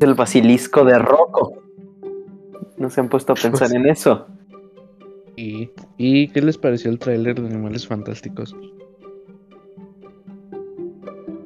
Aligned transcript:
el 0.00 0.14
basilisco 0.14 0.84
de 0.84 0.98
Rocco. 0.98 1.62
No 2.76 2.90
se 2.90 3.00
han 3.00 3.08
puesto 3.08 3.32
a 3.32 3.36
pensar 3.36 3.74
en 3.74 3.86
eso. 3.86 4.26
¿Y, 5.36 5.70
¿Y 5.96 6.28
qué 6.28 6.42
les 6.42 6.58
pareció 6.58 6.90
el 6.90 6.98
tráiler 6.98 7.40
de 7.40 7.46
Animales 7.46 7.86
Fantásticos? 7.86 8.54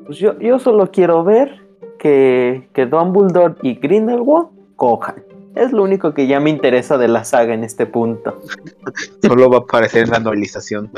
Pues 0.06 0.18
yo, 0.18 0.38
yo 0.38 0.58
solo 0.58 0.90
quiero 0.90 1.24
ver 1.24 1.60
que, 1.98 2.68
que 2.72 2.86
Dumbledore 2.86 3.56
y 3.62 3.74
Grindelwald 3.74 4.48
cojan. 4.76 5.22
Es 5.54 5.72
lo 5.72 5.82
único 5.82 6.14
que 6.14 6.26
ya 6.26 6.40
me 6.40 6.50
interesa 6.50 6.98
de 6.98 7.08
la 7.08 7.24
saga 7.24 7.52
en 7.52 7.64
este 7.64 7.84
punto. 7.84 8.38
Solo 9.22 9.50
va 9.50 9.56
a 9.56 9.60
aparecer 9.60 10.04
en 10.04 10.10
la 10.10 10.20
novelización. 10.20 10.90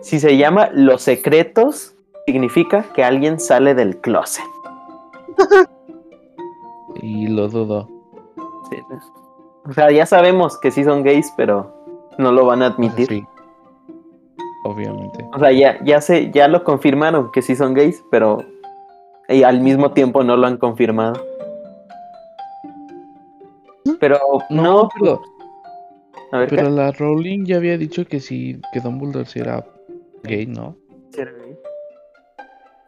Si 0.00 0.20
se 0.20 0.36
llama 0.36 0.68
Los 0.72 1.02
Secretos, 1.02 1.94
significa 2.26 2.84
que 2.94 3.02
alguien 3.02 3.40
sale 3.40 3.74
del 3.74 3.96
closet. 3.96 4.44
Y 7.02 7.28
lo 7.28 7.48
dudo. 7.48 7.88
Sí. 8.70 8.76
O 9.68 9.72
sea, 9.72 9.90
ya 9.90 10.06
sabemos 10.06 10.58
que 10.58 10.70
sí 10.70 10.84
son 10.84 11.02
gays, 11.02 11.32
pero 11.36 11.72
no 12.18 12.32
lo 12.32 12.46
van 12.46 12.62
a 12.62 12.66
admitir. 12.66 13.08
Sí. 13.08 13.24
Obviamente. 14.64 15.24
O 15.32 15.38
sea, 15.38 15.52
ya, 15.52 15.82
ya, 15.84 16.00
se, 16.00 16.30
ya 16.30 16.48
lo 16.48 16.64
confirmaron 16.64 17.30
que 17.30 17.42
sí 17.42 17.54
son 17.54 17.74
gays, 17.74 18.02
pero 18.10 18.44
y 19.28 19.42
al 19.42 19.60
mismo 19.60 19.92
tiempo 19.92 20.22
no 20.22 20.36
lo 20.36 20.46
han 20.46 20.56
confirmado. 20.56 21.14
Pero 24.00 24.18
no, 24.50 24.62
No, 24.62 24.88
pero, 24.98 25.22
a 26.32 26.38
ver, 26.38 26.48
pero 26.48 26.64
¿qué? 26.64 26.70
la 26.70 26.92
Rowling 26.92 27.44
ya 27.44 27.56
había 27.56 27.78
dicho 27.78 28.04
que 28.04 28.20
sí, 28.20 28.60
que 28.72 28.80
Dumbledore 28.80 29.26
sí 29.26 29.38
era 29.38 29.64
gay, 30.24 30.46
¿no? 30.46 30.76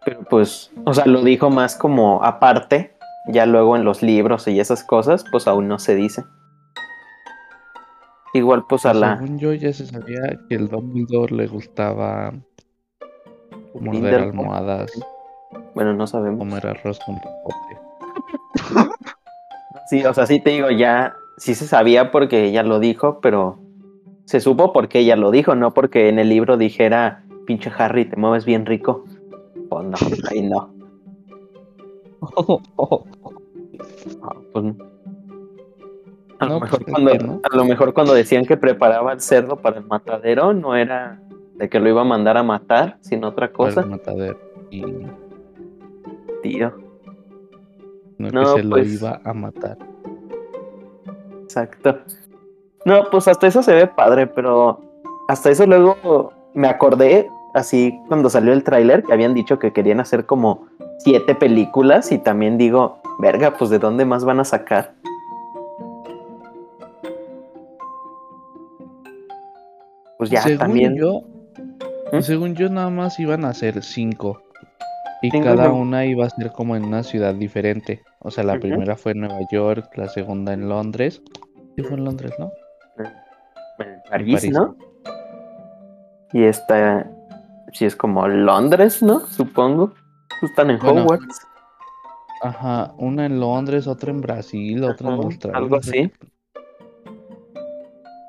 Pero 0.04 0.20
pues, 0.28 0.70
o 0.84 0.94
sea, 0.94 1.06
lo 1.06 1.22
dijo 1.22 1.50
más 1.50 1.76
como 1.76 2.22
aparte, 2.24 2.92
ya 3.28 3.46
luego 3.46 3.76
en 3.76 3.84
los 3.84 4.02
libros 4.02 4.48
y 4.48 4.58
esas 4.58 4.84
cosas, 4.84 5.24
pues 5.30 5.46
aún 5.46 5.68
no 5.68 5.78
se 5.78 5.94
dice. 5.94 6.24
Igual 8.34 8.64
pues 8.68 8.84
a 8.84 8.92
la 8.94 9.18
Según 9.18 9.38
yo 9.38 9.54
ya 9.54 9.72
se 9.72 9.86
sabía 9.86 10.20
que 10.48 10.54
el 10.54 10.68
Dumbledore 10.68 11.34
le 11.34 11.46
gustaba 11.46 12.34
morder 13.74 14.14
almohadas, 14.20 14.92
Bueno, 15.74 15.94
no 15.94 16.06
sabemos. 16.06 16.38
comer 16.40 16.66
arroz 16.66 16.98
con 17.06 17.16
popote. 17.20 18.88
Sí, 19.88 20.04
o 20.04 20.12
sea, 20.12 20.26
sí 20.26 20.40
te 20.40 20.50
digo, 20.50 20.70
ya 20.70 21.14
sí 21.38 21.54
se 21.54 21.66
sabía 21.66 22.10
porque 22.10 22.44
ella 22.44 22.62
lo 22.62 22.78
dijo, 22.80 23.20
pero 23.20 23.58
se 24.24 24.40
supo 24.40 24.72
porque 24.72 24.98
ella 24.98 25.16
lo 25.16 25.30
dijo, 25.30 25.54
no 25.54 25.72
porque 25.72 26.08
en 26.10 26.18
el 26.18 26.28
libro 26.28 26.58
dijera, 26.58 27.24
pinche 27.46 27.72
Harry, 27.78 28.04
te 28.04 28.16
mueves 28.16 28.44
bien 28.44 28.66
rico. 28.66 29.04
O 29.70 29.82
no, 29.82 29.96
ahí 30.30 30.42
no. 30.42 30.74
Ah, 34.22 34.36
pues 34.52 34.64
no. 34.64 34.76
A, 36.40 36.46
lo 36.46 36.54
No, 36.54 36.60
mejor 36.60 36.84
pues, 36.84 36.92
cuando, 36.92 37.10
es 37.10 37.18
que 37.18 37.24
no. 37.26 37.40
a 37.50 37.56
lo 37.56 37.64
mejor 37.64 37.94
cuando 37.94 38.14
decían 38.14 38.44
que 38.46 38.56
preparaba 38.56 39.12
el 39.12 39.20
cerdo 39.20 39.56
para 39.56 39.78
el 39.78 39.84
matadero, 39.86 40.52
no 40.54 40.76
era 40.76 41.20
de 41.56 41.68
que 41.68 41.80
lo 41.80 41.88
iba 41.88 42.02
a 42.02 42.04
mandar 42.04 42.36
a 42.36 42.42
matar, 42.42 42.98
sino 43.00 43.28
otra 43.28 43.46
Para 43.48 43.52
cosa, 43.52 43.80
el 43.80 43.86
matadero. 43.88 44.38
Y 44.70 44.82
no 44.82 45.08
tío. 46.42 46.72
que 48.18 48.30
No, 48.30 48.54
se 48.56 48.62
lo 48.62 48.70
pues. 48.70 48.92
iba 49.00 49.20
a 49.24 49.32
matar. 49.34 49.76
Exacto. 51.42 51.98
No, 52.84 53.04
pues 53.10 53.26
hasta 53.28 53.46
eso 53.46 53.62
se 53.62 53.74
ve 53.74 53.86
padre, 53.86 54.26
pero 54.26 54.80
hasta 55.28 55.50
eso 55.50 55.66
luego 55.66 56.32
me 56.54 56.68
acordé, 56.68 57.28
así 57.54 57.98
cuando 58.08 58.30
salió 58.30 58.52
el 58.52 58.62
tráiler, 58.62 59.02
que 59.02 59.12
habían 59.12 59.34
dicho 59.34 59.58
que 59.58 59.72
querían 59.72 60.00
hacer 60.00 60.26
como 60.26 60.66
siete 60.98 61.34
películas 61.34 62.12
y 62.12 62.18
también 62.18 62.56
digo, 62.58 62.97
verga, 63.18 63.56
pues 63.56 63.70
de 63.70 63.78
dónde 63.78 64.04
más 64.04 64.24
van 64.24 64.40
a 64.40 64.44
sacar. 64.44 64.94
Pues 70.18 70.30
ya 70.30 70.42
según 70.42 70.58
también. 70.58 70.96
yo, 70.96 71.22
¿Mm? 72.12 72.20
según 72.20 72.54
yo 72.54 72.68
nada 72.68 72.90
más 72.90 73.18
iban 73.20 73.44
a 73.44 73.54
ser 73.54 73.82
cinco. 73.82 74.42
Y 75.20 75.30
cada 75.30 75.72
una 75.72 76.04
iba 76.06 76.26
a 76.26 76.30
ser 76.30 76.52
como 76.52 76.76
en 76.76 76.84
una 76.84 77.02
ciudad 77.02 77.34
diferente. 77.34 78.02
O 78.20 78.30
sea, 78.30 78.44
la 78.44 78.58
primera 78.58 78.96
fue 78.96 79.12
en 79.12 79.22
Nueva 79.22 79.40
York, 79.50 79.90
la 79.96 80.08
segunda 80.08 80.52
en 80.52 80.68
Londres. 80.68 81.22
Sí 81.76 81.82
fue 81.82 81.96
en 81.96 82.04
Londres, 82.04 82.32
¿no? 82.38 82.52
en 83.78 84.02
París, 84.08 84.40
París. 84.40 84.52
¿no? 84.52 84.76
Y 86.32 86.44
esta, 86.44 87.10
sí 87.72 87.84
es 87.84 87.96
como 87.96 88.28
Londres, 88.28 89.02
¿no? 89.02 89.20
Supongo. 89.20 89.92
Pues 90.40 90.50
Están 90.50 90.70
en 90.70 90.78
Bueno, 90.78 91.02
Hogwarts. 91.02 91.46
Ajá, 92.42 92.94
una 92.98 93.26
en 93.26 93.40
Londres, 93.40 93.86
otra 93.86 94.10
en 94.12 94.20
Brasil, 94.20 94.82
otra 94.84 95.08
en 95.08 95.14
Australia. 95.22 95.58
algo 95.58 95.76
así. 95.76 96.10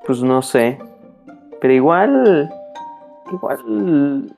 Pues 0.05 0.21
no 0.23 0.41
sé. 0.41 0.77
Pero 1.61 1.73
igual. 1.73 2.49
Igual. 3.31 4.35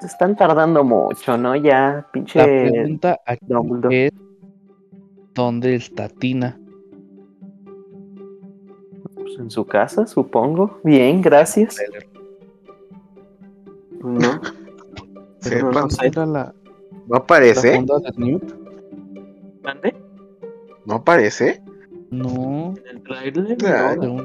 Se 0.00 0.06
están 0.06 0.34
tardando 0.36 0.82
mucho, 0.82 1.36
¿no? 1.36 1.54
Ya, 1.56 1.90
La 1.96 2.06
pinche. 2.10 2.42
pregunta 2.70 3.18
aquí 3.26 3.44
Dumbledore. 3.46 4.06
es 4.06 4.12
¿dónde 5.34 5.74
está 5.74 6.08
Tina? 6.08 6.58
pues, 9.14 9.38
en 9.38 9.50
su 9.50 9.66
casa, 9.66 10.06
supongo. 10.06 10.80
Bien, 10.82 11.20
gracias. 11.20 11.76
No. 14.02 14.40
Sepan, 15.40 15.66
no 15.66 15.70
¿Cuál 15.72 15.90
sé. 15.90 16.10
la, 16.14 16.24
¿No 16.24 16.52
la 17.08 17.16
aparece? 17.18 17.76
funda 17.76 17.98
de 17.98 18.12
Newt? 18.16 18.54
¿Mande? 19.62 19.94
¿No 20.86 20.94
aparece? 20.96 21.62
No, 22.10 22.74
¿En 22.76 22.96
el 22.96 23.02
trailer? 23.02 23.56
No. 23.98 24.24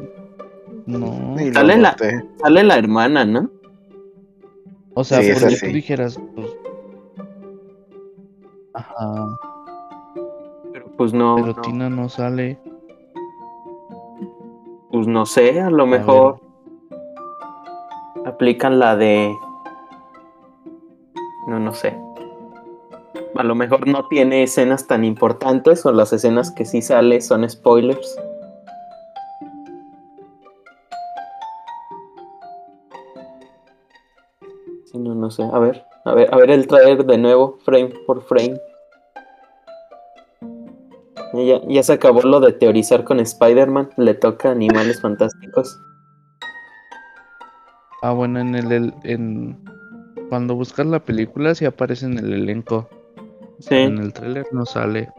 no. 0.88 1.36
Sale 1.54 1.78
la-. 1.78 1.96
Sale 2.42 2.64
la 2.64 2.78
hermana, 2.78 3.26
¿no? 3.26 3.50
O 4.94 5.04
sea, 5.04 5.22
Sí, 5.22 5.32
porque 5.34 5.56
sí. 5.56 5.68
tú 5.68 5.74
dijeras, 5.74 6.20
pues. 6.36 6.48
Ajá, 8.74 9.26
Pero 10.74 10.86
pues 10.98 11.14
no. 11.14 11.36
pero 11.36 11.48
no. 11.54 11.62
Tina 11.62 11.90
no 11.90 12.10
sale. 12.10 12.58
Pues 14.92 15.08
no 15.08 15.26
sé, 15.26 15.60
a 15.62 15.70
lo 15.70 15.86
mejor. 15.86 16.40
Aplican 18.26 18.80
la 18.80 18.96
de. 18.96 19.34
No, 21.48 21.60
no 21.60 21.74
sé. 21.74 21.96
A 23.36 23.44
lo 23.44 23.54
mejor 23.56 23.88
no 23.88 24.08
tiene 24.08 24.44
escenas 24.44 24.88
tan 24.88 25.04
importantes 25.04 25.86
o 25.86 25.92
las 25.92 26.14
escenas 26.14 26.52
que 26.52 26.66
sí 26.66 26.82
sale 26.82 27.22
son 27.22 27.48
spoilers. 27.50 28.16
Sí, 34.86 34.98
no, 35.00 35.16
no 35.16 35.32
sé. 35.32 35.44
A 35.44 35.60
ver, 35.60 35.86
a 36.06 36.14
ver, 36.14 36.34
a 36.34 36.38
ver 36.38 36.52
el 36.52 36.68
trailer 36.68 37.06
de 37.06 37.18
nuevo, 37.18 37.58
frame 37.66 37.94
por 38.06 38.24
frame. 38.24 38.60
Ya, 41.34 41.60
ya 41.68 41.84
se 41.84 41.94
acabó 41.94 42.22
lo 42.22 42.40
de 42.40 42.54
teorizar 42.54 43.04
con 43.04 43.20
Spider-Man. 43.20 43.90
Le 43.98 44.14
toca 44.14 44.52
animales 44.52 45.02
fantásticos. 45.02 45.78
Ah, 48.02 48.14
bueno, 48.14 48.40
en 48.40 48.56
el, 48.56 48.72
el- 48.72 48.94
en 49.04 49.58
cuando 50.30 50.56
buscas 50.56 50.86
la 50.86 51.00
película 51.00 51.54
sí 51.56 51.66
aparece 51.66 52.06
en 52.06 52.18
el 52.18 52.32
elenco. 52.34 52.88
Sí. 53.60 53.76
En 53.76 53.98
el 54.00 54.14
tráiler 54.14 54.46
no 54.52 54.66
sale. 54.66 55.10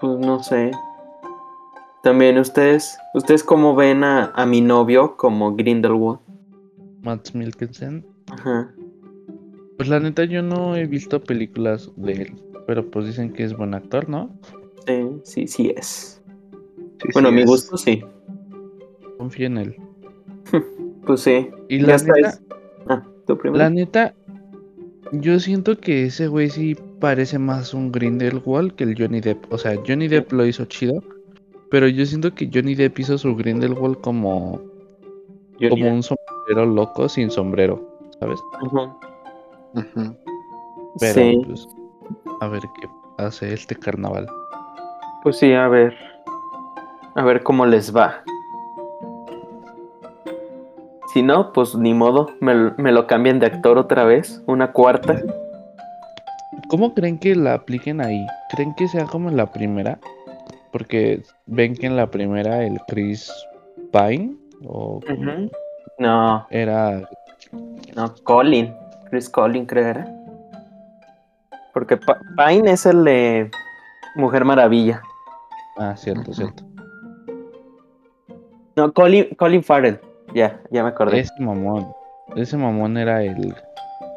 Pues 0.00 0.18
no 0.18 0.42
sé. 0.42 0.70
También 2.02 2.38
ustedes, 2.38 2.96
ustedes 3.14 3.44
cómo 3.44 3.74
ven 3.76 4.02
a, 4.04 4.32
a 4.34 4.46
mi 4.46 4.60
novio 4.60 5.16
como 5.16 5.54
Grindelwald. 5.54 6.18
Matt 7.02 7.32
Mikkelsen. 7.34 8.04
Ajá. 8.30 8.72
Pues 9.76 9.88
la 9.88 10.00
neta 10.00 10.24
yo 10.24 10.42
no 10.42 10.76
he 10.76 10.86
visto 10.86 11.22
películas 11.22 11.90
de 11.96 12.12
él, 12.12 12.34
pero 12.66 12.88
pues 12.90 13.06
dicen 13.06 13.32
que 13.32 13.44
es 13.44 13.56
buen 13.56 13.74
actor, 13.74 14.08
¿no? 14.08 14.30
Sí, 14.86 15.08
sí, 15.24 15.46
sí 15.48 15.74
es. 15.76 16.22
Sí, 17.02 17.08
Bueno, 17.14 17.28
sí 17.28 17.32
a 17.34 17.36
mi 17.36 17.42
es. 17.42 17.46
gusto 17.48 17.76
sí. 17.76 18.04
Confío 19.18 19.46
en 19.46 19.58
él. 19.58 19.76
Pues 21.06 21.22
sí. 21.22 21.50
Y 21.68 21.80
la 21.80 21.96
neta, 21.96 22.38
Ah, 22.86 23.02
la 23.54 23.70
neta, 23.70 24.14
yo 25.10 25.40
siento 25.40 25.76
que 25.78 26.04
ese 26.06 26.28
güey 26.28 26.48
sí 26.48 26.76
parece 27.02 27.36
más 27.36 27.74
un 27.74 27.90
Grindelwald 27.90 28.76
que 28.76 28.84
el 28.84 28.94
Johnny 28.96 29.20
Depp. 29.20 29.52
O 29.52 29.58
sea, 29.58 29.74
Johnny 29.84 30.06
Depp 30.06 30.30
lo 30.32 30.46
hizo 30.46 30.64
chido, 30.66 31.02
pero 31.68 31.88
yo 31.88 32.06
siento 32.06 32.32
que 32.32 32.48
Johnny 32.52 32.76
Depp 32.76 32.96
hizo 33.00 33.18
su 33.18 33.34
Grindelwald 33.34 34.00
como, 34.00 34.60
como 35.68 35.92
un 35.92 36.02
sombrero 36.04 36.64
loco 36.64 37.08
sin 37.08 37.28
sombrero, 37.28 37.82
¿sabes? 38.20 38.38
Ajá. 38.54 38.96
Ujú. 39.74 40.16
Pero 41.00 41.14
Sí, 41.14 41.42
pues, 41.44 41.68
a 42.40 42.46
ver 42.46 42.62
qué 42.80 42.88
hace 43.18 43.52
este 43.52 43.74
carnaval. 43.74 44.28
pues 45.24 45.38
sí, 45.38 45.52
a 45.52 45.66
ver. 45.66 45.96
A 47.16 47.24
ver 47.24 47.42
cómo 47.42 47.66
les 47.66 47.94
va. 47.94 48.22
Si 51.12 51.20
no, 51.20 51.52
pues 51.52 51.74
ni 51.74 51.94
modo. 51.94 52.30
Me, 52.40 52.70
me 52.78 52.92
lo 52.92 53.08
cambian 53.08 53.40
de 53.40 53.46
actor 53.46 53.76
otra 53.76 54.04
vez. 54.04 54.40
Una 54.46 54.70
cuarta. 54.72 55.20
¿Cómo 56.68 56.94
creen 56.94 57.18
que 57.18 57.34
la 57.34 57.54
apliquen 57.54 58.00
ahí? 58.00 58.26
¿Creen 58.50 58.74
que 58.74 58.88
sea 58.88 59.04
como 59.06 59.28
en 59.28 59.36
la 59.36 59.46
primera? 59.52 59.98
Porque 60.72 61.22
ven 61.46 61.74
que 61.74 61.86
en 61.86 61.96
la 61.96 62.06
primera 62.10 62.64
el 62.64 62.78
Chris 62.88 63.30
Pine 63.92 64.34
o 64.64 64.96
Ujú. 64.98 65.50
No, 65.98 66.46
era 66.50 67.08
no, 67.94 68.14
Colin. 68.24 68.74
Chris 69.10 69.28
Colin, 69.28 69.66
creo 69.66 69.86
era. 69.86 70.06
Porque 71.74 71.96
Pa- 71.98 72.18
Pine 72.36 72.70
es 72.72 72.86
el 72.86 73.04
de 73.04 73.50
Mujer 74.16 74.44
Maravilla. 74.44 75.02
ah 75.78 75.94
cierto 75.96 76.32
cierto 76.32 76.64
No, 78.76 78.92
Colin, 78.92 79.34
Colin 79.36 79.62
Farrell. 79.62 80.00
Ya, 80.34 80.60
ya 80.70 80.82
me 80.82 80.88
acordé. 80.90 81.20
ese 81.20 81.32
mamón 81.40 81.92
ese 82.36 82.56
mamón 82.56 82.96
era 82.96 83.22
el 83.22 83.54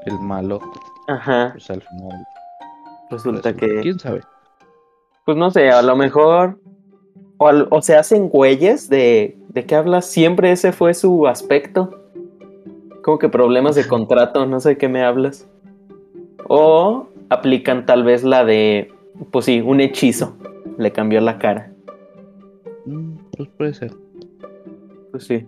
el 0.06 0.20
malo 0.20 0.60
Ajá. 1.08 1.50
pues 1.54 1.70
al 1.70 1.82
final 1.82 2.26
Resulta 3.12 3.52
resulta- 3.52 3.54
que. 3.54 3.82
quién 3.82 4.00
sabe 4.00 4.22
Pues 5.26 5.38
no 5.38 5.50
sé, 5.52 5.70
a 5.70 5.82
lo 5.82 5.96
mejor. 5.96 6.60
O, 7.38 7.48
al- 7.48 7.68
o 7.72 7.82
se 7.82 7.96
hacen 7.96 8.30
güeyes 8.30 8.90
de. 8.90 9.38
¿De 9.50 9.66
qué 9.66 9.76
hablas? 9.76 10.06
Siempre 10.06 10.52
ese 10.52 10.72
fue 10.72 10.94
su 10.94 11.28
aspecto. 11.28 12.02
Como 13.04 13.20
que 13.20 13.30
problemas 13.30 13.76
de 13.76 13.88
contrato, 13.88 14.46
no 14.46 14.60
sé 14.60 14.70
de 14.70 14.78
qué 14.78 14.88
me 14.90 15.04
hablas. 15.04 15.48
O 16.48 17.08
aplican 17.30 17.86
tal 17.86 18.04
vez 18.04 18.24
la 18.24 18.44
de. 18.46 18.92
Pues 19.32 19.46
sí, 19.46 19.62
un 19.62 19.80
hechizo. 19.82 20.36
Le 20.78 20.92
cambió 20.92 21.22
la 21.22 21.38
cara. 21.40 21.72
Mm, 22.86 23.16
pues 23.38 23.50
puede 23.58 23.74
ser 23.74 23.92
Pues 25.12 25.26
sí. 25.26 25.48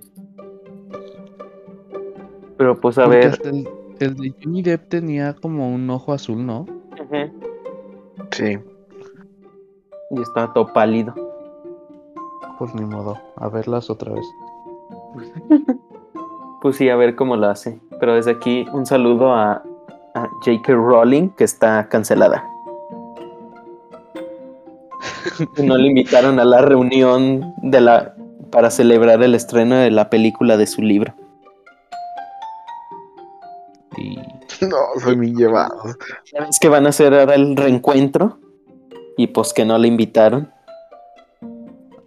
Pero 2.58 2.80
pues 2.80 2.98
a 2.98 3.04
Porque 3.04 3.18
ver. 3.28 3.40
El, 4.00 4.16
de 4.16 4.34
Johnny 4.44 4.62
Depp 4.62 4.90
tenía 4.90 5.34
como 5.34 5.74
un 5.74 5.90
ojo 5.90 6.14
azul 6.14 6.46
no. 6.46 6.66
Sí. 8.32 8.58
Y 10.12 10.22
estaba 10.22 10.54
todo 10.54 10.72
pálido. 10.74 11.14
pues 12.58 12.74
ni 12.76 12.86
modo 12.86 13.20
a 13.36 13.50
verlas 13.50 13.90
otra 13.90 14.14
vez 14.14 14.26
Pues 16.62 16.76
sí, 16.76 16.90
a 16.90 16.96
ver 16.96 17.16
cómo 17.16 17.36
lo 17.36 17.48
hace. 17.48 17.80
Pero 18.00 18.16
desde 18.16 18.32
aquí 18.32 18.66
un 18.74 18.86
saludo 18.86 19.32
a, 19.32 19.64
a 20.16 20.28
J.K. 20.44 20.74
Rowling, 20.74 21.30
que 21.30 21.44
está 21.44 21.88
cancelada. 21.88 22.44
No 25.64 25.78
le 25.78 25.90
invitaron 25.90 26.40
a 26.40 26.46
la 26.46 26.62
reunión 26.62 27.54
de 27.62 27.82
la 27.82 28.16
para 28.52 28.72
celebrar 28.72 29.22
el 29.22 29.36
estreno 29.36 29.76
de 29.76 29.92
la 29.92 30.10
película 30.10 30.58
de 30.58 30.68
su 30.68 30.82
libro. 30.82 31.14
No, 34.70 35.00
soy 35.02 35.16
bien 35.16 35.36
llevado. 35.36 35.84
Ya 36.34 36.42
ves 36.42 36.60
que 36.60 36.70
van 36.70 36.86
a 36.86 36.90
hacer 36.90 37.14
ahora 37.14 37.36
el 37.36 37.56
reencuentro 37.56 38.40
y 39.18 39.28
pues 39.28 39.54
que 39.54 39.66
no 39.66 39.78
le 39.78 39.88
invitaron. 39.88 40.52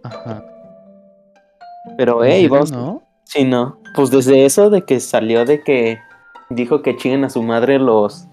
ajá 0.03 0.43
Pero 1.97 2.23
¿En 2.23 2.31
hey, 2.31 2.47
vamos. 2.47 2.71
no 2.71 3.01
Sí, 3.23 3.45
no. 3.45 3.79
Pues 3.95 4.11
desde 4.11 4.45
eso 4.45 4.69
de 4.69 4.81
que 4.83 4.99
salió 4.99 5.45
de 5.45 5.63
que 5.63 5.99
dijo 6.49 6.81
que 6.81 6.97
chinguen 6.97 7.23
a 7.23 7.29
su 7.29 7.41
madre 7.43 7.79
los 7.79 8.27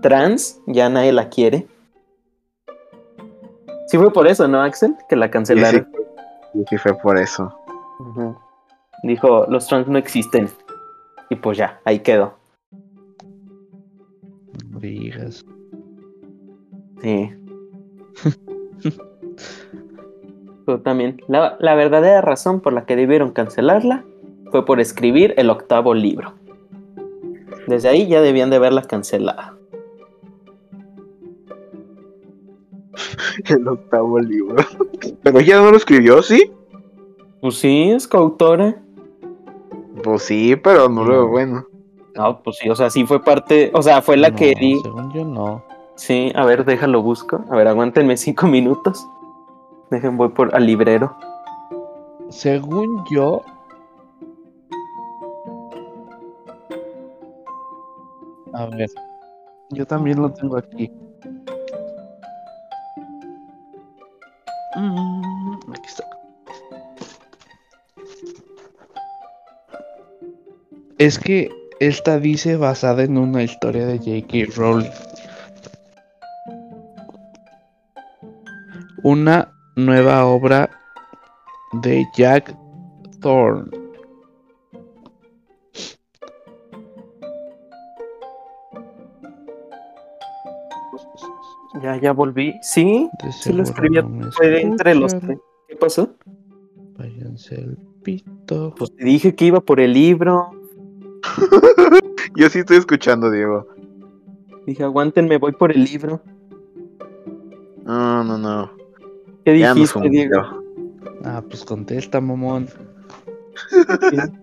trans, 0.00 0.60
ya 0.66 0.88
nadie 0.88 1.12
la 1.12 1.28
quiere. 1.28 1.66
Sí 3.88 3.96
fue 3.96 4.12
por 4.12 4.28
eso, 4.28 4.46
¿no, 4.46 4.62
Axel? 4.62 4.94
Que 5.08 5.16
la 5.16 5.28
cancelaron. 5.28 5.88
sí, 6.52 6.64
sí 6.70 6.78
fue 6.78 6.94
por 6.94 7.18
eso. 7.18 7.52
Dijo, 9.02 9.46
los 9.48 9.66
trans 9.66 9.88
no 9.88 9.98
existen. 9.98 10.48
Y 11.30 11.36
pues 11.36 11.58
ya, 11.58 11.80
ahí 11.84 11.98
quedó. 11.98 12.37
No 14.78 14.82
digas 14.82 15.44
Sí. 17.02 17.30
Pero 20.66 20.80
también, 20.82 21.20
la, 21.26 21.56
la 21.58 21.74
verdadera 21.74 22.20
razón 22.20 22.60
por 22.60 22.72
la 22.72 22.84
que 22.86 22.94
debieron 22.94 23.32
cancelarla 23.32 24.04
fue 24.52 24.64
por 24.64 24.78
escribir 24.80 25.34
el 25.36 25.50
octavo 25.50 25.94
libro. 25.94 26.34
Desde 27.66 27.88
ahí 27.88 28.06
ya 28.06 28.20
debían 28.20 28.50
de 28.50 28.56
haberla 28.56 28.82
cancelado. 28.82 29.58
El 33.48 33.66
octavo 33.66 34.18
libro. 34.20 34.56
Pero 35.22 35.40
ella 35.40 35.60
no 35.60 35.70
lo 35.70 35.76
escribió, 35.76 36.22
¿sí? 36.22 36.52
Pues 37.40 37.56
sí, 37.56 37.90
es 37.90 38.06
coautora. 38.06 38.80
Pues 40.02 40.22
sí, 40.22 40.54
pero 40.56 40.88
no 40.88 41.04
lo 41.04 41.22
No. 41.22 41.28
bueno. 41.28 41.66
No, 42.18 42.42
pues 42.42 42.56
sí, 42.58 42.68
o 42.68 42.74
sea, 42.74 42.90
sí 42.90 43.06
fue 43.06 43.22
parte, 43.22 43.70
o 43.72 43.80
sea, 43.80 44.02
fue 44.02 44.16
la 44.16 44.30
No, 44.30 44.36
que 44.36 44.52
di. 44.58 44.76
según 44.82 45.12
yo 45.12 45.24
no 45.24 45.62
Sí, 45.94 46.32
a 46.34 46.44
ver, 46.44 46.64
déjalo 46.64 47.00
busco. 47.02 47.44
A 47.50 47.56
ver, 47.56 47.66
aguántenme 47.68 48.16
cinco 48.16 48.46
minutos. 48.46 49.06
Dejen, 49.90 50.16
voy 50.16 50.28
por 50.28 50.54
al 50.54 50.66
librero. 50.66 51.16
según 52.28 53.04
yo 53.10 53.40
a 58.52 58.66
ver 58.66 58.88
yo 59.70 59.86
también 59.86 60.20
lo 60.20 60.30
tengo 60.32 60.58
aquí 60.58 60.90
Mm, 64.76 65.54
aquí 65.72 65.86
está 65.86 66.04
es 70.98 71.18
que 71.18 71.50
esta 71.80 72.18
dice 72.18 72.56
basada 72.56 73.02
en 73.04 73.18
una 73.18 73.42
historia 73.42 73.86
de 73.86 73.98
J.K. 73.98 74.54
Rowling 74.56 74.90
una 79.02 79.52
nueva 79.76 80.26
obra 80.26 80.68
de 81.82 82.06
Jack 82.16 82.54
Thorne. 83.20 83.70
Ya, 91.82 91.96
ya 92.00 92.12
volví. 92.12 92.54
Sí, 92.60 93.08
De 93.22 93.32
sí 93.32 93.52
lo 93.52 93.62
escribí. 93.62 94.02
no 94.02 94.32
Fue 94.32 94.60
entre 94.60 94.94
los 94.94 95.16
tres. 95.18 95.38
¿Qué 95.68 95.76
pasó? 95.76 96.16
Váyanse 96.98 97.54
al 97.54 97.78
pito. 98.02 98.74
Pues 98.76 98.94
te 98.94 99.04
dije 99.04 99.34
que 99.34 99.44
iba 99.46 99.60
por 99.60 99.80
el 99.80 99.92
libro. 99.92 100.50
Yo 102.36 102.48
sí 102.48 102.60
estoy 102.60 102.76
escuchando, 102.78 103.30
Diego. 103.30 103.66
Dije, 104.66 104.84
aguántenme, 104.84 105.38
voy 105.38 105.52
por 105.52 105.72
el 105.72 105.84
libro. 105.84 106.20
No, 107.84 108.22
no, 108.24 108.36
no. 108.38 108.70
¿Qué 109.44 109.58
Ya 109.58 109.72
dijiste, 109.74 110.08
Diego? 110.08 110.42
Ah, 111.24 111.42
pues 111.48 111.64
contesta, 111.64 112.20
mamón. 112.20 112.68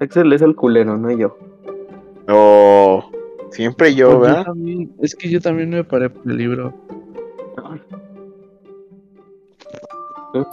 Axel 0.00 0.32
es 0.32 0.42
el 0.42 0.54
culero, 0.56 0.96
no 0.96 1.10
yo. 1.10 1.36
Oh, 2.28 3.04
siempre 3.50 3.94
yo, 3.94 4.06
Pues 4.06 4.16
yo 4.16 4.20
¿verdad? 4.20 4.44
también- 4.44 4.92
es 5.00 5.14
que 5.14 5.28
yo 5.30 5.40
también 5.40 5.70
me 5.70 5.84
paré 5.84 6.10
por 6.10 6.28
el 6.30 6.36
libro. 6.36 6.74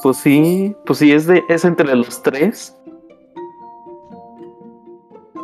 Pues 0.03 0.18
sí, 0.18 0.75
pues 0.86 1.00
sí, 1.00 1.12
es, 1.13 1.25
de, 1.25 1.41
es 1.48 1.63
entre 1.63 1.96
los 1.96 2.22
tres. 2.22 2.75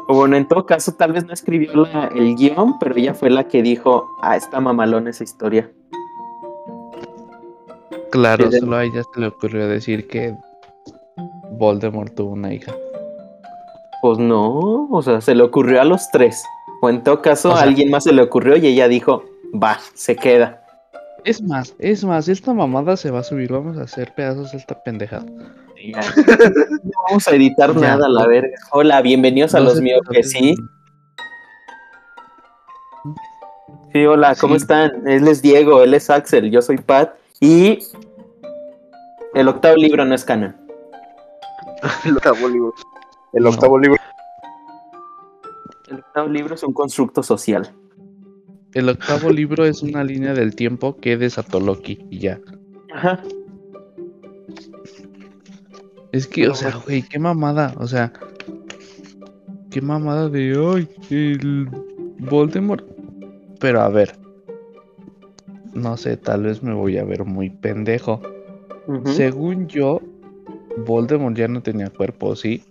O 0.07 0.13
bueno, 0.15 0.35
en 0.37 0.47
todo 0.47 0.65
caso, 0.65 0.93
tal 0.93 1.13
vez 1.13 1.25
no 1.25 1.33
escribió 1.33 1.73
la- 1.85 2.07
el 2.15 2.35
guion, 2.35 2.77
pero 2.79 2.95
ella 2.95 3.13
fue 3.13 3.29
la 3.29 3.47
que 3.47 3.61
dijo, 3.63 4.07
ah, 4.21 4.35
está 4.35 4.59
mamalón 4.59 5.07
esa 5.07 5.23
historia. 5.23 5.71
Claro, 8.11 8.49
solo 8.51 8.77
a 8.77 8.83
ella 8.83 9.01
se 9.13 9.19
le 9.19 9.27
ocurrió 9.27 9.67
decir 9.67 10.07
que 10.07 10.35
Voldemort 11.51 12.13
tuvo 12.15 12.31
una 12.33 12.53
hija. 12.53 12.73
Pues 14.01 14.17
no, 14.19 14.87
o 14.89 15.01
sea, 15.01 15.19
se 15.21 15.33
le 15.35 15.43
ocurrió 15.43 15.81
a 15.81 15.85
los 15.85 16.09
tres. 16.11 16.43
O 16.81 16.89
en 16.89 17.03
todo 17.03 17.21
caso, 17.21 17.49
O 17.49 17.53
a 17.55 17.61
alguien 17.61 17.89
más 17.89 18.03
se 18.03 18.13
le 18.13 18.21
ocurrió 18.21 18.55
y 18.57 18.67
ella 18.67 18.87
dijo, 18.87 19.23
va, 19.51 19.79
se 19.95 20.15
queda. 20.15 20.61
Es 21.23 21.41
más, 21.41 21.73
es 21.79 22.05
más, 22.05 22.27
esta 22.27 22.53
mamada 22.53 22.95
se 22.97 23.09
va 23.09 23.19
a 23.19 23.23
subir. 23.23 23.51
Vamos 23.51 23.77
a 23.77 23.83
hacer 23.83 24.13
pedazos 24.13 24.51
de 24.51 24.59
esta 24.59 24.81
pendejada. 24.83 25.25
No 26.83 26.91
vamos 27.09 27.27
a 27.27 27.31
editar 27.35 27.73
Ya. 27.73 27.79
nada, 27.81 28.07
la 28.09 28.25
verga. 28.27 28.55
Hola, 28.71 29.01
bienvenidos 29.01 29.53
a 29.55 29.59
No 29.59 29.65
los 29.65 29.81
míos 29.81 30.01
que 30.09 30.23
sí. 30.23 30.55
Sí, 33.93 34.05
hola, 34.05 34.35
¿cómo 34.39 34.55
Sí. 34.55 34.61
están? 34.61 35.07
Él 35.07 35.27
es 35.27 35.41
Diego, 35.41 35.81
él 35.81 35.93
es 35.93 36.09
Axel, 36.09 36.51
yo 36.51 36.61
soy 36.61 36.77
Pat. 36.77 37.13
Y 37.39 37.79
el 39.33 39.47
octavo 39.47 39.75
libro 39.75 40.05
no 40.05 40.15
es 40.15 40.23
canon. 40.25 40.55
El 42.05 42.15
octavo 42.17 42.47
libro. 42.47 42.73
El 43.33 43.43
No. 43.43 43.49
octavo 43.49 43.77
libro. 43.77 43.97
El 45.89 45.99
octavo 45.99 46.27
libro 46.29 46.55
es 46.55 46.63
un 46.63 46.73
constructo 46.73 47.21
social. 47.21 47.71
El 48.73 48.89
octavo 48.89 49.29
libro 49.29 49.65
es 49.65 49.81
una 49.83 50.03
línea 50.03 50.33
del 50.33 50.55
tiempo 50.55 50.97
que 50.97 51.15
desató 51.17 51.59
Loki 51.59 52.05
y 52.09 52.19
ya. 52.19 52.39
Ajá. 52.93 53.21
Es 56.15 56.27
que, 56.27 56.47
o 56.47 56.55
sea, 56.55 56.77
güey, 56.85 57.01
qué 57.01 57.19
mamada. 57.19 57.73
O 57.77 57.87
sea, 57.87 58.13
qué 59.69 59.81
mamada 59.81 60.29
de 60.29 60.57
hoy. 60.57 60.87
El 61.09 61.67
Voldemort. 62.19 62.85
Pero 63.59 63.81
a 63.81 63.89
ver, 63.89 64.15
no 65.73 65.97
sé, 65.97 66.15
tal 66.15 66.43
vez 66.43 66.63
me 66.63 66.73
voy 66.73 66.97
a 66.97 67.03
ver 67.03 67.25
muy 67.25 67.49
pendejo. 67.49 68.21
Según 69.03 69.67
yo, 69.67 69.99
Voldemort 70.85 71.35
ya 71.35 71.49
no 71.49 71.61
tenía 71.61 71.89
cuerpo, 71.89 72.33
¿sí? 72.37 72.63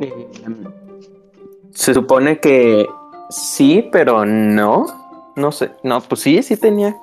Eh, 0.00 0.26
Se 1.70 1.94
supone 1.94 2.40
que 2.40 2.88
sí, 3.28 3.88
pero 3.92 4.26
no. 4.26 4.86
No 5.36 5.52
sé. 5.52 5.70
No, 5.84 6.00
pues 6.00 6.22
sí, 6.22 6.42
sí 6.42 6.56
tenía. 6.56 6.96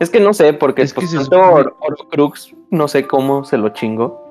Es 0.00 0.10
que 0.10 0.18
no 0.18 0.32
sé, 0.34 0.52
porque 0.54 0.82
Es 0.82 0.92
que 0.92 1.00
pues, 1.02 1.12
tanto 1.12 1.24
supone- 1.36 1.52
Or- 1.52 1.76
Horcrux, 1.80 2.54
no 2.70 2.88
sé 2.88 3.06
cómo 3.06 3.44
se 3.44 3.58
lo 3.58 3.68
chingo. 3.68 4.28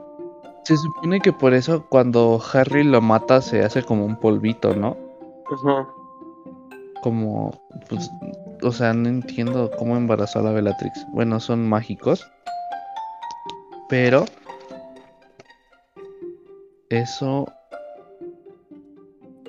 Se 0.63 0.75
supone 0.75 1.19
que 1.21 1.31
por 1.31 1.53
eso 1.53 1.85
cuando 1.89 2.41
Harry 2.53 2.83
lo 2.83 3.01
mata 3.01 3.41
se 3.41 3.63
hace 3.63 3.83
como 3.83 4.05
un 4.05 4.17
polvito, 4.17 4.75
¿no? 4.75 4.97
Como, 7.01 7.51
pues, 7.87 8.09
o 8.61 8.71
sea, 8.71 8.93
no 8.93 9.07
entiendo 9.09 9.71
cómo 9.77 9.95
embarazó 9.95 10.39
a 10.39 10.43
la 10.43 10.51
Bellatrix. 10.51 11.05
Bueno, 11.13 11.39
son 11.39 11.67
mágicos. 11.69 12.29
Pero... 13.87 14.25
Eso... 16.89 17.45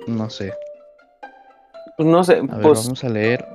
No 0.07 0.29
sé. 0.29 0.53
Pues 1.97 2.07
no 2.09 2.23
sé, 2.23 2.37
A 2.37 2.41
ver, 2.41 2.61
pues 2.61 2.83
vamos 2.85 3.03
a 3.03 3.09
leer 3.09 3.45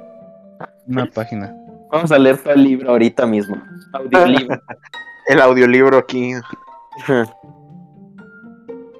una 0.86 1.06
página. 1.06 1.56
Vamos 1.96 2.12
a 2.12 2.18
leer 2.18 2.38
todo 2.38 2.52
el 2.52 2.62
libro 2.62 2.90
ahorita 2.90 3.26
mismo. 3.26 3.56
Audiolibro. 3.92 4.60
El 5.26 5.40
audiolibro 5.40 5.98
aquí. 5.98 6.32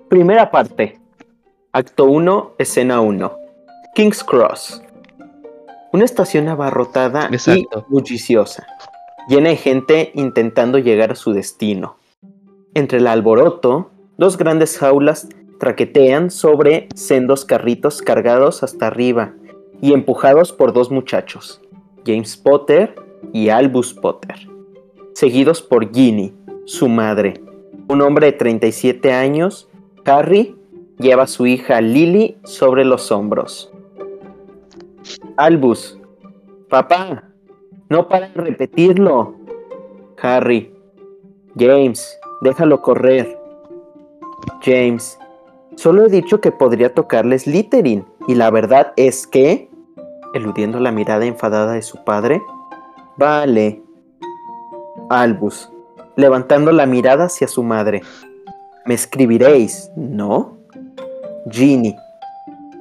Primera 0.08 0.50
parte. 0.50 0.98
Acto 1.72 2.06
1, 2.06 2.54
escena 2.58 3.00
1. 3.00 3.36
King's 3.94 4.24
Cross. 4.24 4.82
Una 5.92 6.04
estación 6.04 6.48
abarrotada 6.48 7.28
Exacto. 7.30 7.86
y 7.88 7.92
bulliciosa, 7.92 8.66
llena 9.28 9.50
de 9.50 9.56
gente 9.56 10.10
intentando 10.14 10.78
llegar 10.78 11.12
a 11.12 11.14
su 11.14 11.32
destino. 11.32 11.96
Entre 12.74 12.98
el 12.98 13.06
alboroto, 13.06 13.90
dos 14.18 14.36
grandes 14.36 14.78
jaulas 14.78 15.28
traquetean 15.58 16.30
sobre 16.30 16.88
sendos 16.94 17.44
carritos 17.44 18.02
cargados 18.02 18.62
hasta 18.62 18.88
arriba 18.88 19.32
y 19.80 19.92
empujados 19.92 20.52
por 20.52 20.72
dos 20.72 20.90
muchachos, 20.90 21.62
James 22.06 22.36
Potter 22.36 22.94
y 23.32 23.48
Albus 23.48 23.92
Potter, 23.92 24.36
seguidos 25.14 25.60
por 25.60 25.92
Ginny, 25.92 26.32
su 26.64 26.88
madre, 26.88 27.34
un 27.88 28.00
hombre 28.00 28.26
de 28.26 28.32
37 28.32 29.12
años, 29.12 29.68
Harry, 30.04 30.56
lleva 30.98 31.24
a 31.24 31.26
su 31.26 31.46
hija 31.46 31.80
Lily 31.80 32.38
sobre 32.44 32.84
los 32.84 33.10
hombros. 33.10 33.72
Albus, 35.36 35.98
papá, 36.68 37.24
no 37.88 38.08
para 38.08 38.28
de 38.28 38.34
repetirlo. 38.34 39.34
Harry, 40.20 40.72
James, 41.58 42.18
déjalo 42.40 42.82
correr. 42.82 43.38
James, 44.62 45.18
solo 45.76 46.06
he 46.06 46.08
dicho 46.08 46.40
que 46.40 46.52
podría 46.52 46.94
tocarles 46.94 47.46
Littering, 47.46 48.04
y 48.28 48.34
la 48.34 48.50
verdad 48.50 48.92
es 48.96 49.26
que, 49.26 49.70
eludiendo 50.36 50.80
la 50.80 50.92
mirada 50.92 51.24
enfadada 51.24 51.72
de 51.72 51.82
su 51.82 52.04
padre, 52.04 52.42
vale. 53.16 53.82
Albus, 55.10 55.70
levantando 56.16 56.72
la 56.72 56.86
mirada 56.86 57.24
hacia 57.24 57.48
su 57.48 57.62
madre. 57.62 58.02
Me 58.84 58.94
escribiréis, 58.94 59.90
¿no? 59.96 60.58
Ginny. 61.50 61.96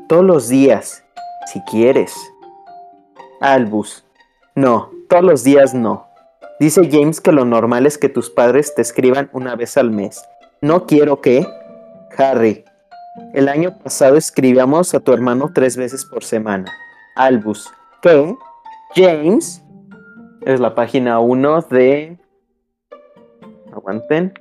Todos 0.07 0.23
los 0.23 0.49
días, 0.49 1.03
si 1.51 1.61
quieres. 1.61 2.15
Albus. 3.41 4.05
No, 4.55 4.91
todos 5.09 5.23
los 5.23 5.43
días 5.43 5.73
no. 5.73 6.07
Dice 6.59 6.87
James 6.89 7.19
que 7.19 7.31
lo 7.31 7.43
normal 7.43 7.85
es 7.85 7.97
que 7.97 8.07
tus 8.07 8.29
padres 8.29 8.73
te 8.75 8.81
escriban 8.81 9.29
una 9.33 9.55
vez 9.55 9.77
al 9.77 9.91
mes. 9.91 10.23
No 10.61 10.85
quiero 10.85 11.21
que... 11.21 11.45
Harry. 12.17 12.63
El 13.33 13.49
año 13.49 13.77
pasado 13.83 14.15
escribíamos 14.15 14.93
a 14.93 14.99
tu 14.99 15.11
hermano 15.11 15.51
tres 15.53 15.75
veces 15.75 16.05
por 16.05 16.23
semana. 16.23 16.71
Albus. 17.15 17.71
¿Qué? 18.01 18.35
James. 18.95 19.63
Es 20.41 20.59
la 20.59 20.75
página 20.75 21.19
1 21.19 21.61
de... 21.69 22.17
Aguanten. 23.73 24.33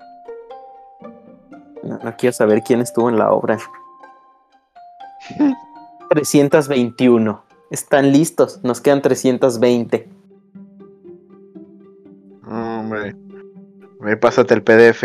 No, 1.82 1.98
no 1.98 2.16
quiero 2.16 2.32
saber 2.32 2.62
quién 2.62 2.80
estuvo 2.80 3.08
en 3.08 3.18
la 3.18 3.32
obra. 3.32 3.58
321. 6.10 7.44
Están 7.70 8.12
listos. 8.12 8.60
Nos 8.62 8.80
quedan 8.80 9.02
320. 9.02 10.08
Hombre. 12.46 13.16
Me 14.00 14.16
pásate 14.16 14.54
el 14.54 14.62
PDF. 14.62 15.02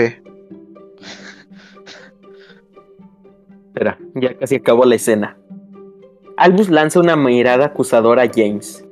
Espera, 3.68 3.98
ya 4.16 4.38
casi 4.38 4.56
acabó 4.58 4.84
la 4.84 4.96
escena. 4.96 5.39
Albus 6.40 6.70
lanza 6.70 7.02
una 7.02 7.18
mirada 7.18 7.66
acusadora 7.66 8.24
a 8.24 8.32
James. 8.34 8.86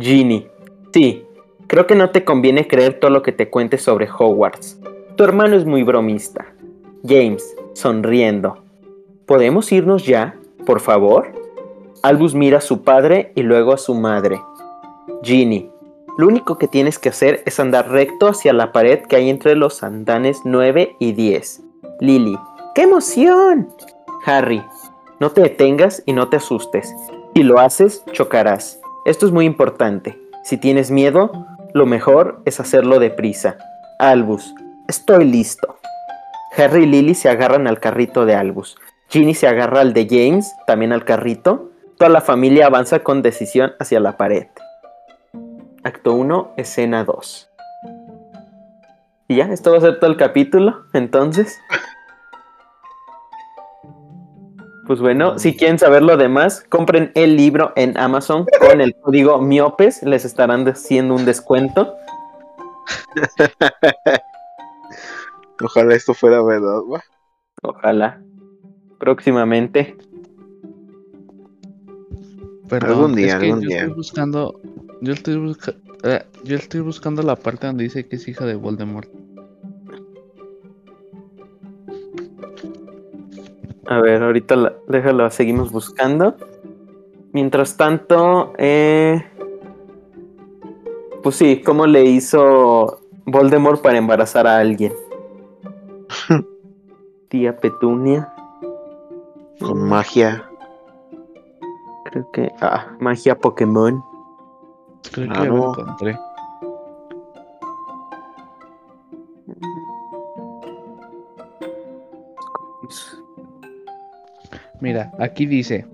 Ginny. 0.00 0.48
Sí, 0.92 1.24
creo 1.68 1.86
que 1.86 1.94
no 1.94 2.10
te 2.10 2.24
conviene 2.24 2.66
creer 2.66 2.98
todo 2.98 3.12
lo 3.12 3.22
que 3.22 3.30
te 3.30 3.50
cuente 3.50 3.78
sobre 3.78 4.08
Hogwarts. 4.10 4.80
Tu 5.14 5.22
hermano 5.22 5.54
es 5.54 5.64
muy 5.64 5.84
bromista. 5.84 6.46
James, 7.06 7.54
sonriendo. 7.74 8.64
¿Podemos 9.26 9.70
irnos 9.70 10.06
ya, 10.06 10.34
por 10.66 10.80
favor? 10.80 11.28
Albus 12.02 12.34
mira 12.34 12.58
a 12.58 12.62
su 12.62 12.82
padre 12.82 13.30
y 13.36 13.44
luego 13.44 13.72
a 13.72 13.78
su 13.78 13.94
madre. 13.94 14.40
Ginny, 15.22 15.70
lo 16.16 16.26
único 16.26 16.58
que 16.58 16.66
tienes 16.66 16.98
que 16.98 17.10
hacer 17.10 17.44
es 17.46 17.60
andar 17.60 17.92
recto 17.92 18.26
hacia 18.26 18.52
la 18.52 18.72
pared 18.72 19.02
que 19.02 19.14
hay 19.14 19.30
entre 19.30 19.54
los 19.54 19.84
andanes 19.84 20.40
9 20.42 20.96
y 20.98 21.12
10. 21.12 21.62
Lily, 22.00 22.36
¡qué 22.74 22.82
emoción! 22.82 23.68
Harry, 24.26 24.64
no 25.20 25.30
te 25.30 25.40
detengas 25.40 26.02
y 26.06 26.12
no 26.12 26.28
te 26.28 26.36
asustes. 26.36 26.94
Si 27.34 27.42
lo 27.42 27.58
haces, 27.58 28.04
chocarás. 28.12 28.80
Esto 29.04 29.26
es 29.26 29.32
muy 29.32 29.44
importante. 29.46 30.18
Si 30.44 30.56
tienes 30.56 30.90
miedo, 30.90 31.46
lo 31.74 31.86
mejor 31.86 32.40
es 32.44 32.60
hacerlo 32.60 32.98
deprisa. 32.98 33.56
Albus, 33.98 34.54
estoy 34.86 35.24
listo. 35.24 35.76
Harry 36.56 36.84
y 36.84 36.86
Lily 36.86 37.14
se 37.14 37.28
agarran 37.28 37.66
al 37.66 37.80
carrito 37.80 38.26
de 38.26 38.34
Albus. 38.34 38.76
Ginny 39.08 39.34
se 39.34 39.48
agarra 39.48 39.80
al 39.80 39.92
de 39.92 40.06
James, 40.08 40.54
también 40.66 40.92
al 40.92 41.04
carrito. 41.04 41.70
Toda 41.96 42.10
la 42.10 42.20
familia 42.20 42.66
avanza 42.66 43.00
con 43.00 43.22
decisión 43.22 43.72
hacia 43.78 44.00
la 44.00 44.16
pared. 44.16 44.46
Acto 45.82 46.12
1, 46.14 46.52
escena 46.56 47.04
2. 47.04 47.50
Y 49.28 49.36
ya, 49.36 49.44
esto 49.46 49.72
va 49.72 49.78
a 49.78 49.80
ser 49.80 49.98
todo 49.98 50.10
el 50.10 50.16
capítulo, 50.16 50.84
entonces. 50.92 51.58
Pues 54.88 55.00
bueno, 55.00 55.38
si 55.38 55.54
quieren 55.56 55.78
saber 55.78 56.02
lo 56.02 56.16
demás, 56.16 56.64
compren 56.70 57.12
el 57.14 57.36
libro 57.36 57.72
en 57.76 57.96
Amazon 57.98 58.46
con 58.58 58.80
el 58.80 58.94
código 58.96 59.38
MIOPES, 59.40 60.02
les 60.04 60.24
estarán 60.24 60.66
haciendo 60.66 61.14
un 61.14 61.24
descuento. 61.26 61.94
Ojalá 65.62 65.94
esto 65.94 66.14
fuera 66.14 66.42
verdad, 66.42 66.80
va. 66.92 67.02
Ojalá. 67.62 68.20
Próximamente. 68.98 69.96
Perdón, 72.68 72.90
Algún 72.90 73.14
día, 73.14 73.26
es 73.26 73.34
que 73.40 73.46
algún 73.46 73.60
yo 73.62 73.68
día. 73.68 73.78
estoy 73.80 73.94
buscando. 73.94 74.60
Yo 75.00 75.12
estoy, 75.12 75.36
busca- 75.36 75.74
eh, 76.04 76.24
yo 76.44 76.56
estoy 76.56 76.80
buscando 76.80 77.22
la 77.22 77.36
parte 77.36 77.66
donde 77.66 77.84
dice 77.84 78.08
que 78.08 78.16
es 78.16 78.26
hija 78.26 78.46
de 78.46 78.54
Voldemort. 78.56 79.08
A 83.88 84.00
ver, 84.00 84.22
ahorita 84.22 84.54
la- 84.56 84.74
déjalo, 84.86 85.28
seguimos 85.30 85.72
buscando. 85.72 86.36
Mientras 87.32 87.76
tanto, 87.76 88.52
eh... 88.58 89.24
pues 91.22 91.36
sí, 91.36 91.62
¿cómo 91.64 91.86
le 91.86 92.04
hizo 92.04 93.00
Voldemort 93.26 93.80
para 93.82 93.98
embarazar 93.98 94.46
a 94.46 94.58
alguien? 94.58 94.92
Tía 97.28 97.56
Petunia, 97.56 98.32
Con 99.60 99.82
magia. 99.88 100.44
creo 102.06 102.30
que... 102.32 102.50
Ah, 102.60 102.94
magia 103.00 103.38
Pokémon. 103.38 104.02
Creo 105.12 105.28
que 105.28 105.34
ya 105.34 105.44
lo 105.44 105.56
encontré. 105.70 106.18
Mira, 114.80 115.12
aquí 115.18 115.46
dice. 115.46 115.86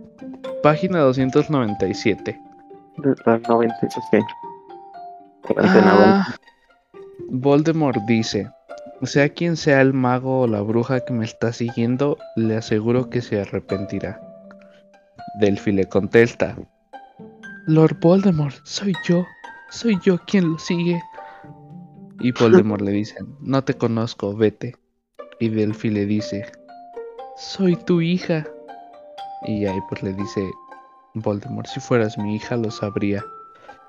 Página 0.63 1.01
297. 1.01 2.41
La 3.27 3.39
90, 3.39 3.77
ok. 3.83 4.25
Aguanten, 5.51 5.85
aguanten. 5.85 5.85
Ah, 5.85 6.35
Voldemort 7.29 7.99
dice, 8.07 8.51
sea 9.03 9.29
quien 9.29 9.57
sea 9.57 9.81
el 9.81 9.93
mago 9.93 10.43
o 10.43 10.47
la 10.47 10.61
bruja 10.63 11.05
que 11.05 11.13
me 11.13 11.25
está 11.25 11.53
siguiendo, 11.53 12.17
le 12.37 12.57
aseguro 12.57 13.11
que 13.11 13.21
se 13.21 13.41
arrepentirá. 13.41 14.21
Delphi 15.41 15.73
le 15.73 15.87
contesta, 15.87 16.57
Lord 17.67 17.99
Voldemort, 18.01 18.55
soy 18.65 18.93
yo. 19.05 19.25
Soy 19.71 19.99
yo 20.05 20.19
quien 20.19 20.53
lo 20.53 20.59
sigue. 20.59 21.03
Y 22.21 22.31
Voldemort 22.33 22.83
le 22.83 22.93
dice, 22.93 23.17
no 23.41 23.65
te 23.65 23.75
conozco, 23.75 24.37
vete. 24.37 24.77
Y 25.41 25.49
Delphi 25.49 25.91
le 25.91 26.05
dice, 26.05 26.45
soy 27.37 27.77
tu 27.77 28.03
hija. 28.03 28.47
Y 29.45 29.67
ahí 29.67 29.79
pues 29.89 30.03
le 30.03 30.13
dice 30.13 30.51
Voldemort, 31.15 31.67
si 31.67 31.81
fueras 31.81 32.19
mi 32.19 32.37
hija 32.37 32.57
lo 32.57 32.71
sabría. 32.71 33.25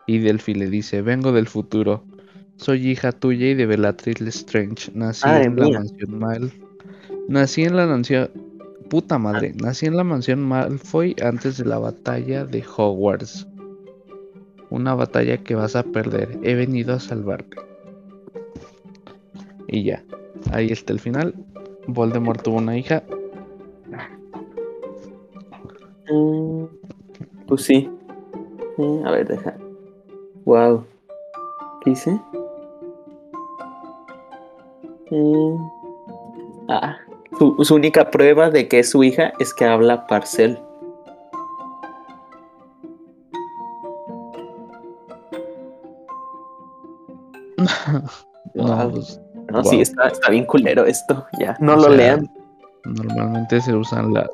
Y 0.07 0.19
Delphi 0.19 0.53
le 0.53 0.69
dice, 0.69 1.01
vengo 1.01 1.31
del 1.31 1.47
futuro. 1.47 2.03
Soy 2.57 2.89
hija 2.89 3.11
tuya 3.11 3.47
y 3.47 3.53
de 3.55 3.65
Bellatrix 3.65 4.21
Lestrange. 4.21 4.91
Nací 4.93 5.27
en 5.27 5.55
la 5.55 5.65
mía. 5.65 5.79
mansión 5.79 6.19
Mal. 6.19 6.51
Nací 7.27 7.63
en 7.63 7.75
la 7.75 7.87
mansión... 7.87 8.29
Puta 8.89 9.17
madre. 9.17 9.53
Nací 9.55 9.87
en 9.87 9.97
la 9.97 10.03
mansión 10.03 10.41
Malfoy 10.41 11.15
antes 11.23 11.57
de 11.57 11.65
la 11.65 11.79
batalla 11.79 12.45
de 12.45 12.63
Hogwarts. 12.63 13.47
Una 14.69 14.93
batalla 14.93 15.37
que 15.37 15.55
vas 15.55 15.75
a 15.75 15.83
perder. 15.83 16.37
He 16.43 16.53
venido 16.53 16.93
a 16.93 16.99
salvarte. 16.99 17.57
Y 19.67 19.83
ya. 19.83 20.03
Ahí 20.51 20.67
está 20.67 20.93
el 20.93 20.99
final. 20.99 21.33
Voldemort 21.87 22.43
tuvo 22.43 22.57
una 22.57 22.77
hija. 22.77 23.03
Mm, 26.11 26.65
Pues 27.47 27.63
sí. 27.63 27.89
Eh, 28.77 29.01
a 29.05 29.11
ver, 29.11 29.27
deja. 29.27 29.55
Wow. 30.45 30.83
¿Qué 31.83 31.91
dice? 31.91 32.19
Mm, 35.11 35.55
Ah, 36.67 36.97
su, 37.37 37.55
su 37.63 37.75
única 37.75 38.09
prueba 38.09 38.49
de 38.49 38.67
que 38.67 38.79
es 38.79 38.89
su 38.89 39.03
hija 39.03 39.33
es 39.39 39.53
que 39.53 39.65
habla 39.65 40.07
parcel. 40.07 40.59
No, 48.53 48.63
Wow. 48.77 48.91
pues, 48.91 49.21
No, 49.51 49.63
sí, 49.63 49.81
está, 49.81 50.07
está 50.07 50.29
bien 50.29 50.45
culero 50.45 50.85
esto. 50.85 51.25
Ya, 51.39 51.55
no 51.59 51.73
O 51.73 51.75
lo 51.75 51.81
sea, 51.83 51.91
lean. 51.91 52.31
normalmente 52.85 53.59
se 53.61 53.73
usan 53.75 54.13
las. 54.13 54.29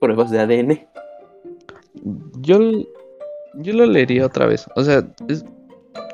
Pruebas 0.00 0.30
de 0.30 0.40
ADN. 0.40 0.88
Yo, 2.40 2.58
yo 3.54 3.72
lo 3.72 3.86
leería 3.86 4.26
otra 4.26 4.46
vez. 4.46 4.66
O 4.76 4.82
sea, 4.84 5.02
es- 5.28 5.44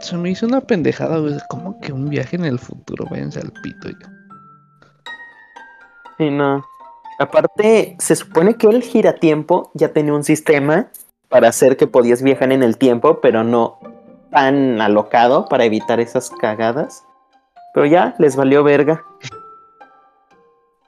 se 0.01 0.17
me 0.17 0.31
hizo 0.31 0.47
una 0.47 0.61
pendejada, 0.61 1.19
güey. 1.19 1.35
Como 1.49 1.81
que 1.81 1.93
un 1.93 2.09
viaje 2.09 2.37
en 2.37 2.45
el 2.45 2.59
futuro. 2.59 3.07
Váyanse 3.11 3.41
al 3.41 3.53
pito 3.63 3.89
ya. 3.91 4.13
Sí, 6.19 6.31
no. 6.31 6.65
Aparte, 7.19 7.97
se 7.99 8.17
supone 8.17 8.57
que 8.57 8.67
el 8.69 8.83
giratiempo 8.83 9.71
ya 9.75 9.93
tenía 9.93 10.15
un 10.15 10.25
sistema 10.25 10.89
para 11.29 11.49
hacer 11.49 11.77
que 11.77 11.87
podías 11.87 12.23
viajar 12.23 12.53
en 12.53 12.63
el 12.63 12.79
tiempo, 12.79 13.21
pero 13.21 13.45
no 13.45 13.79
tan 14.31 14.81
alocado 14.81 15.47
para 15.47 15.65
evitar 15.65 16.01
esas 16.01 16.31
cagadas. 16.31 17.05
Pero 17.75 17.87
ya 17.87 18.15
les 18.19 18.37
valió 18.37 18.63
verga. 18.65 19.05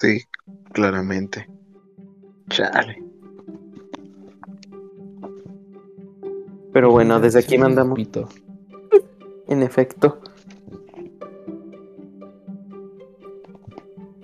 Sí, 0.01 0.23
claramente. 0.73 1.49
Chale. 2.49 3.03
Pero 6.73 6.91
bueno, 6.91 7.21
desde 7.21 7.39
aquí 7.39 7.57
mandamos, 7.57 7.97
pito. 7.97 8.29
en 9.47 9.63
efecto. 9.63 10.19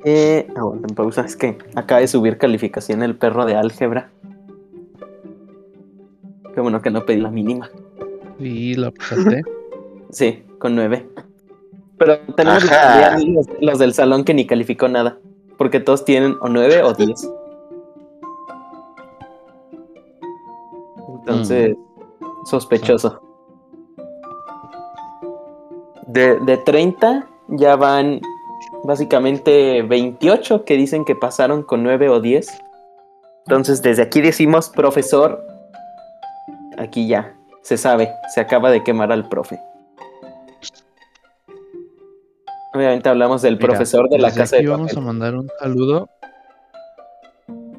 Eh, 0.05 0.49
aguanten 0.57 0.95
pausa, 0.97 1.23
es 1.23 1.37
que 1.37 1.59
acaba 1.75 2.01
de 2.01 2.09
subir 2.09 2.39
calificación 2.39 3.03
el 3.03 3.17
perro 3.17 3.47
de 3.47 3.55
álgebra. 3.55 4.11
Qué 6.55 6.61
bueno 6.61 6.83
que 6.83 6.91
no 6.91 7.07
pedí 7.07 7.21
la 7.21 7.31
mínima. 7.31 7.71
Y 8.39 8.75
la 8.75 8.91
pasaste. 8.91 9.43
Sí, 10.11 10.43
con 10.59 10.75
nueve. 10.75 11.07
Pero 11.97 12.19
tenemos 12.37 12.65
los, 12.65 13.47
los 13.61 13.79
del 13.79 13.95
salón 13.95 14.25
que 14.25 14.35
ni 14.35 14.45
calificó 14.45 14.89
nada. 14.89 15.19
Porque 15.57 15.79
todos 15.79 16.05
tienen 16.05 16.37
o 16.41 16.49
nueve 16.49 16.83
o 16.83 16.93
diez. 16.95 17.31
Entonces, 21.43 21.77
sospechoso. 22.45 23.21
De, 26.07 26.39
de 26.41 26.57
30 26.59 27.27
ya 27.49 27.77
van 27.77 28.21
básicamente 28.85 29.83
28 29.83 30.65
que 30.65 30.75
dicen 30.77 31.05
que 31.05 31.15
pasaron 31.15 31.63
con 31.63 31.83
9 31.83 32.09
o 32.09 32.21
10. 32.21 32.49
Entonces, 33.47 33.83
desde 33.83 34.03
aquí 34.03 34.21
decimos, 34.21 34.69
profesor, 34.69 35.45
aquí 36.79 37.07
ya, 37.07 37.35
se 37.63 37.77
sabe, 37.77 38.13
se 38.35 38.41
acaba 38.41 38.71
de 38.71 38.83
quemar 38.83 39.13
al 39.13 39.29
profe. 39.29 39.61
Obviamente 42.73 43.09
hablamos 43.09 43.43
del 43.43 43.57
Mira, 43.57 43.69
profesor 43.69 44.09
de 44.09 44.19
la 44.19 44.29
desde 44.29 44.41
casa 44.41 44.57
aquí 44.57 44.65
de 44.67 44.71
vamos 44.71 44.93
a 44.93 44.95
papel. 44.95 45.05
mandar 45.05 45.35
un 45.35 45.49
saludo. 45.59 46.09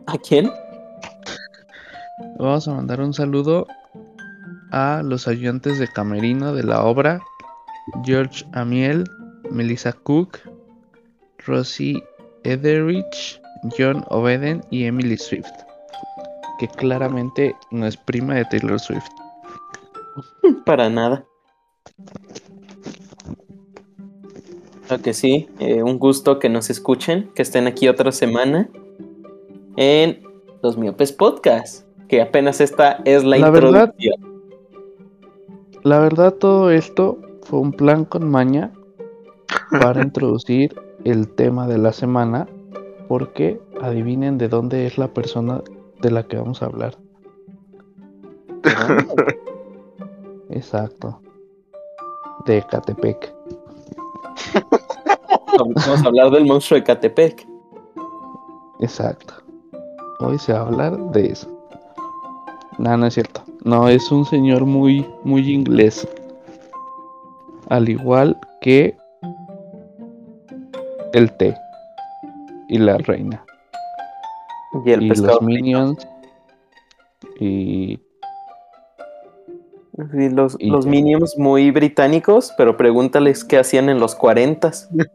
¿A 0.07 0.17
quién? 0.17 0.51
Vamos 2.37 2.67
a 2.67 2.73
mandar 2.73 3.01
un 3.01 3.13
saludo 3.13 3.67
a 4.71 5.01
los 5.03 5.27
ayudantes 5.27 5.79
de 5.79 5.87
camerino 5.87 6.53
de 6.53 6.63
la 6.63 6.83
obra. 6.83 7.21
George 8.03 8.45
Amiel, 8.53 9.03
Melissa 9.49 9.91
Cook, 9.91 10.39
Rosie 11.45 12.01
Ederich, 12.43 13.41
John 13.77 14.03
Obeden 14.09 14.61
y 14.69 14.85
Emily 14.85 15.17
Swift. 15.17 15.51
Que 16.59 16.67
claramente 16.67 17.55
no 17.71 17.85
es 17.85 17.97
prima 17.97 18.35
de 18.35 18.45
Taylor 18.45 18.79
Swift. 18.79 19.09
Para 20.65 20.89
nada. 20.89 21.25
Lo 24.89 25.01
que 25.01 25.13
sí, 25.13 25.47
eh, 25.59 25.83
un 25.83 25.99
gusto 25.99 26.37
que 26.37 26.49
nos 26.49 26.69
escuchen, 26.69 27.31
que 27.33 27.41
estén 27.41 27.65
aquí 27.65 27.87
otra 27.87 28.11
semana 28.11 28.69
en 29.77 30.21
Los 30.61 30.77
Miopes 30.77 31.13
Podcast, 31.13 31.85
que 32.11 32.21
apenas 32.21 32.59
esta 32.59 32.99
es 33.05 33.23
la, 33.23 33.37
La 33.37 33.49
verdad- 33.49 33.93
introducción. 33.97 34.41
La 35.83 35.99
verdad, 35.99 36.33
todo 36.33 36.69
esto 36.69 37.17
fue 37.43 37.59
un 37.59 37.71
plan 37.71 38.03
con 38.03 38.29
maña 38.29 38.71
para 39.79 40.01
introducir 40.03 40.75
el 41.05 41.29
tema 41.29 41.67
de 41.67 41.77
la 41.77 41.93
semana. 41.93 42.47
Porque 43.07 43.61
adivinen 43.81 44.37
de 44.37 44.49
dónde 44.49 44.85
es 44.85 44.97
la 44.97 45.07
persona 45.07 45.61
de 46.01 46.11
la 46.11 46.23
que 46.23 46.35
vamos 46.37 46.61
a 46.61 46.65
hablar. 46.65 46.97
Exacto. 50.49 51.21
De 52.45 52.57
Ecatepec. 52.57 53.33
Vamos 55.57 55.87
a 55.87 56.07
hablar 56.07 56.29
del 56.31 56.45
monstruo 56.45 56.77
de 56.79 56.83
Catepec. 56.83 57.47
Exacto. 58.81 59.33
Hoy 60.19 60.37
se 60.39 60.51
va 60.53 60.59
a 60.59 60.61
hablar 60.63 60.97
de 61.11 61.27
eso. 61.27 61.60
No, 62.77 62.97
no 62.97 63.07
es 63.07 63.13
cierto. 63.13 63.43
No, 63.63 63.87
es 63.89 64.11
un 64.11 64.25
señor 64.25 64.65
muy, 64.65 65.05
muy 65.23 65.51
inglés. 65.51 66.07
Al 67.69 67.89
igual 67.89 68.37
que 68.61 68.95
el 71.13 71.31
té 71.37 71.55
y 72.69 72.77
la 72.77 72.97
reina. 72.97 73.43
Y 74.85 74.91
el 74.91 75.03
y 75.03 75.09
pescado. 75.09 75.33
los 75.33 75.41
minions. 75.41 76.07
Y 77.39 77.99
Sí, 80.09 80.29
los, 80.29 80.55
y 80.57 80.69
los. 80.69 80.85
Minions 80.85 81.37
muy 81.37 81.69
británicos, 81.69 82.53
pero 82.57 82.77
pregúntales 82.77 83.43
qué 83.43 83.59
hacían 83.59 83.89
en 83.89 83.99
los 83.99 84.15
40 84.15 84.71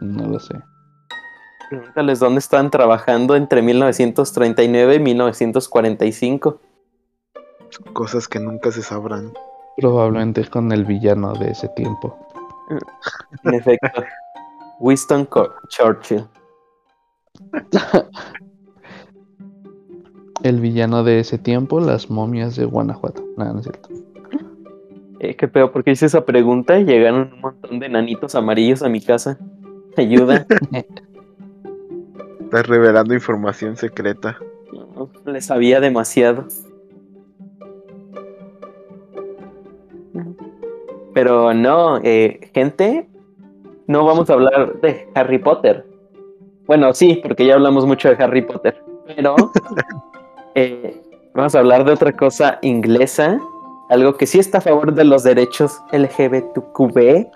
no 0.00 0.26
lo 0.26 0.40
sé. 0.40 0.54
Pregúntales 1.68 2.18
dónde 2.18 2.38
estaban 2.38 2.70
trabajando 2.70 3.36
entre 3.36 3.60
1939 3.62 4.94
y 4.94 5.00
1945. 5.00 6.60
Cosas 7.92 8.26
que 8.28 8.40
nunca 8.40 8.70
se 8.70 8.82
sabrán. 8.82 9.32
Probablemente 9.76 10.44
con 10.48 10.72
el 10.72 10.84
villano 10.84 11.34
de 11.34 11.50
ese 11.50 11.68
tiempo. 11.68 12.16
En 13.44 13.54
efecto. 13.54 14.02
Winston 14.80 15.26
Co- 15.26 15.52
Churchill. 15.68 16.24
El 20.42 20.60
villano 20.60 21.02
de 21.04 21.20
ese 21.20 21.36
tiempo, 21.38 21.80
las 21.80 22.10
momias 22.10 22.56
de 22.56 22.64
Guanajuato. 22.64 23.24
No, 23.36 23.44
no 23.52 23.58
es 23.58 23.64
cierto. 23.64 23.88
Eh, 25.20 25.34
qué 25.36 25.48
peor, 25.48 25.72
porque 25.72 25.90
hice 25.90 26.06
esa 26.06 26.24
pregunta 26.24 26.78
y 26.78 26.84
llegaron 26.84 27.32
un 27.34 27.40
montón 27.40 27.80
de 27.80 27.86
enanitos 27.86 28.34
amarillos 28.36 28.82
a 28.82 28.88
mi 28.88 29.00
casa. 29.00 29.38
Ayuda. 29.96 30.46
Estás 32.48 32.66
revelando 32.66 33.12
información 33.12 33.76
secreta. 33.76 34.38
No, 34.72 35.10
le 35.26 35.42
sabía 35.42 35.80
demasiado. 35.80 36.46
Pero 41.12 41.52
no, 41.52 41.98
eh, 41.98 42.50
gente, 42.54 43.06
no 43.86 44.06
vamos 44.06 44.30
a 44.30 44.32
hablar 44.32 44.80
de 44.80 45.06
Harry 45.14 45.38
Potter. 45.38 45.84
Bueno, 46.66 46.94
sí, 46.94 47.20
porque 47.22 47.44
ya 47.44 47.52
hablamos 47.52 47.84
mucho 47.84 48.08
de 48.08 48.14
Harry 48.24 48.40
Potter, 48.40 48.82
Pero 49.06 49.36
eh, 50.54 51.02
vamos 51.34 51.54
a 51.54 51.58
hablar 51.58 51.84
de 51.84 51.92
otra 51.92 52.16
cosa 52.16 52.58
inglesa, 52.62 53.38
algo 53.90 54.14
que 54.14 54.26
sí 54.26 54.38
está 54.38 54.56
a 54.56 54.62
favor 54.62 54.94
de 54.94 55.04
los 55.04 55.22
derechos 55.22 55.82
LGBTQB, 55.92 57.26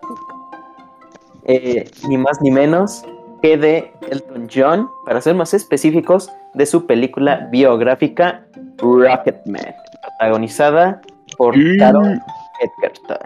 eh, 1.45 1.91
ni 2.09 2.17
más 2.17 2.41
ni 2.41 2.51
menos 2.51 3.05
que 3.43 3.57
de 3.57 3.93
Elton 4.09 4.49
John, 4.53 4.89
para 5.05 5.21
ser 5.21 5.35
más 5.35 5.53
específicos, 5.53 6.31
de 6.55 6.65
su 6.65 6.87
película 6.87 7.49
biográfica 7.51 8.47
Rocketman, 8.79 9.75
protagonizada 10.01 11.01
por 11.37 11.55
Taron 11.79 12.21
Edgerton, 12.61 13.19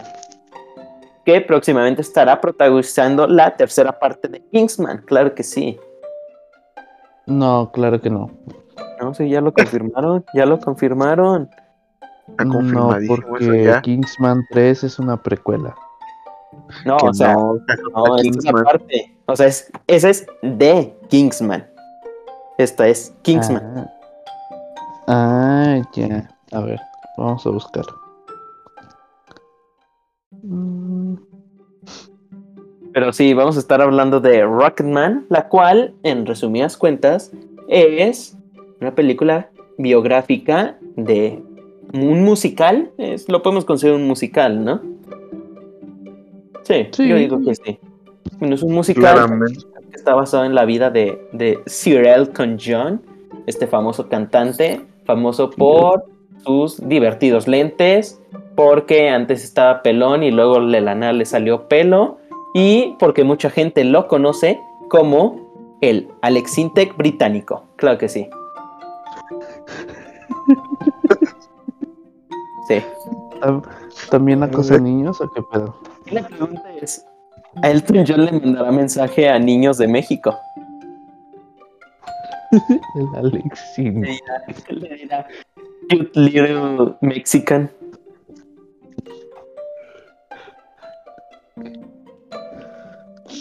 que 1.24 1.40
próximamente 1.42 2.00
estará 2.00 2.40
protagonizando 2.40 3.26
la 3.26 3.56
tercera 3.56 3.98
parte 3.98 4.28
de 4.28 4.40
Kingsman, 4.40 5.02
claro 5.06 5.34
que 5.34 5.42
sí. 5.42 5.78
No, 7.26 7.70
claro 7.72 8.00
que 8.00 8.08
no. 8.08 8.30
No, 9.00 9.12
sí, 9.12 9.28
ya 9.28 9.42
lo 9.42 9.52
confirmaron, 9.52 10.24
ya 10.32 10.46
lo 10.46 10.58
confirmaron. 10.58 11.50
No, 12.44 12.96
porque 13.06 13.64
ya. 13.64 13.82
Kingsman 13.82 14.46
3 14.50 14.84
es 14.84 14.98
una 14.98 15.22
precuela. 15.22 15.74
No, 16.84 16.96
Que 16.96 17.06
o 17.08 17.14
sea, 17.14 17.34
no, 17.34 17.60
no, 17.94 18.16
esta 18.16 18.38
es 18.38 18.46
aparte. 18.46 19.15
O 19.26 19.36
sea, 19.36 19.46
es, 19.46 19.70
esa 19.86 20.10
es 20.10 20.26
de 20.42 20.94
Kingsman. 21.08 21.66
Esta 22.58 22.86
es 22.88 23.14
Kingsman. 23.22 23.62
Ah, 23.76 23.92
Ah, 25.08 25.82
ya. 25.94 26.28
A 26.52 26.60
ver, 26.62 26.80
vamos 27.16 27.46
a 27.46 27.50
buscar. 27.50 27.84
Pero 32.92 33.12
sí, 33.12 33.34
vamos 33.34 33.56
a 33.56 33.60
estar 33.60 33.80
hablando 33.82 34.20
de 34.20 34.42
Rocketman, 34.44 35.26
la 35.28 35.48
cual, 35.48 35.94
en 36.02 36.24
resumidas 36.26 36.76
cuentas, 36.76 37.30
es 37.68 38.36
una 38.80 38.94
película 38.94 39.50
biográfica 39.78 40.76
de 40.96 41.42
un 41.92 42.24
musical. 42.24 42.90
Es, 42.96 43.28
lo 43.28 43.42
podemos 43.42 43.64
considerar 43.64 44.00
un 44.00 44.06
musical, 44.08 44.64
¿no? 44.64 44.80
Sí, 46.62 46.88
Sí. 46.90 47.06
yo 47.08 47.16
digo 47.16 47.38
que 47.44 47.54
sí. 47.54 47.78
Bueno, 48.38 48.54
es 48.54 48.62
un 48.62 48.74
musical 48.74 49.02
Claramente. 49.14 49.62
que 49.90 49.96
está 49.96 50.14
basado 50.14 50.44
en 50.44 50.54
la 50.54 50.64
vida 50.64 50.90
de, 50.90 51.28
de 51.32 51.58
Sir 51.66 52.06
Elton 52.06 52.58
John, 52.64 53.02
este 53.46 53.66
famoso 53.66 54.08
cantante, 54.08 54.84
famoso 55.04 55.50
por 55.50 56.04
sus 56.44 56.86
divertidos 56.88 57.48
lentes, 57.48 58.20
porque 58.54 59.08
antes 59.08 59.42
estaba 59.44 59.82
pelón 59.82 60.22
y 60.22 60.30
luego 60.30 60.60
de 60.66 60.80
la 60.80 60.94
nada 60.94 61.12
le 61.12 61.24
salió 61.24 61.68
pelo, 61.68 62.18
y 62.54 62.94
porque 62.98 63.24
mucha 63.24 63.50
gente 63.50 63.84
lo 63.84 64.06
conoce 64.08 64.60
como 64.88 65.76
el 65.80 66.08
Alex 66.22 66.58
Intec 66.58 66.96
británico. 66.96 67.64
Claro 67.76 67.98
que 67.98 68.08
sí. 68.08 68.28
Sí. 72.68 72.82
¿tam- 73.40 73.62
¿También 74.10 74.42
acosa 74.42 74.76
niños 74.78 75.20
o 75.20 75.30
qué 75.30 75.40
pedo? 75.52 75.76
La 76.10 76.26
pregunta 76.26 76.62
es, 76.80 77.04
¿a 77.62 77.70
Elton 77.70 78.04
John 78.06 78.24
le 78.24 78.32
mandará 78.32 78.70
mensaje 78.70 79.28
a 79.28 79.38
niños 79.38 79.78
de 79.78 79.88
México? 79.88 80.36
El 82.52 83.08
Alexín. 83.16 84.02
Le 84.02 84.12
dirá, 84.12 84.44
le 84.88 84.96
dirá, 84.96 85.26
"Cute 85.90 86.10
little 86.20 86.94
Mexican. 87.00 87.70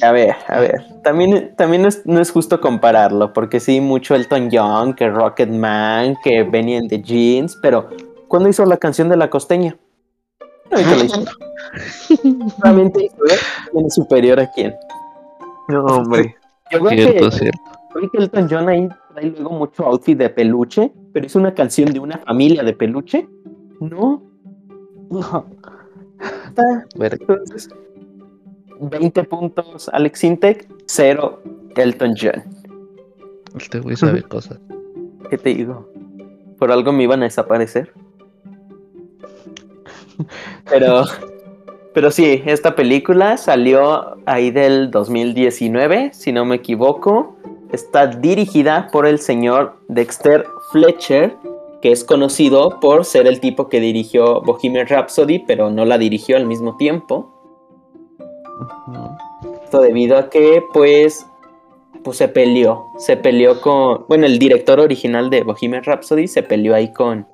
A 0.01 0.11
ver, 0.11 0.35
a 0.47 0.59
ver. 0.59 0.83
También, 1.03 1.55
también 1.55 1.85
es- 1.85 2.05
no 2.05 2.19
es 2.19 2.31
justo 2.31 2.59
compararlo, 2.59 3.33
porque 3.33 3.59
sí, 3.59 3.81
mucho 3.81 4.15
Elton 4.15 4.49
John, 4.51 4.93
que 4.93 5.09
Rocketman, 5.09 6.17
que 6.23 6.43
Benny 6.43 6.75
and 6.75 6.89
the 6.89 7.01
Jeans, 7.01 7.57
pero 7.61 7.89
¿cuándo 8.27 8.49
hizo 8.49 8.65
la 8.65 8.77
canción 8.77 9.09
de 9.09 9.17
la 9.17 9.29
costeña? 9.29 9.77
¿Eh? 10.71 11.09
¿Quién 13.71 13.85
es 13.85 13.93
superior 13.93 14.39
a 14.39 14.51
quién? 14.51 14.73
No, 15.67 15.83
hombre. 15.85 16.35
Yo 16.71 16.79
creo 16.79 16.89
Cierto, 16.89 17.29
que, 17.29 17.37
cierto. 17.37 17.61
Creo 17.93 18.11
que 18.11 18.17
Elton 18.17 18.47
John 18.49 18.69
ahí 18.69 18.89
trae 19.13 19.25
luego 19.29 19.51
mucho 19.51 19.85
outfit 19.85 20.17
de 20.17 20.29
peluche, 20.29 20.91
pero 21.13 21.25
es 21.25 21.35
una 21.35 21.53
canción 21.53 21.93
de 21.93 21.99
una 21.99 22.17
familia 22.19 22.63
de 22.63 22.73
peluche. 22.73 23.27
No. 23.79 24.21
No. 25.09 25.45
Entonces, 26.99 27.69
20 28.79 29.23
puntos 29.25 29.89
Alex 29.89 30.23
Intec, 30.23 30.67
0 30.87 31.41
Elton 31.75 32.13
John. 32.19 32.43
Este 33.57 33.79
güey 33.79 33.95
sabe 33.95 34.23
cosas. 34.27 34.59
¿Qué 35.29 35.37
te 35.37 35.49
digo? 35.49 35.89
Por 36.57 36.71
algo 36.71 36.91
me 36.91 37.03
iban 37.03 37.21
a 37.21 37.25
desaparecer. 37.25 37.91
Pero, 40.69 41.03
pero 41.93 42.11
sí, 42.11 42.41
esta 42.45 42.75
película 42.75 43.37
salió 43.37 44.17
ahí 44.25 44.51
del 44.51 44.91
2019, 44.91 46.11
si 46.13 46.31
no 46.31 46.45
me 46.45 46.55
equivoco. 46.55 47.35
Está 47.71 48.07
dirigida 48.07 48.89
por 48.91 49.05
el 49.05 49.19
señor 49.19 49.77
Dexter 49.87 50.45
Fletcher, 50.71 51.35
que 51.81 51.91
es 51.91 52.03
conocido 52.03 52.79
por 52.79 53.05
ser 53.05 53.27
el 53.27 53.39
tipo 53.39 53.69
que 53.69 53.79
dirigió 53.79 54.41
Bohemian 54.41 54.87
Rhapsody, 54.87 55.39
pero 55.39 55.69
no 55.69 55.85
la 55.85 55.97
dirigió 55.97 56.37
al 56.37 56.45
mismo 56.45 56.77
tiempo. 56.77 57.31
Esto 59.63 59.81
debido 59.81 60.17
a 60.17 60.29
que, 60.29 60.63
pues, 60.73 61.25
pues 62.03 62.17
se 62.17 62.27
peleó. 62.27 62.87
Se 62.97 63.17
peleó 63.17 63.59
con. 63.61 64.05
Bueno, 64.07 64.25
el 64.25 64.39
director 64.39 64.79
original 64.79 65.29
de 65.29 65.43
Bohemian 65.43 65.83
Rhapsody 65.83 66.27
se 66.27 66.43
peleó 66.43 66.75
ahí 66.75 66.93
con, 66.93 67.27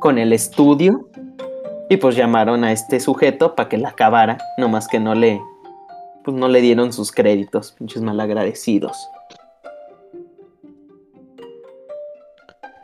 con 0.00 0.18
el 0.18 0.32
estudio. 0.32 1.08
Y 1.94 1.96
pues 1.96 2.16
llamaron 2.16 2.64
a 2.64 2.72
este 2.72 2.98
sujeto 2.98 3.54
para 3.54 3.68
que 3.68 3.78
la 3.78 3.90
acabara. 3.90 4.38
Nomás 4.58 4.88
que 4.88 4.98
no 4.98 5.14
le. 5.14 5.40
Pues 6.24 6.36
no 6.36 6.48
le 6.48 6.60
dieron 6.60 6.92
sus 6.92 7.12
créditos, 7.12 7.70
pinches 7.70 8.02
malagradecidos. 8.02 9.08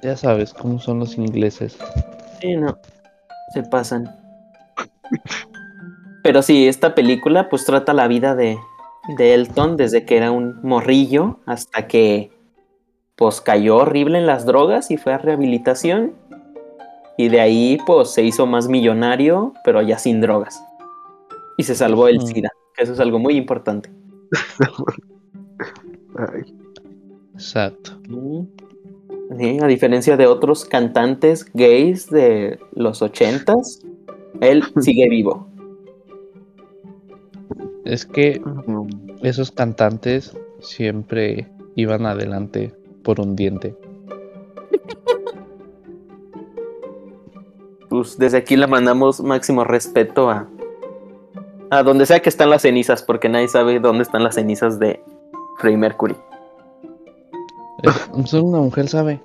Ya 0.01 0.17
sabes 0.17 0.55
cómo 0.55 0.79
son 0.79 1.01
los 1.01 1.19
ingleses. 1.19 1.77
Sí, 2.41 2.55
no. 2.55 2.79
Se 3.53 3.65
pasan. 3.65 4.17
Pero 6.23 6.43
sí, 6.43 6.69
esta 6.69 6.95
película 6.95 7.49
pues 7.49 7.65
trata 7.65 7.93
la 7.93 8.07
vida 8.07 8.37
de, 8.37 8.59
de 9.19 9.35
Elton 9.35 9.77
desde 9.77 10.05
que 10.05 10.19
era 10.19 10.31
un 10.31 10.61
morrillo 10.63 11.41
hasta 11.47 11.89
que 11.89 12.31
pues 13.17 13.41
cayó 13.41 13.79
horrible 13.79 14.19
en 14.19 14.27
las 14.27 14.47
drogas 14.47 14.93
y 14.93 14.99
fue 14.99 15.13
a 15.13 15.19
rehabilitación. 15.19 16.15
Y 17.17 17.29
de 17.29 17.41
ahí 17.41 17.79
pues 17.87 18.11
se 18.11 18.23
hizo 18.23 18.47
más 18.47 18.69
millonario, 18.69 19.53
pero 19.65 19.83
ya 19.83 19.99
sin 19.99 20.21
drogas. 20.21 20.63
Y 21.57 21.65
se 21.65 21.75
salvó 21.75 22.09
el. 22.09 22.21
SIDA, 22.27 22.51
que 22.75 22.85
eso 22.85 22.93
es 22.93 23.01
algo 23.01 23.19
muy 23.19 23.37
importante. 23.37 23.91
Ay, 26.17 26.43
Exacto. 27.41 27.93
Sí, 29.39 29.59
a 29.63 29.67
diferencia 29.67 30.17
de 30.19 30.27
otros 30.27 30.67
cantantes 30.67 31.47
gays 31.55 32.11
de 32.11 32.59
los 32.75 33.01
ochentas, 33.01 33.81
él 34.43 34.63
sigue 34.81 35.09
vivo. 35.09 35.47
Es 37.87 38.05
que 38.05 38.43
esos 39.23 39.51
cantantes 39.53 40.37
siempre 40.61 41.49
iban 41.77 42.05
adelante 42.05 42.75
por 43.03 43.21
un 43.21 43.37
diente. 43.37 43.75
Pues 48.01 48.17
desde 48.17 48.39
aquí 48.39 48.57
le 48.57 48.67
mandamos 48.67 49.21
máximo 49.21 49.63
respeto 49.63 50.31
a 50.31 50.47
a 51.71 51.83
donde 51.83 52.07
sea 52.07 52.21
que 52.21 52.31
están 52.31 52.49
las 52.49 52.63
cenizas, 52.63 53.03
porque 53.03 53.29
nadie 53.29 53.47
sabe 53.47 53.79
dónde 53.79 54.03
están 54.03 54.25
las 54.25 54.37
cenizas 54.37 54.79
de 54.79 55.05
Freddie 55.59 55.77
Mercury. 55.77 56.17
Eh, 57.83 58.25
Solo 58.25 58.45
una 58.45 58.59
mujer 58.59 58.89
sabe, 58.89 59.21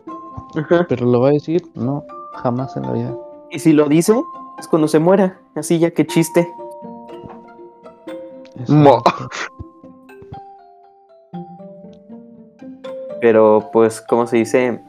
pero 0.90 1.06
lo 1.06 1.22
va 1.22 1.30
a 1.30 1.32
decir, 1.32 1.64
no, 1.74 2.04
jamás 2.36 2.76
en 2.76 2.84
la 2.84 2.92
vida. 2.92 3.16
Y 3.50 3.60
si 3.60 3.72
lo 3.72 3.88
dice, 3.88 4.14
es 4.60 4.68
cuando 4.68 4.90
se 4.90 5.00
muera. 5.00 5.40
Así 5.56 5.80
ya 5.80 5.90
que 5.92 6.06
chiste. 6.06 6.48
Mo. 8.68 8.98
Exacto. 8.98 9.30
Pero 13.22 13.70
pues, 13.72 14.02
¿cómo 14.02 14.28
se 14.28 14.38
dice? 14.38 14.82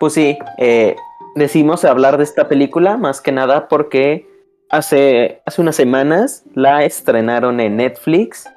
Pues 0.00 0.14
sí, 0.14 0.36
eh, 0.56 0.96
decimos 1.34 1.84
hablar 1.84 2.16
de 2.16 2.24
esta 2.24 2.48
película 2.48 2.96
más 2.96 3.20
que 3.20 3.32
nada 3.32 3.68
porque 3.68 4.26
hace, 4.70 5.42
hace 5.46 5.60
unas 5.60 5.76
semanas 5.76 6.44
la 6.54 6.84
estrenaron 6.84 7.60
en 7.60 7.76
Netflix. 7.76 8.48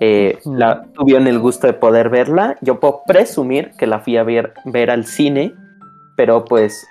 Eh, 0.00 0.38
la, 0.44 0.84
tuvieron 0.94 1.26
el 1.26 1.38
gusto 1.38 1.66
de 1.66 1.72
poder 1.72 2.08
verla. 2.08 2.56
Yo 2.60 2.80
puedo 2.80 3.02
presumir 3.06 3.72
que 3.78 3.86
la 3.86 4.00
fui 4.00 4.16
a 4.16 4.22
ver, 4.22 4.54
ver 4.64 4.90
al 4.90 5.04
cine, 5.04 5.52
pero 6.16 6.44
pues 6.44 6.86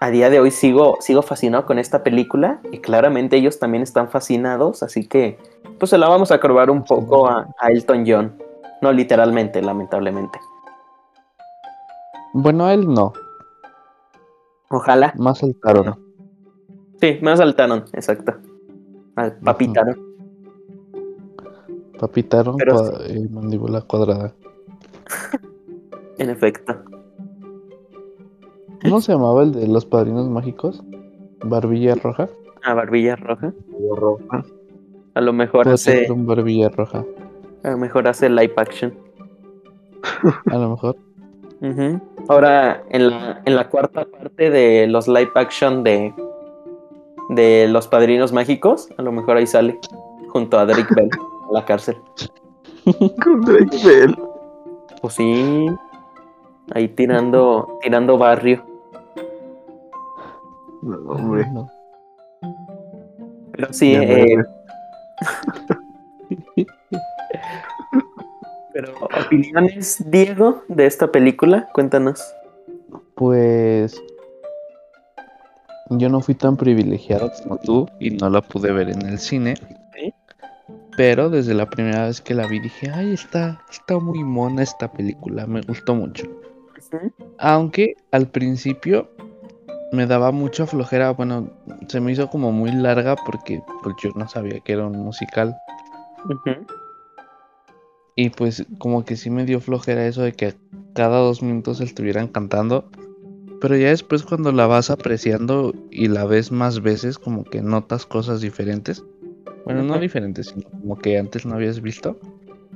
a 0.00 0.10
día 0.10 0.30
de 0.30 0.40
hoy 0.40 0.50
sigo, 0.50 0.96
sigo 1.00 1.22
fascinado 1.22 1.66
con 1.66 1.78
esta 1.78 2.02
película 2.02 2.60
y 2.70 2.78
claramente 2.78 3.36
ellos 3.36 3.58
también 3.58 3.82
están 3.82 4.08
fascinados, 4.08 4.82
así 4.82 5.06
que 5.06 5.38
pues 5.78 5.90
se 5.90 5.98
la 5.98 6.08
vamos 6.08 6.30
a 6.30 6.40
probar 6.40 6.70
un 6.70 6.84
poco 6.84 7.28
a, 7.28 7.46
a 7.58 7.68
Elton 7.70 8.04
John. 8.06 8.32
No 8.80 8.92
literalmente, 8.92 9.60
lamentablemente. 9.60 10.38
Bueno, 12.32 12.70
él 12.70 12.88
no. 12.88 13.12
Ojalá. 14.70 15.12
Más 15.18 15.38
saltaron. 15.38 15.98
Sí, 17.00 17.18
me 17.22 17.36
saltaron, 17.36 17.84
exacto. 17.92 18.34
Al 19.16 19.36
papitaron. 19.38 19.96
Papitaron 21.98 22.56
Pero 22.56 22.74
cua- 22.76 23.30
mandíbula 23.30 23.82
cuadrada. 23.82 24.32
En 26.18 26.28
efecto. 26.28 26.74
¿Cómo 28.82 29.00
se 29.00 29.12
llamaba 29.12 29.42
el 29.42 29.52
de 29.52 29.66
los 29.66 29.86
padrinos 29.86 30.28
mágicos? 30.28 30.82
Barbilla 31.42 31.94
roja. 31.94 32.28
A 32.62 32.74
barbilla 32.74 33.16
roja. 33.16 33.54
roja. 33.96 34.44
A 35.14 35.20
lo 35.22 35.32
mejor 35.32 35.62
Puede 35.62 35.74
hace, 35.76 36.00
ser 36.04 36.12
un 36.12 36.26
barbilla 36.26 36.68
roja. 36.68 37.06
a 37.62 37.70
lo 37.70 37.78
mejor 37.78 38.06
hace 38.06 38.28
live 38.28 38.52
action. 38.56 38.94
A 40.46 40.58
lo 40.58 40.68
mejor. 40.70 40.96
Ujú. 41.60 42.00
Ahora, 42.28 42.82
en 42.88 43.10
la, 43.10 43.42
en 43.44 43.54
la 43.54 43.68
cuarta 43.68 44.04
parte 44.04 44.50
de 44.50 44.86
los 44.86 45.08
live 45.08 45.30
action 45.34 45.84
de, 45.84 46.14
de 47.30 47.68
los 47.68 47.86
padrinos 47.86 48.32
mágicos, 48.32 48.88
a 48.96 49.02
lo 49.02 49.12
mejor 49.12 49.36
ahí 49.36 49.46
sale, 49.46 49.78
junto 50.28 50.58
a 50.58 50.64
Drake 50.64 50.94
Bell, 50.94 51.10
a 51.50 51.52
la 51.52 51.64
cárcel. 51.64 51.96
Con 53.22 53.42
Drake 53.42 53.78
Bell. 53.84 54.16
Pues 55.02 55.14
sí, 55.14 55.66
ahí 56.72 56.88
tirando, 56.88 57.78
tirando 57.82 58.16
barrio. 58.16 58.64
No, 60.82 60.96
hombre. 61.10 61.46
No. 61.52 61.70
Pero 63.52 63.72
sí, 63.72 63.94
eh, 63.94 64.36
opiniones, 69.18 70.02
Diego, 70.10 70.64
de 70.68 70.86
esta 70.86 71.10
película, 71.10 71.68
cuéntanos. 71.72 72.22
Pues 73.14 74.00
yo 75.90 76.08
no 76.08 76.20
fui 76.20 76.34
tan 76.34 76.56
privilegiado 76.56 77.30
como 77.42 77.58
tú 77.58 77.88
y 77.98 78.10
no 78.10 78.30
la 78.30 78.40
pude 78.40 78.72
ver 78.72 78.90
en 78.90 79.02
el 79.02 79.18
cine. 79.18 79.54
Sí. 79.94 80.14
Pero 80.96 81.30
desde 81.30 81.54
la 81.54 81.66
primera 81.66 82.06
vez 82.06 82.20
que 82.20 82.34
la 82.34 82.46
vi 82.46 82.60
dije, 82.60 82.90
ay, 82.90 83.12
está, 83.12 83.60
está 83.70 83.98
muy 83.98 84.22
mona 84.22 84.62
esta 84.62 84.90
película, 84.92 85.46
me 85.46 85.60
gustó 85.62 85.94
mucho. 85.94 86.26
Ujú. 86.92 87.12
Aunque 87.38 87.96
al 88.12 88.28
principio 88.28 89.10
me 89.92 90.06
daba 90.06 90.30
mucha 90.30 90.66
flojera, 90.66 91.10
bueno, 91.10 91.50
se 91.88 92.00
me 92.00 92.12
hizo 92.12 92.28
como 92.28 92.52
muy 92.52 92.70
larga 92.72 93.16
porque 93.16 93.62
pues, 93.82 93.96
yo 94.02 94.10
no 94.14 94.28
sabía 94.28 94.60
que 94.60 94.72
era 94.72 94.86
un 94.86 94.98
musical. 94.98 95.56
Ujú. 96.24 96.79
Y 98.20 98.28
pues 98.28 98.66
como 98.76 99.02
que 99.06 99.16
sí 99.16 99.30
me 99.30 99.46
dio 99.46 99.62
flojera 99.62 100.06
eso 100.06 100.20
de 100.20 100.32
que 100.32 100.52
cada 100.94 101.20
dos 101.20 101.42
minutos 101.42 101.80
estuvieran 101.80 102.28
cantando. 102.28 102.90
Pero 103.62 103.78
ya 103.78 103.88
después 103.88 104.24
cuando 104.24 104.52
la 104.52 104.66
vas 104.66 104.90
apreciando 104.90 105.72
y 105.90 106.08
la 106.08 106.26
ves 106.26 106.52
más 106.52 106.82
veces, 106.82 107.18
como 107.18 107.44
que 107.44 107.62
notas 107.62 108.04
cosas 108.04 108.42
diferentes. 108.42 109.02
Bueno, 109.64 109.84
no 109.84 109.98
diferentes, 109.98 110.48
sino 110.48 110.68
como 110.68 110.98
que 110.98 111.16
antes 111.16 111.46
no 111.46 111.54
habías 111.54 111.80
visto. 111.80 112.18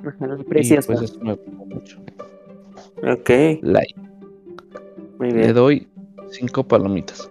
Ajá, 0.02 0.26
lo 0.28 0.38
Y 0.38 0.40
aprecias 0.40 0.86
pues 0.86 1.02
eso 1.02 1.20
me 1.20 1.34
gustó 1.34 1.66
mucho. 1.66 1.98
Ok, 3.02 3.30
Like. 3.60 3.94
muy 5.18 5.30
Le 5.30 5.34
bien. 5.34 5.54
doy 5.54 5.86
cinco 6.30 6.66
palomitas. 6.66 7.30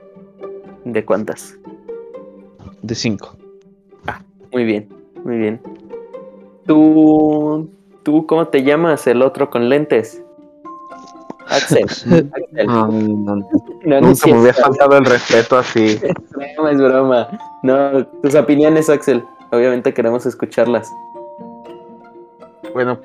¿De 0.86 1.04
cuántas? 1.04 1.58
De 2.84 2.94
cinco. 2.94 3.36
Muy 4.52 4.66
bien, 4.66 4.88
muy 5.24 5.38
bien. 5.38 5.60
¿Tú, 6.68 7.70
tú 8.04 8.26
cómo 8.28 8.48
te 8.48 8.64
llamas? 8.64 9.08
El 9.08 9.22
otro 9.22 9.50
con 9.50 9.70
lentes. 9.70 10.24
Axel. 11.48 11.84
Axel. 11.86 12.32
No, 12.66 12.88
no, 12.88 12.92
no. 12.92 13.36
No, 13.36 14.02
no 14.02 14.02
Nunca 14.02 14.28
me 14.28 14.40
hubiera 14.40 14.54
faltado 14.54 14.98
el 14.98 15.06
respeto 15.06 15.58
así. 15.58 16.00
Broma, 16.32 16.72
es 16.72 16.78
broma. 16.78 17.28
No, 17.64 18.06
tus 18.06 18.36
opiniones, 18.36 18.90
Axel. 18.90 19.24
Obviamente 19.52 19.94
queremos 19.94 20.26
escucharlas. 20.26 20.92
Bueno, 22.74 23.00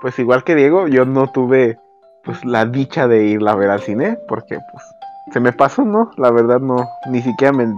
pues 0.00 0.18
igual 0.18 0.44
que 0.44 0.54
Diego, 0.54 0.86
yo 0.86 1.04
no 1.04 1.30
tuve 1.32 1.78
pues 2.22 2.44
la 2.44 2.64
dicha 2.66 3.08
de 3.08 3.24
irla 3.24 3.52
a 3.52 3.56
ver 3.56 3.70
al 3.70 3.80
cine, 3.80 4.18
porque 4.28 4.58
pues 4.72 4.84
se 5.32 5.40
me 5.40 5.52
pasó, 5.52 5.84
¿no? 5.84 6.10
La 6.16 6.30
verdad 6.30 6.60
no, 6.60 6.88
ni 7.10 7.22
siquiera 7.22 7.52
me, 7.52 7.74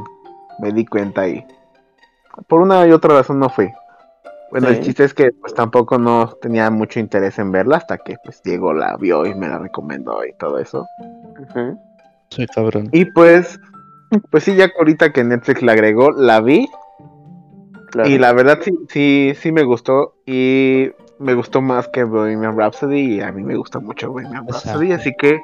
me 0.59 0.73
di 0.73 0.85
cuenta 0.85 1.27
y 1.27 1.47
por 2.49 2.61
una 2.61 2.87
y 2.87 2.93
otra 2.93 3.15
razón 3.15 3.39
no 3.39 3.49
fui. 3.49 3.71
Bueno, 4.53 4.69
el 4.69 4.77
Sí. 4.77 4.83
chiste 4.83 5.05
es 5.05 5.15
que 5.15 5.31
pues 5.33 5.55
tampoco 5.55 5.97
no 5.99 6.29
tenía 6.43 6.71
mucho 6.71 7.01
interés 7.01 7.39
en 7.39 7.51
verla 7.53 7.79
hasta 7.79 7.97
que 7.97 8.17
pues 8.23 8.43
Diego 8.43 8.75
la 8.75 8.97
vio 8.99 9.25
y 9.25 9.35
me 9.35 9.49
la 9.49 9.59
recomendó 9.59 10.25
y 10.27 10.35
todo 10.35 10.59
eso. 10.59 10.87
Ujú. 11.41 11.81
Soy 12.29 12.47
cabrón. 12.49 12.89
Y 12.93 13.07
pues, 13.07 13.59
pues 14.31 14.45
sí, 14.45 14.55
ya 14.55 14.69
que 14.69 14.75
ahorita 14.79 15.11
que 15.13 15.25
Netflix 15.25 15.63
la 15.63 15.73
agregó, 15.73 16.11
la 16.11 16.41
vi 16.41 16.69
Claro. 17.91 18.09
Y 18.09 18.19
la 18.19 18.33
verdad 18.33 18.59
sí, 18.63 18.73
sí, 18.89 19.33
sí 19.39 19.53
me 19.53 19.65
gustó. 19.65 20.15
Y 20.27 20.91
me 21.19 21.35
gustó 21.35 21.61
más 21.61 21.89
que 21.89 22.05
Bohemian 22.05 22.57
Rhapsody. 22.57 23.17
Y 23.17 23.21
a 23.21 23.31
mí 23.33 23.43
me 23.43 23.55
gusta 23.57 23.81
mucho 23.81 24.11
Bohemian 24.11 24.47
Rhapsody. 24.47 24.93
Exacto. 24.93 25.01
Así 25.01 25.15
que 25.19 25.41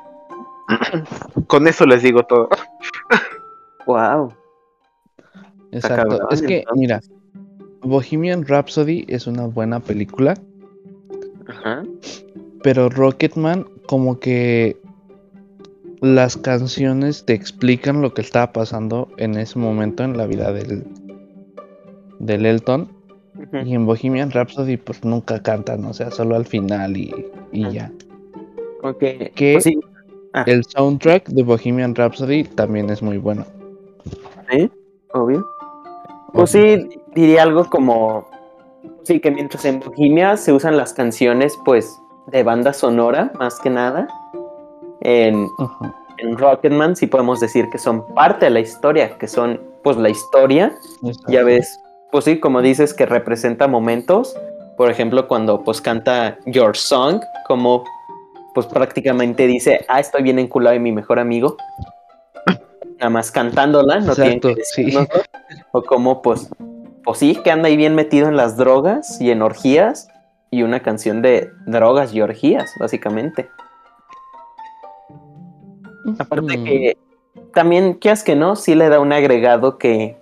con 1.46 1.66
eso 1.66 1.86
les 1.86 2.02
digo 2.02 2.24
todo. 2.24 2.48
Wow. 3.86 4.34
Exacto. 5.72 6.28
es 6.30 6.42
que, 6.42 6.62
mira, 6.74 7.00
Bohemian 7.82 8.44
Rhapsody 8.46 9.04
es 9.08 9.26
una 9.26 9.46
buena 9.46 9.80
película, 9.80 10.34
Ajá. 11.46 11.84
pero 12.62 12.88
Rocketman 12.88 13.66
como 13.86 14.18
que 14.18 14.76
las 16.00 16.36
canciones 16.36 17.24
te 17.24 17.34
explican 17.34 18.02
lo 18.02 18.14
que 18.14 18.20
estaba 18.20 18.52
pasando 18.52 19.08
en 19.16 19.36
ese 19.36 19.58
momento 19.58 20.04
en 20.04 20.16
la 20.16 20.26
vida 20.26 20.52
del, 20.52 20.84
del 22.18 22.46
Elton. 22.46 22.88
Y 23.64 23.72
en 23.74 23.86
Bohemian 23.86 24.32
Rhapsody 24.32 24.76
pues 24.76 25.04
nunca 25.04 25.40
cantan, 25.40 25.84
o 25.84 25.94
sea, 25.94 26.10
solo 26.10 26.34
al 26.34 26.44
final 26.44 26.96
y, 26.96 27.14
y 27.52 27.62
Ajá. 27.64 27.72
ya. 27.72 27.92
Ok. 28.82 28.98
¿Qué? 29.34 29.52
Pues 29.54 29.64
sí, 29.64 29.78
El 30.46 30.64
soundtrack 30.64 31.28
de 31.28 31.42
Bohemian 31.44 31.94
Rhapsody 31.94 32.42
también 32.44 32.90
es 32.90 33.00
muy 33.00 33.16
bueno. 33.18 33.46
sí, 34.50 34.68
obvio. 35.14 35.46
Pues 36.32 36.50
sí, 36.50 36.88
diría 37.14 37.42
algo 37.42 37.64
como. 37.68 38.28
Sí, 39.04 39.20
que 39.20 39.30
mientras 39.30 39.64
en 39.64 39.80
Bohemia 39.80 40.36
se 40.36 40.52
usan 40.52 40.76
las 40.76 40.92
canciones, 40.92 41.58
pues, 41.64 41.98
de 42.26 42.42
banda 42.42 42.72
sonora, 42.72 43.32
más 43.38 43.58
que 43.58 43.70
nada. 43.70 44.06
En, 45.00 45.48
en 46.18 46.36
Rocketman 46.36 46.94
sí 46.96 47.06
podemos 47.06 47.40
decir 47.40 47.70
que 47.70 47.78
son 47.78 48.06
parte 48.14 48.46
de 48.46 48.50
la 48.50 48.60
historia, 48.60 49.16
que 49.18 49.26
son, 49.26 49.60
pues, 49.82 49.96
la 49.96 50.10
historia. 50.10 50.72
Exacto. 51.02 51.32
Ya 51.32 51.42
ves, 51.42 51.80
pues 52.12 52.24
sí, 52.24 52.38
como 52.38 52.60
dices, 52.60 52.92
que 52.92 53.06
representa 53.06 53.66
momentos. 53.66 54.36
Por 54.76 54.90
ejemplo, 54.90 55.26
cuando, 55.26 55.64
pues, 55.64 55.80
canta 55.80 56.38
Your 56.46 56.76
Song, 56.76 57.20
como, 57.46 57.84
pues, 58.54 58.66
prácticamente 58.66 59.46
dice, 59.46 59.84
ah, 59.88 60.00
estoy 60.00 60.22
bien 60.22 60.38
enculado 60.38 60.74
de 60.74 60.80
mi 60.80 60.92
mejor 60.92 61.18
amigo. 61.18 61.56
Nada 62.98 63.10
más 63.10 63.30
cantándola, 63.30 64.00
no 64.00 64.14
tiene 64.14 64.32
Exacto, 64.34 64.54
que 64.56 64.64
sí. 64.64 64.98
O 65.72 65.82
como, 65.82 66.22
pues, 66.22 66.48
pues 67.04 67.18
sí, 67.18 67.36
que 67.42 67.50
anda 67.50 67.68
ahí 67.68 67.76
bien 67.76 67.94
metido 67.94 68.28
en 68.28 68.36
las 68.36 68.56
drogas 68.56 69.20
y 69.20 69.30
en 69.30 69.42
orgías. 69.42 70.08
Y 70.50 70.62
una 70.62 70.80
canción 70.80 71.20
de 71.20 71.50
drogas 71.66 72.14
y 72.14 72.22
orgías, 72.22 72.70
básicamente. 72.80 73.50
Aparte 76.18 76.56
Mm. 76.56 76.64
que 76.64 76.96
también, 77.52 77.94
¿qué 77.98 78.10
es 78.10 78.22
que 78.24 78.34
no? 78.34 78.56
Sí 78.56 78.74
le 78.74 78.88
da 78.88 78.98
un 78.98 79.12
agregado 79.12 79.76
que, 79.78 80.16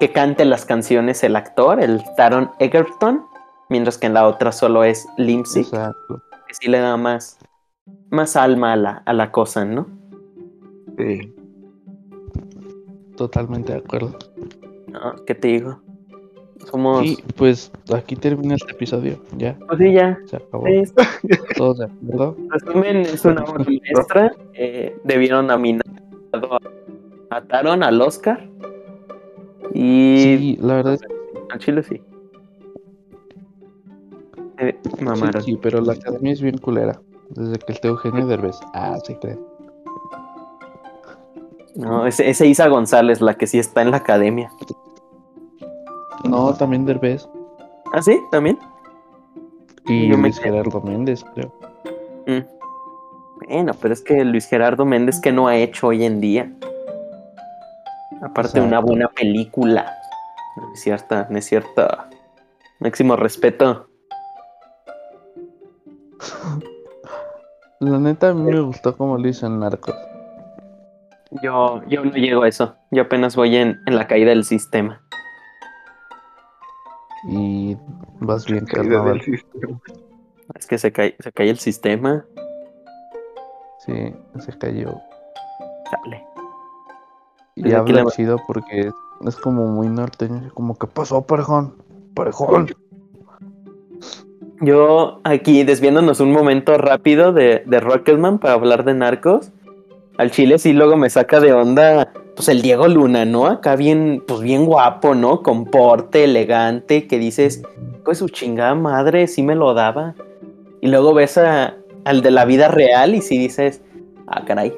que 0.00 0.10
cante 0.12 0.44
las 0.44 0.64
canciones 0.64 1.22
el 1.22 1.36
actor, 1.36 1.80
el 1.80 2.02
Taron 2.16 2.50
Egerton, 2.58 3.24
mientras 3.68 3.98
que 3.98 4.06
en 4.06 4.14
la 4.14 4.26
otra 4.26 4.50
solo 4.52 4.82
es 4.84 5.06
Limsy, 5.16 5.60
Exacto. 5.60 6.22
que 6.48 6.54
sí 6.54 6.68
le 6.68 6.80
da 6.80 6.96
más, 6.96 7.38
más 8.10 8.34
alma 8.36 8.72
a 8.72 8.76
la, 8.76 9.02
a 9.06 9.12
la 9.12 9.30
cosa, 9.30 9.64
¿no? 9.64 9.86
Sí. 10.98 11.32
Totalmente 13.16 13.72
de 13.72 13.78
acuerdo. 13.78 14.18
¿No? 14.96 15.14
¿Qué 15.26 15.34
te 15.34 15.48
digo? 15.48 15.80
Somos... 16.70 17.04
Y 17.04 17.18
pues 17.36 17.70
aquí 17.94 18.16
termina 18.16 18.54
este 18.56 18.72
episodio. 18.72 19.18
Ya, 19.36 19.56
Pues 19.68 19.78
sí, 19.78 19.92
ya. 19.92 20.18
se 20.26 20.36
acabó. 20.36 20.64
Sí, 20.66 20.82
Todos 21.56 21.78
de 21.78 21.84
acuerdo. 21.84 22.36
resumen, 22.50 22.96
es 23.02 23.24
una 23.24 23.44
obra 23.44 23.64
maestra. 23.64 24.32
eh, 24.54 24.96
debieron 25.04 25.46
nominar 25.46 25.84
a 27.30 27.40
Taron 27.42 27.82
al 27.82 28.00
Oscar. 28.00 28.48
Y 29.74 30.16
Sí, 30.38 30.58
la 30.60 30.76
verdad 30.76 30.94
es 30.94 31.00
al 31.50 31.58
Chile 31.60 31.82
sí. 31.82 32.00
Eh, 34.58 34.76
mamaron. 35.00 35.42
sí, 35.42 35.58
pero 35.60 35.80
la 35.82 35.92
academia 35.92 36.32
es 36.32 36.40
bien 36.40 36.56
culera. 36.58 36.98
Desde 37.28 37.58
que 37.58 37.72
está 37.74 37.88
Eugenio 37.88 38.26
Derbez. 38.26 38.56
Ah, 38.72 38.96
sí 39.04 39.14
creo. 39.20 39.38
No, 41.74 42.06
ese, 42.06 42.30
ese 42.30 42.46
Isa 42.46 42.68
González, 42.68 43.20
la 43.20 43.34
que 43.34 43.46
sí 43.46 43.58
está 43.58 43.82
en 43.82 43.90
la 43.90 43.98
academia. 43.98 44.50
No, 46.24 46.54
también 46.54 46.84
Derbez. 46.84 47.28
¿Ah, 47.92 48.02
sí? 48.02 48.20
¿También? 48.30 48.58
Y 49.86 50.08
Yo 50.08 50.16
Luis 50.16 50.38
Gerardo 50.38 50.80
Méndez, 50.80 51.24
creo. 51.34 51.52
Mm. 52.26 52.44
Bueno, 53.46 53.72
pero 53.80 53.94
es 53.94 54.02
que 54.02 54.24
Luis 54.24 54.46
Gerardo 54.46 54.84
Méndez, 54.84 55.20
que 55.20 55.30
no 55.30 55.46
ha 55.46 55.56
hecho 55.56 55.88
hoy 55.88 56.04
en 56.04 56.20
día? 56.20 56.50
Aparte 58.22 58.60
de 58.60 58.66
una 58.66 58.80
buena 58.80 59.08
película. 59.08 59.92
No 60.56 60.72
es 60.72 60.80
cierta, 60.80 61.28
no 61.30 61.38
es 61.38 61.44
cierta. 61.44 62.08
Máximo 62.80 63.14
respeto. 63.16 63.88
La 67.80 67.98
neta, 67.98 68.30
a 68.30 68.34
mí 68.34 68.50
me 68.50 68.60
gustó 68.60 68.96
como 68.96 69.18
lo 69.18 69.28
hizo 69.28 69.46
en 69.46 69.60
Narcos. 69.60 69.94
Yo, 71.42 71.82
yo 71.86 72.04
no 72.04 72.12
llego 72.12 72.42
a 72.42 72.48
eso. 72.48 72.74
Yo 72.90 73.02
apenas 73.02 73.36
voy 73.36 73.54
en, 73.56 73.80
en 73.86 73.96
la 73.96 74.06
caída 74.06 74.30
del 74.30 74.44
sistema. 74.44 75.02
Y 77.24 77.76
vas 78.20 78.46
bien, 78.46 78.64
carnaval. 78.66 79.14
del 79.18 79.22
sistema. 79.22 79.80
Es 80.54 80.66
que 80.66 80.78
se 80.78 80.92
cae, 80.92 81.16
se 81.18 81.32
cae 81.32 81.50
el 81.50 81.58
sistema. 81.58 82.24
Sí, 83.84 84.14
se 84.38 84.58
cayó. 84.58 84.94
Dale. 85.92 86.24
Y 87.56 87.72
habla 87.72 88.04
la- 88.04 88.10
chido 88.10 88.38
porque 88.46 88.90
es 89.26 89.36
como 89.36 89.66
muy 89.66 89.88
norteño. 89.88 90.50
Como 90.54 90.76
que 90.76 90.86
pasó, 90.86 91.22
parejón. 91.22 91.74
Parejón. 92.14 92.68
Yo 94.60 95.20
aquí 95.24 95.64
desviándonos 95.64 96.20
un 96.20 96.32
momento 96.32 96.78
rápido 96.78 97.32
de, 97.32 97.62
de 97.66 97.80
Rocketman 97.80 98.38
para 98.38 98.54
hablar 98.54 98.84
de 98.84 98.94
narcos. 98.94 99.52
Al 100.18 100.30
chile 100.30 100.58
sí 100.58 100.72
luego 100.72 100.96
me 100.96 101.10
saca 101.10 101.40
de 101.40 101.52
onda 101.52 102.12
pues 102.36 102.48
el 102.48 102.62
Diego 102.62 102.86
Luna, 102.86 103.24
¿no? 103.24 103.46
Acá 103.46 103.74
bien, 103.76 104.22
pues 104.26 104.40
bien 104.40 104.66
guapo, 104.66 105.14
¿no? 105.14 105.42
Con 105.42 105.64
porte, 105.64 106.24
elegante, 106.24 107.06
que 107.06 107.18
dices, 107.18 107.62
pues 108.04 108.18
su 108.18 108.28
chingada 108.28 108.74
madre 108.74 109.26
sí 109.26 109.42
me 109.42 109.54
lo 109.54 109.72
daba. 109.74 110.14
Y 110.82 110.88
luego 110.88 111.14
ves 111.14 111.38
a- 111.38 111.74
al 112.04 112.20
de 112.22 112.30
la 112.30 112.44
vida 112.44 112.68
real 112.68 113.14
y 113.14 113.22
sí 113.22 113.38
dices, 113.38 113.82
ah, 114.26 114.44
caray, 114.44 114.72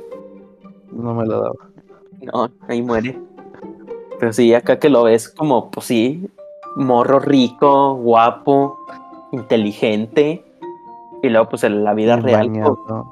No 0.93 1.13
me 1.15 1.27
lo 1.27 1.41
daba. 1.43 1.55
no, 2.33 2.49
ahí 2.69 2.81
muere. 2.81 3.19
Pero 4.19 4.33
sí, 4.33 4.55
acá 4.55 4.79
que 4.79 4.89
lo 4.89 5.03
ves 5.03 5.29
como, 5.29 5.71
pues 5.71 5.87
sí, 5.87 6.29
morro 6.77 7.19
rico, 7.21 7.95
guapo, 7.97 8.79
inteligente. 9.33 10.45
Y 11.23 11.29
luego, 11.29 11.49
pues 11.49 11.65
en 11.65 11.83
la 11.85 11.95
vida 11.95 12.17
real, 12.17 12.49
bañado. 12.49 12.79
pues, 12.87 13.03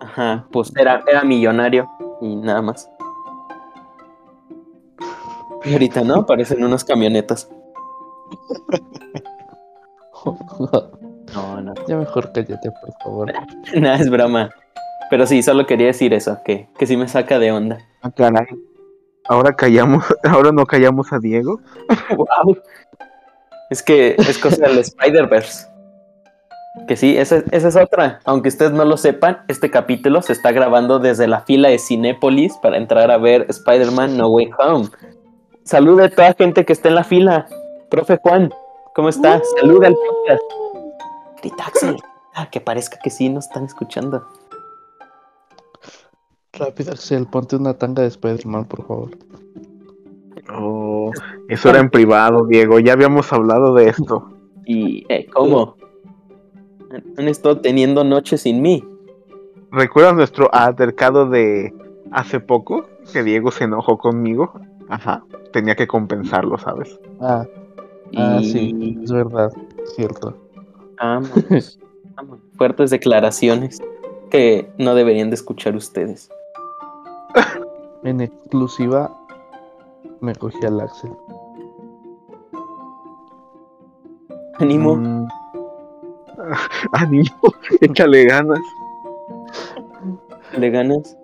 ajá, 0.00 0.46
pues 0.52 0.72
era, 0.76 1.02
era 1.10 1.24
millonario 1.24 1.88
y 2.20 2.36
nada 2.36 2.60
más. 2.62 2.90
Y 5.64 5.72
ahorita, 5.72 6.02
¿no? 6.02 6.16
Aparecen 6.16 6.62
unas 6.62 6.84
camionetas. 6.84 7.48
No, 11.34 11.60
no, 11.60 11.74
ya 11.86 11.96
mejor 11.96 12.32
cállate, 12.32 12.70
por 12.70 12.92
favor. 13.02 13.32
nada, 13.74 13.96
es 13.96 14.10
broma. 14.10 14.50
Pero 15.10 15.26
sí, 15.26 15.42
solo 15.42 15.66
quería 15.66 15.86
decir 15.88 16.12
eso, 16.14 16.38
que, 16.44 16.68
que 16.78 16.86
sí 16.86 16.96
me 16.96 17.08
saca 17.08 17.38
de 17.38 17.52
onda. 17.52 17.78
Ah, 18.02 18.10
caray. 18.10 18.46
Ahora 19.28 19.54
callamos, 19.54 20.04
ahora 20.24 20.52
no 20.52 20.66
callamos 20.66 21.12
a 21.12 21.18
Diego. 21.18 21.60
Wow. 22.16 22.58
Es 23.68 23.82
que 23.82 24.14
es 24.16 24.38
cosa 24.38 24.68
del 24.68 24.78
Spider-Verse. 24.78 25.66
Que 26.86 26.96
sí, 26.96 27.16
esa, 27.16 27.42
esa 27.50 27.68
es 27.68 27.76
otra. 27.76 28.20
Aunque 28.24 28.48
ustedes 28.48 28.70
no 28.70 28.84
lo 28.84 28.96
sepan, 28.96 29.38
este 29.48 29.70
capítulo 29.70 30.22
se 30.22 30.32
está 30.32 30.52
grabando 30.52 31.00
desde 31.00 31.26
la 31.26 31.40
fila 31.40 31.68
de 31.68 31.78
Cinépolis 31.78 32.56
para 32.58 32.76
entrar 32.76 33.10
a 33.10 33.18
ver 33.18 33.46
Spider-Man 33.48 34.16
No 34.16 34.28
Way 34.28 34.50
Home. 34.58 34.88
Saluda 35.66 36.04
a 36.04 36.08
toda 36.08 36.32
gente 36.34 36.64
que 36.64 36.72
está 36.72 36.90
en 36.90 36.94
la 36.94 37.02
fila. 37.02 37.48
Profe 37.90 38.18
Juan, 38.22 38.54
¿cómo 38.94 39.08
está? 39.08 39.42
Saluda 39.58 39.88
al 39.88 39.94
podcast. 39.94 40.42
Grita 41.40 41.66
Axel. 41.66 41.96
Ah, 42.36 42.48
que 42.48 42.60
parezca 42.60 43.00
que 43.02 43.10
sí 43.10 43.28
nos 43.28 43.46
están 43.46 43.64
escuchando. 43.64 44.24
Rápido, 46.52 46.92
Axel, 46.92 47.26
ponte 47.26 47.56
una 47.56 47.74
tanga 47.74 48.02
de 48.02 48.08
Spider-Man, 48.08 48.66
por 48.66 48.86
favor. 48.86 49.10
Oh, 50.56 51.10
eso 51.48 51.70
era 51.70 51.80
en 51.80 51.90
privado, 51.90 52.46
Diego. 52.46 52.78
Ya 52.78 52.92
habíamos 52.92 53.32
hablado 53.32 53.74
de 53.74 53.88
esto. 53.88 54.30
Y, 54.68 55.06
eh, 55.08 55.28
¿cómo? 55.32 55.76
Han 57.16 57.28
estado 57.28 57.60
teniendo 57.60 58.02
noches 58.02 58.42
sin 58.42 58.62
mí. 58.62 58.84
¿Recuerdas 59.70 60.16
nuestro 60.16 60.52
altercado 60.52 61.30
de 61.30 61.72
hace 62.10 62.40
poco? 62.40 62.88
Que 63.12 63.22
Diego 63.22 63.52
se 63.52 63.62
enojó 63.62 63.96
conmigo. 63.96 64.52
Ajá. 64.88 65.24
Tenía 65.52 65.74
que 65.74 65.86
compensarlo, 65.86 66.58
¿sabes? 66.58 66.98
Ah, 67.20 67.44
Y... 68.10 68.20
ah, 68.20 68.38
sí, 68.42 68.98
es 69.02 69.10
verdad, 69.12 69.50
cierto. 69.96 70.36
Vamos, 71.00 71.78
vamos. 72.16 72.40
Fuertes 72.56 72.90
declaraciones 72.90 73.80
que 74.30 74.70
no 74.78 74.94
deberían 74.94 75.30
de 75.30 75.34
escuchar 75.34 75.76
ustedes. 75.76 76.30
En 78.04 78.20
exclusiva, 78.20 79.12
me 80.20 80.34
cogí 80.34 80.64
al 80.64 80.80
Axel. 80.80 81.10
Ánimo, 84.58 84.96
Mm. 84.96 85.28
Ánimo, 86.92 87.30
échale 87.80 88.24
ganas. 88.26 88.60
le 90.56 90.70
ganas. 90.70 91.16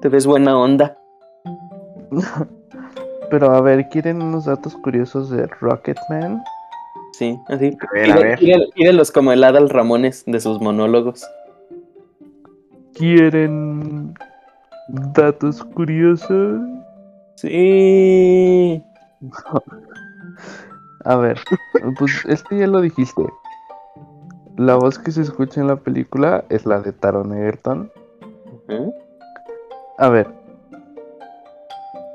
Te 0.00 0.08
ves 0.08 0.26
buena 0.26 0.58
onda. 0.58 0.98
Pero 3.30 3.50
a 3.50 3.60
ver, 3.62 3.88
¿quieren 3.88 4.20
unos 4.20 4.44
datos 4.44 4.76
curiosos 4.76 5.30
de 5.30 5.46
Rocketman? 5.46 6.42
Sí, 7.12 7.38
así. 7.48 7.76
A 7.80 8.16
ver, 8.18 8.34
a 8.34 8.36
Pídelos 8.74 9.10
como 9.10 9.32
el 9.32 9.42
Adal 9.44 9.70
Ramones 9.70 10.24
de 10.26 10.40
sus 10.40 10.60
monólogos. 10.60 11.26
¿Quieren 12.94 14.14
datos 15.14 15.64
curiosos? 15.64 16.60
Sí. 17.36 18.82
A 21.04 21.16
ver, 21.16 21.40
pues 21.98 22.24
este 22.28 22.58
ya 22.58 22.66
lo 22.66 22.80
dijiste. 22.80 23.24
La 24.56 24.76
voz 24.76 24.98
que 24.98 25.10
se 25.10 25.22
escucha 25.22 25.60
en 25.60 25.66
la 25.66 25.76
película 25.76 26.44
es 26.48 26.64
la 26.64 26.80
de 26.80 26.92
Taron 26.92 27.36
Egerton. 27.36 27.90
A 29.98 30.08
ver. 30.08 30.41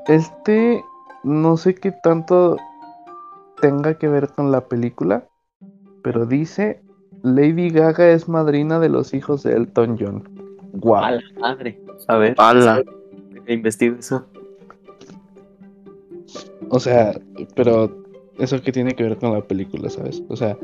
Este 0.08 0.82
no 1.22 1.56
sé 1.56 1.74
qué 1.74 1.92
tanto 1.92 2.56
tenga 3.60 3.98
que 3.98 4.08
ver 4.08 4.28
con 4.28 4.50
la 4.50 4.66
película, 4.66 5.26
pero 6.02 6.26
dice 6.26 6.80
Lady 7.22 7.70
Gaga 7.70 8.10
es 8.10 8.28
madrina 8.28 8.78
de 8.78 8.88
los 8.88 9.12
hijos 9.14 9.42
de 9.42 9.52
Elton 9.52 9.96
John. 9.98 10.24
Guau. 10.74 11.04
A 11.04 11.10
la 11.12 11.22
madre. 11.40 11.80
A 12.06 12.16
ver. 12.16 12.34
¡Hala! 12.38 12.82
Investigo 13.46 13.96
eso. 13.96 14.26
O 16.70 16.78
sea, 16.78 17.18
pero 17.54 18.04
eso 18.38 18.60
que 18.62 18.72
tiene 18.72 18.94
que 18.94 19.02
ver 19.02 19.16
con 19.18 19.32
la 19.32 19.40
película, 19.40 19.88
¿sabes? 19.90 20.22
O 20.28 20.36
sea, 20.36 20.56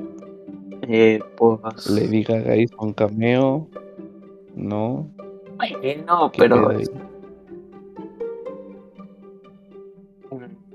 Eh, 0.82 1.18
pues. 1.36 1.88
Lady 1.88 2.22
Gaga 2.22 2.56
hizo 2.56 2.76
un 2.78 2.92
cameo. 2.92 3.68
No. 4.54 5.08
Bueno, 5.56 6.30
¿qué 6.32 6.38
pero. 6.38 6.68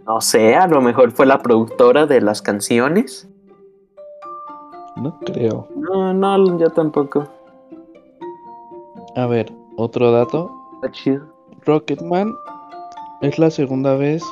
No 0.10 0.22
sé, 0.22 0.56
a 0.56 0.66
lo 0.66 0.82
mejor 0.82 1.12
fue 1.12 1.28
la 1.28 1.38
productora 1.38 2.08
de 2.08 2.20
las 2.20 2.42
canciones. 2.42 3.30
No 4.96 5.20
creo. 5.20 5.68
No, 5.76 6.12
no, 6.16 6.60
yo 6.60 6.72
tampoco. 6.72 7.28
A 9.16 9.28
ver, 9.28 9.54
otro 9.78 10.12
dato. 10.12 10.52
Está 10.74 10.92
chido. 10.92 11.32
Rocketman 11.64 12.34
es 13.22 13.38
la 13.38 13.52
segunda 13.52 13.96
vez 13.96 14.24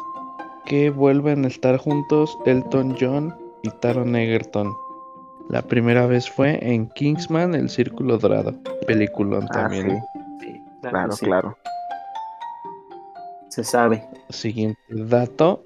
que 0.65 0.89
vuelven 0.89 1.45
a 1.45 1.47
estar 1.47 1.77
juntos 1.77 2.35
Elton 2.47 2.95
John 2.99 3.35
y 3.61 3.69
Taron 3.69 4.15
Egerton. 4.15 4.73
La 5.49 5.61
primera 5.61 6.07
vez 6.07 6.27
fue 6.27 6.57
en 6.67 6.89
Kingsman, 6.89 7.53
El 7.53 7.69
Círculo 7.69 8.17
Dorado. 8.17 8.51
Peliculón 8.87 9.43
Ah, 9.51 9.53
también. 9.53 10.01
sí, 10.41 10.47
Sí, 10.47 10.61
claro, 10.81 11.11
sí, 11.11 11.25
claro. 11.27 11.57
Se 13.49 13.63
sabe. 13.63 14.03
Siguiente 14.29 14.79
dato. 14.89 15.61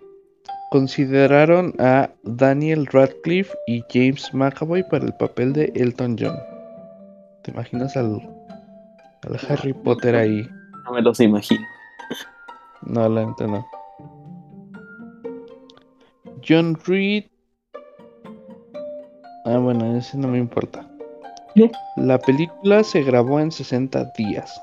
Consideraron 0.72 1.74
a 1.80 2.09
Daniel 2.24 2.86
Radcliffe 2.86 3.53
y 3.67 3.84
James 3.89 4.34
McAvoy 4.34 4.84
para 4.84 5.03
el 5.03 5.13
papel 5.15 5.51
de 5.51 5.65
Elton 5.76 6.15
John. 6.17 6.38
¿Te 7.43 7.51
imaginas 7.51 7.97
al, 7.97 8.22
al 9.24 9.39
Harry 9.49 9.74
Potter 9.74 10.15
ahí? 10.15 10.47
No 10.86 10.93
me 10.93 11.01
los 11.01 11.19
imagino. 11.19 11.61
No, 12.84 13.09
la 13.09 13.26
neta 13.26 13.47
no. 13.47 13.67
John 16.47 16.78
Reed. 16.86 17.26
Ah, 19.43 19.57
bueno, 19.57 19.97
ese 19.97 20.17
no 20.17 20.30
me 20.30 20.38
importa. 20.38 20.89
¿Qué? 21.53 21.69
La 21.97 22.17
película 22.17 22.82
se 22.86 23.03
grabó 23.03 23.41
en 23.41 23.51
60 23.51 24.13
días. 24.17 24.57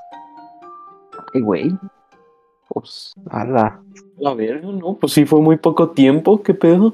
Ay, 1.35 1.41
güey. 1.41 1.77
Pues. 2.69 3.13
¡Hala! 3.29 3.81
A 4.25 4.33
ver, 4.33 4.63
no, 4.63 4.95
pues 4.95 5.13
sí 5.13 5.25
fue 5.25 5.41
muy 5.41 5.57
poco 5.57 5.89
tiempo, 5.89 6.41
¿qué 6.43 6.53
pedo? 6.53 6.93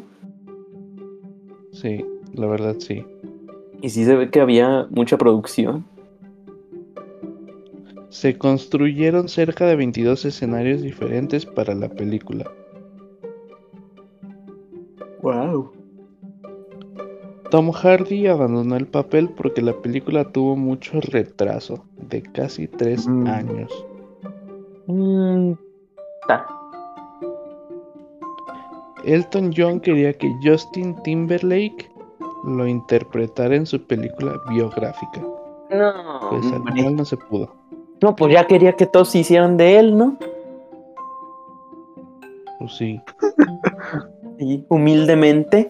Sí, 1.72 2.06
la 2.34 2.48
verdad 2.48 2.76
sí. 2.80 3.04
Y 3.82 3.90
sí 3.90 4.06
se 4.06 4.16
ve 4.16 4.30
que 4.30 4.40
había 4.42 4.88
mucha 4.90 5.18
producción. 5.18 5.86
Se 8.10 8.38
construyeron 8.38 9.28
cerca 9.28 9.66
de 9.66 9.76
22 9.76 10.24
escenarios 10.26 10.82
diferentes 10.82 11.46
para 11.46 11.76
la 11.76 11.90
película. 11.90 12.50
Wow. 15.22 15.72
Tom 17.52 17.72
Hardy 17.72 18.28
abandonó 18.28 18.76
el 18.78 18.88
papel 18.88 19.30
porque 19.30 19.62
la 19.62 19.74
película 19.74 20.32
tuvo 20.32 20.56
mucho 20.56 21.02
retraso, 21.02 21.84
de 21.98 22.22
casi 22.22 22.68
3 22.68 23.08
Mm. 23.08 23.28
años. 23.28 23.86
Mm, 24.88 25.54
Elton 29.04 29.52
John 29.56 29.80
quería 29.80 30.14
que 30.14 30.34
Justin 30.44 30.96
Timberlake 31.04 31.92
lo 32.44 32.68
interpretara 32.68 33.56
en 33.56 33.66
su 33.66 33.82
película 33.86 34.34
biográfica, 34.50 35.22
No, 35.72 36.30
pues 36.30 36.46
al 36.52 36.64
final 36.74 36.96
no 36.96 37.06
se 37.06 37.18
pudo. 37.18 37.54
no, 38.02 38.16
pues 38.16 38.34
ya 38.34 38.46
quería 38.48 38.74
que 38.74 38.86
todos 38.86 39.10
se 39.10 39.20
hicieran 39.20 39.58
de 39.58 39.78
él, 39.80 39.98
¿no? 39.98 40.18
Pues 42.60 42.74
sí. 42.78 43.02
Y 44.40 44.64
humildemente. 44.70 45.70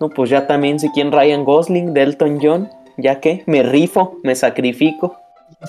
No, 0.00 0.08
pues 0.08 0.30
ya 0.30 0.46
también 0.46 0.78
sé 0.80 0.90
quién 0.92 1.12
Ryan 1.12 1.44
Gosling 1.44 1.92
de 1.94 2.02
Elton 2.02 2.38
John. 2.42 2.68
Ya 2.96 3.20
que 3.20 3.42
me 3.46 3.62
rifo, 3.62 4.18
me 4.22 4.34
sacrifico. 4.34 5.16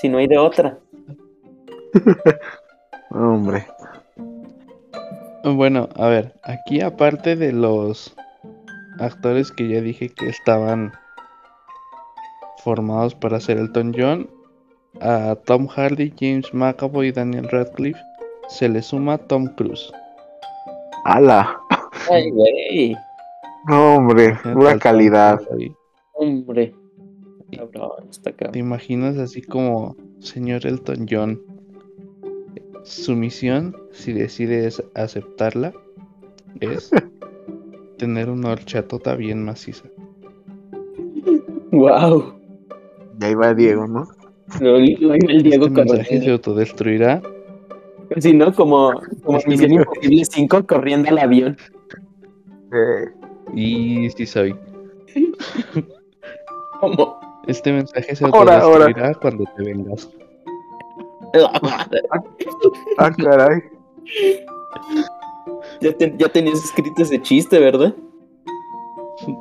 Si 0.00 0.08
no 0.08 0.18
hay 0.18 0.26
de 0.26 0.38
otra. 0.38 0.78
Hombre. 3.10 3.66
Bueno, 5.44 5.88
a 5.94 6.08
ver, 6.08 6.34
aquí 6.42 6.80
aparte 6.80 7.36
de 7.36 7.52
los 7.52 8.14
actores 8.98 9.52
que 9.52 9.68
ya 9.68 9.80
dije 9.80 10.08
que 10.08 10.28
estaban 10.28 10.92
formados 12.64 13.14
para 13.14 13.38
ser 13.38 13.58
Elton 13.58 13.94
John, 13.96 14.30
a 15.00 15.36
Tom 15.44 15.68
Hardy, 15.68 16.12
James 16.18 16.52
McAvoy 16.52 17.08
y 17.08 17.12
Daniel 17.12 17.48
Radcliffe 17.48 18.00
se 18.48 18.68
le 18.68 18.82
suma 18.82 19.18
Tom 19.18 19.46
Cruise. 19.54 19.92
¡Hala! 21.04 21.60
Ay, 22.10 22.30
güey. 22.30 22.96
Hombre, 23.68 24.36
pura 24.52 24.78
calidad. 24.78 25.40
Hombre. 26.14 26.74
Cabrón, 27.56 28.08
está 28.10 28.32
¿Te 28.32 28.58
imaginas 28.58 29.16
así 29.18 29.42
como 29.42 29.96
señor 30.18 30.66
Elton 30.66 31.06
John? 31.08 31.40
Su 32.86 33.16
misión, 33.16 33.76
si 33.92 34.12
decides 34.12 34.82
aceptarla, 34.94 35.72
es 36.60 36.90
tener 37.98 38.30
una 38.30 38.52
horchatota 38.52 39.16
bien 39.16 39.44
maciza. 39.44 39.84
Wow. 41.72 42.34
Y 43.20 43.24
ahí 43.24 43.34
va 43.34 43.54
Diego, 43.54 43.86
¿no? 43.86 44.06
Lo, 44.60 44.78
lo 44.78 44.84
iba 44.84 45.16
el 45.16 45.42
Diego 45.42 45.66
este 45.66 45.82
mensaje 45.84 46.20
se 46.22 46.30
autodestruirá. 46.30 47.20
Sí, 48.18 48.32
¿no? 48.32 48.54
Como, 48.54 48.92
como 49.24 49.38
Este 49.38 49.50
Misión 49.50 49.72
Imposible 49.72 50.24
5 50.24 50.66
corriendo 50.66 51.08
al 51.08 51.18
avión. 51.18 51.56
Eh, 52.72 53.10
Y 53.54 54.08
sí 54.10 54.26
soy. 54.26 54.54
Como. 56.80 57.18
Este 57.48 57.72
mensaje 57.72 58.14
se 58.14 58.24
Ahora, 58.24 58.58
ahora. 58.60 58.84
autodestruirá 58.86 59.14
cuando 59.14 59.44
te 59.56 59.62
vengas. 59.64 60.08
Ah, 62.98 63.10
caray. 63.16 63.62
ya, 65.80 65.92
te- 65.96 66.14
ya 66.18 66.28
tenías 66.28 66.64
escrito 66.64 67.02
ese 67.02 67.20
chiste, 67.20 67.58
¿verdad? 67.58 67.94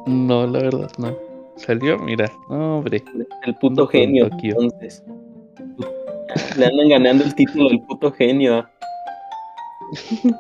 No, 0.06 0.48
la 0.48 0.60
verdad, 0.60 0.92
no. 0.98 1.16
Salió, 1.58 1.98
mira, 2.00 2.32
no, 2.50 2.78
hombre. 2.80 3.04
El 3.44 3.56
puto 3.56 3.88
genio. 3.88 4.30
Tokio. 4.30 4.56
Entonces. 4.60 5.04
Le 6.58 6.66
andan 6.66 6.90
ganando 6.90 7.24
el 7.24 7.34
título 7.36 7.70
del 7.70 7.82
puto 7.82 8.12
genio. 8.12 8.68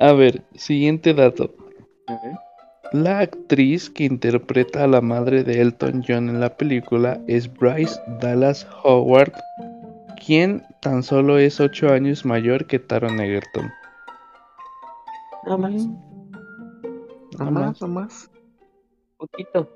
A 0.00 0.12
ver, 0.12 0.42
siguiente 0.54 1.14
dato. 1.14 1.50
La 2.92 3.20
actriz 3.20 3.88
que 3.88 4.04
interpreta 4.04 4.84
a 4.84 4.86
la 4.86 5.00
madre 5.00 5.44
de 5.44 5.60
Elton 5.62 6.04
John 6.06 6.28
en 6.28 6.40
la 6.40 6.56
película 6.56 7.20
es 7.26 7.50
Bryce 7.52 7.98
Dallas 8.20 8.66
Howard, 8.84 9.32
quien 10.24 10.62
tan 10.80 11.02
solo 11.02 11.38
es 11.38 11.60
8 11.60 11.88
años 11.92 12.24
mayor 12.24 12.66
que 12.66 12.78
Taron 12.78 13.20
Egerton. 13.20 13.70
Nada 15.44 15.56
más. 15.58 15.88
Nada 17.38 17.50
más, 17.50 17.80
nada 17.80 17.92
más. 17.92 18.30
Poquito. 19.16 19.68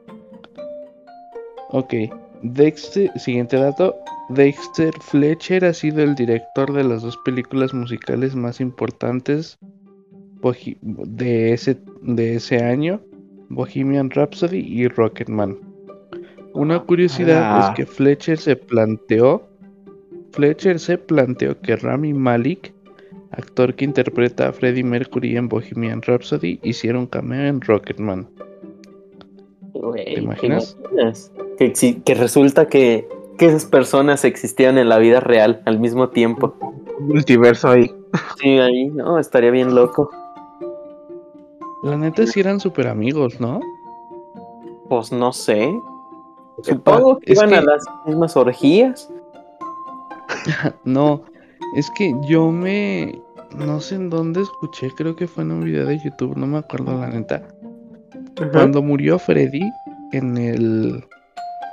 Ok, 1.71 1.95
Dexter, 2.43 3.11
siguiente 3.19 3.57
dato. 3.57 3.97
Dexter 4.29 4.93
Fletcher 5.01 5.65
ha 5.65 5.73
sido 5.73 6.03
el 6.03 6.15
director 6.15 6.73
de 6.73 6.85
las 6.85 7.03
dos 7.03 7.17
películas 7.25 7.73
musicales 7.75 8.35
más 8.35 8.61
importantes 8.61 9.59
de 10.93 11.53
ese, 11.53 11.79
de 12.03 12.37
ese 12.37 12.63
año, 12.63 13.01
Bohemian 13.49 14.11
Rhapsody 14.11 14.59
y 14.59 14.87
Rocketman. 14.89 15.57
Una 16.55 16.79
curiosidad 16.81 17.43
Ah. 17.43 17.69
es 17.69 17.77
que 17.77 17.87
Fletcher 17.87 18.39
se 18.39 18.57
planteó, 18.57 19.49
Fletcher 20.37 20.79
se 20.79 20.99
planteó 20.99 21.59
que 21.63 21.77
Rami 21.77 22.13
Malek, 22.13 22.75
actor 23.31 23.75
que 23.75 23.87
interpreta 23.87 24.49
a 24.49 24.53
Freddie 24.53 24.85
Mercury 24.85 25.35
en 25.35 25.49
Bohemian 25.49 26.03
Rhapsody, 26.03 26.61
hiciera 26.63 26.99
un 26.99 27.07
cameo 27.07 27.47
en 27.47 27.63
Rocketman. 27.63 28.29
¿Te 29.73 30.21
imaginas? 30.21 30.77
imaginas? 30.93 31.33
Que, 31.59 32.15
resulta 32.15 32.69
que, 32.69 33.09
que 33.39 33.47
esas 33.47 33.65
personas 33.65 34.27
existían 34.27 34.77
en 34.77 34.91
la 34.91 34.99
vida 34.99 35.21
real 35.21 35.63
al 35.65 35.81
mismo 35.81 36.11
tiempo. 36.11 36.55
Un 37.01 37.09
multiverso 37.09 37.71
ahí. 37.71 37.91
Sí, 38.39 38.59
ahí, 38.59 38.89
no, 38.89 39.19
estaría 39.19 39.51
bien 39.51 39.75
loco. 39.75 40.11
La 41.83 41.97
neta 41.97 42.27
sí 42.27 42.41
eran 42.41 42.61
súper 42.61 42.89
amigos, 42.89 43.41
¿no? 43.41 43.61
Pues 44.91 45.13
no 45.13 45.33
sé. 45.33 45.73
Supongo 46.63 47.19
que 47.19 47.33
Es 47.33 47.39
iban 47.39 47.55
a 47.55 47.63
las 47.63 47.85
mismas 48.05 48.37
orgías. 48.37 49.11
No, 50.85 51.25
es 51.77 51.91
que 51.97 52.15
yo 52.29 52.51
me... 52.51 53.19
No 53.57 53.81
sé 53.81 53.95
en 53.95 54.11
dónde 54.11 54.43
escuché, 54.43 54.91
creo 54.97 55.17
que 55.17 55.27
fue 55.27 55.45
en 55.45 55.53
un 55.53 55.65
video 55.65 55.87
de 55.87 55.99
YouTube, 55.99 56.37
no 56.37 56.47
me 56.47 56.59
acuerdo 56.59 56.99
la 57.01 57.09
neta. 57.09 57.43
Cuando 58.53 58.83
murió 58.83 59.19
Freddy 59.19 59.63
en 60.13 60.37
el 60.37 61.05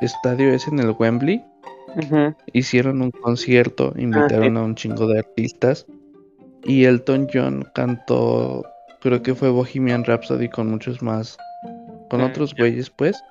estadio 0.01 0.53
ese 0.53 0.69
en 0.69 0.79
el 0.79 0.95
Wembley, 0.97 1.43
hicieron 2.53 3.01
un 3.01 3.11
concierto, 3.11 3.91
invitaron 3.97 4.55
a 4.55 4.63
un 4.63 4.75
chingo 4.75 5.07
de 5.07 5.19
artistas 5.19 5.85
y 6.63 6.85
Elton 6.85 7.27
John 7.33 7.67
cantó, 7.73 8.63
creo 9.01 9.21
que 9.21 9.35
fue 9.35 9.49
Bohemian 9.49 10.05
Rhapsody 10.05 10.47
con 10.47 10.69
muchos 10.69 11.01
más, 11.01 11.37
con 12.09 12.21
Ah, 12.21 12.27
otros 12.27 12.55
güeyes 12.55 12.89
pues. 12.91 13.21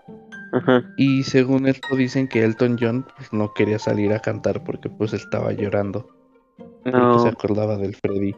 Ajá. 0.52 0.82
Y 0.96 1.22
según 1.22 1.66
esto 1.66 1.96
dicen 1.96 2.28
que 2.28 2.44
Elton 2.44 2.76
John 2.80 3.06
pues, 3.16 3.32
no 3.32 3.52
quería 3.54 3.78
salir 3.78 4.12
a 4.12 4.20
cantar 4.20 4.62
porque 4.64 4.88
pues 4.90 5.12
estaba 5.14 5.52
llorando. 5.52 6.06
Porque 6.84 6.90
No. 6.98 7.18
se 7.20 7.28
acordaba 7.28 7.76
del 7.76 7.94
Freddy. 7.96 8.34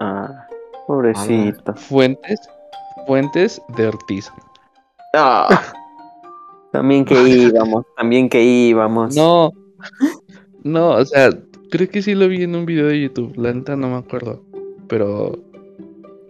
Ah, 0.00 0.46
pobrecito. 0.86 1.74
Fuentes, 1.74 2.40
fuentes 3.06 3.60
de 3.76 3.86
Ortiz. 3.88 4.30
Ah. 5.14 5.48
También 6.72 7.04
que 7.04 7.14
íbamos, 7.28 7.84
también 7.96 8.28
que 8.28 8.42
íbamos. 8.44 9.16
No, 9.16 9.52
no, 10.62 10.90
o 10.90 11.04
sea, 11.04 11.30
creo 11.70 11.88
que 11.88 12.02
sí 12.02 12.14
lo 12.14 12.28
vi 12.28 12.42
en 12.44 12.54
un 12.54 12.66
video 12.66 12.86
de 12.86 13.00
YouTube. 13.00 13.32
La 13.36 13.52
neta 13.52 13.74
no 13.74 13.88
me 13.88 13.96
acuerdo. 13.96 14.42
Pero 14.86 15.32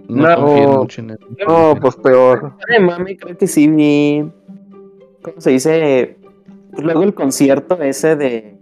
no, 0.08 0.28
No. 0.28 0.36
confío 0.46 0.68
mucho 0.78 1.00
en 1.02 1.10
él. 1.10 1.18
No, 1.46 1.74
pues 1.80 1.96
peor. 1.96 2.54
Ay, 2.68 2.82
mami, 2.82 3.16
creo 3.16 3.36
que 3.36 3.46
sí 3.46 3.68
vi. 3.68 4.30
¿Cómo 5.22 5.40
se 5.40 5.50
dice? 5.50 6.16
Luego 6.78 7.02
el 7.02 7.14
concierto 7.14 7.80
ese 7.82 8.16
de 8.16 8.56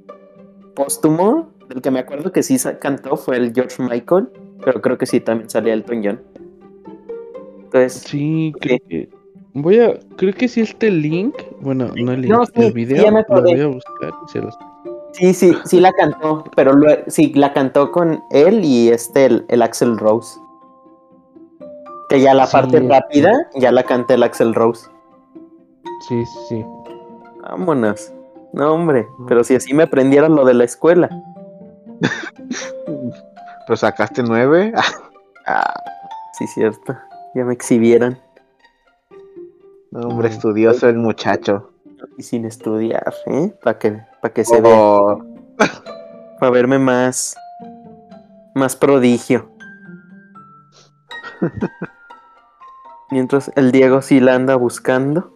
póstumo, 0.75 1.49
del 1.69 1.83
que 1.83 1.91
me 1.91 1.99
acuerdo 2.01 2.33
que 2.33 2.43
sí 2.43 2.57
cantó, 2.81 3.17
fue 3.17 3.37
el 3.37 3.53
George 3.55 3.83
Michael, 3.83 4.29
pero 4.65 4.81
creo 4.81 4.97
que 4.99 5.07
sí 5.07 5.21
también 5.21 5.51
salía 5.51 5.75
Elton 5.75 6.03
John. 6.05 6.23
Entonces, 7.65 7.93
Sí, 8.07 8.53
creo 8.61 8.79
que. 8.89 9.09
Voy 9.55 9.81
a. 9.81 9.99
Creo 10.17 10.33
que 10.35 10.49
sí 10.49 10.61
este 10.61 10.91
link. 10.91 11.35
Bueno, 11.61 11.91
no 11.97 12.13
el 12.13 12.23
link. 12.23 12.33
No, 12.33 12.45
sí, 12.47 12.53
el 12.57 12.73
video 12.73 13.03
ya 13.05 13.11
me 13.11 13.25
lo 13.29 13.43
voy 13.43 13.61
a 13.61 13.67
buscar 13.67 14.13
y 14.27 14.31
se 14.31 14.39
los. 14.41 14.55
sí, 15.13 15.33
sí, 15.35 15.57
sí 15.65 15.81
la 15.81 15.93
cantó, 15.93 16.45
pero 16.55 16.75
sí, 17.09 17.33
la 17.35 17.53
cantó 17.53 17.91
con 17.91 18.21
él 18.31 18.65
y 18.65 18.89
este, 18.91 19.25
el, 19.27 19.45
el 19.49 19.63
Axel 19.63 19.97
Rose. 19.99 20.39
Que 22.09 22.21
ya 22.21 22.35
la 22.35 22.47
Sí. 22.47 22.53
parte 22.53 22.81
rápida, 22.81 23.33
ya 23.57 23.73
la 23.73 23.83
canta 23.83 24.15
el 24.15 24.23
Axel 24.23 24.55
Rose. 24.55 24.89
Sí, 26.01 26.25
sí, 26.27 26.39
sí. 26.49 26.65
Vámonos. 27.43 28.13
No, 28.53 28.73
hombre, 28.75 29.07
pero 29.29 29.45
si 29.45 29.55
así 29.55 29.75
me 29.75 29.83
aprendieron 29.85 30.35
lo 30.35 30.45
de 30.45 30.55
la 30.55 30.65
escuela. 30.65 31.09
Pues 33.67 33.81
sacaste 33.81 34.23
nueve. 34.23 34.73
Ah, 35.49 35.75
sí, 36.37 36.45
cierto. 36.49 36.97
Ya 37.35 37.45
me 37.45 37.53
exhibieron. 37.55 38.19
No, 39.93 40.09
hombre, 40.09 40.29
Mm. 40.29 40.33
estudioso 40.33 40.89
el 40.89 40.97
muchacho. 40.99 41.71
y 42.19 42.23
sin 42.25 42.45
estudiar, 42.45 43.15
¿eh? 43.27 43.53
Para 43.63 43.79
que, 43.79 44.03
que 44.35 44.45
se 44.45 44.61
vea, 44.61 44.73
Oh, 44.77 45.23
para 46.41 46.51
verme 46.51 46.79
más, 46.81 47.37
más 48.57 48.75
prodigio. 48.75 49.49
Mientras 53.13 53.53
el 53.55 53.71
Diego 53.71 54.03
sí 54.03 54.19
la 54.21 54.35
anda 54.35 54.57
buscando. 54.57 55.33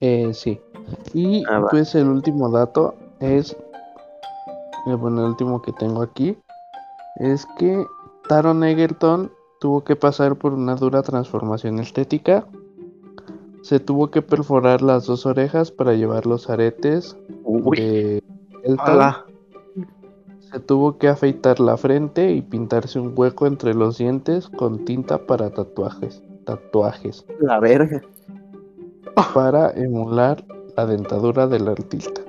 Eh, 0.00 0.32
sí. 0.34 0.60
Y 1.12 1.44
Ah, 1.48 1.66
pues 1.70 1.94
el 1.94 2.08
último 2.08 2.50
dato 2.50 2.94
es, 3.20 3.52
eh, 4.86 4.94
bueno, 4.94 5.22
el 5.22 5.28
último 5.30 5.62
que 5.62 5.72
tengo 5.72 6.02
aquí, 6.02 6.36
es 7.16 7.46
que 7.58 7.84
Taron 8.28 8.64
Egerton 8.64 9.30
tuvo 9.60 9.84
que 9.84 9.96
pasar 9.96 10.36
por 10.36 10.52
una 10.52 10.74
dura 10.74 11.02
transformación 11.02 11.78
estética. 11.78 12.46
Se 13.62 13.80
tuvo 13.80 14.10
que 14.10 14.20
perforar 14.20 14.82
las 14.82 15.06
dos 15.06 15.24
orejas 15.24 15.70
para 15.70 15.94
llevar 15.94 16.26
los 16.26 16.50
aretes 16.50 17.16
Uy, 17.44 17.76
de 17.80 18.22
Elton. 18.62 18.86
ala. 18.90 19.24
Se 20.40 20.60
tuvo 20.60 20.98
que 20.98 21.08
afeitar 21.08 21.60
la 21.60 21.76
frente 21.76 22.30
y 22.32 22.42
pintarse 22.42 23.00
un 23.00 23.12
hueco 23.16 23.46
entre 23.46 23.74
los 23.74 23.98
dientes 23.98 24.48
con 24.50 24.84
tinta 24.84 25.18
para 25.26 25.50
tatuajes. 25.50 26.22
Tatuajes. 26.44 27.24
la 27.40 27.58
verga. 27.58 28.02
Para 29.14 29.70
emular 29.72 30.44
la 30.76 30.86
dentadura 30.86 31.46
del 31.46 31.68
artista. 31.68 32.20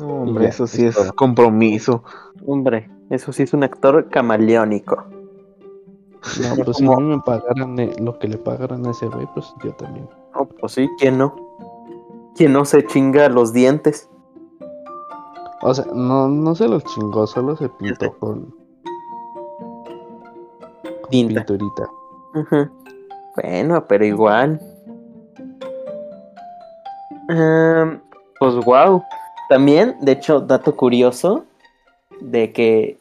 No, 0.00 0.22
hombre, 0.22 0.44
ya, 0.44 0.50
eso 0.50 0.66
sí 0.66 0.86
es 0.86 0.96
compromiso. 1.12 2.02
Hombre, 2.46 2.90
eso 3.10 3.32
sí 3.32 3.42
es 3.42 3.52
un 3.52 3.64
actor 3.64 4.08
camaleónico. 4.08 5.04
No, 6.40 6.56
pues 6.64 6.76
si 6.76 6.86
a 6.86 6.96
mí 6.96 7.02
me 7.02 7.20
pagaran 7.20 7.78
eh, 7.78 7.92
lo 8.00 8.18
que 8.18 8.28
le 8.28 8.38
pagaran 8.38 8.86
a 8.86 8.90
ese 8.90 9.06
güey, 9.06 9.26
pues 9.34 9.52
yo 9.64 9.72
también. 9.74 10.08
Oh, 10.34 10.46
pues 10.46 10.72
sí, 10.72 10.88
¿quién 10.98 11.18
no? 11.18 11.34
¿Quién 12.34 12.52
no 12.52 12.64
se 12.64 12.84
chinga 12.86 13.28
los 13.28 13.52
dientes? 13.52 14.08
O 15.62 15.74
sea, 15.74 15.84
no, 15.94 16.28
no 16.28 16.54
se 16.54 16.68
los 16.68 16.82
chingó, 16.84 17.26
solo 17.26 17.56
se 17.56 17.68
pintó 17.68 18.18
con, 18.18 18.54
con 21.02 21.10
pinturita. 21.10 21.88
Bueno, 23.36 23.86
pero 23.86 24.04
igual. 24.04 24.60
Em, 27.32 28.00
pues 28.38 28.54
wow. 28.64 29.02
También, 29.48 29.96
de 30.00 30.12
hecho, 30.12 30.40
dato 30.40 30.76
curioso 30.76 31.44
de 32.20 32.52
que 32.52 32.98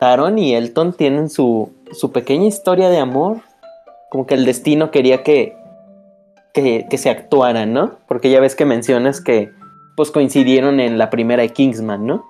Taron 0.00 0.38
y 0.38 0.54
Elton 0.54 0.92
tienen 0.92 1.28
su, 1.28 1.70
su 1.92 2.12
pequeña 2.12 2.46
historia 2.46 2.88
de 2.88 2.98
amor. 2.98 3.38
Como 4.10 4.26
que 4.26 4.34
el 4.34 4.44
destino 4.44 4.90
quería 4.90 5.22
que, 5.22 5.56
que, 6.54 6.86
que 6.88 6.98
se 6.98 7.10
actuaran, 7.10 7.72
¿no? 7.72 7.92
Porque 8.06 8.30
ya 8.30 8.40
ves 8.40 8.54
que 8.54 8.64
mencionas 8.64 9.20
que 9.20 9.52
pues 9.96 10.10
coincidieron 10.10 10.80
en 10.80 10.96
la 10.96 11.10
primera 11.10 11.42
de 11.42 11.50
Kingsman, 11.50 12.06
¿no? 12.06 12.24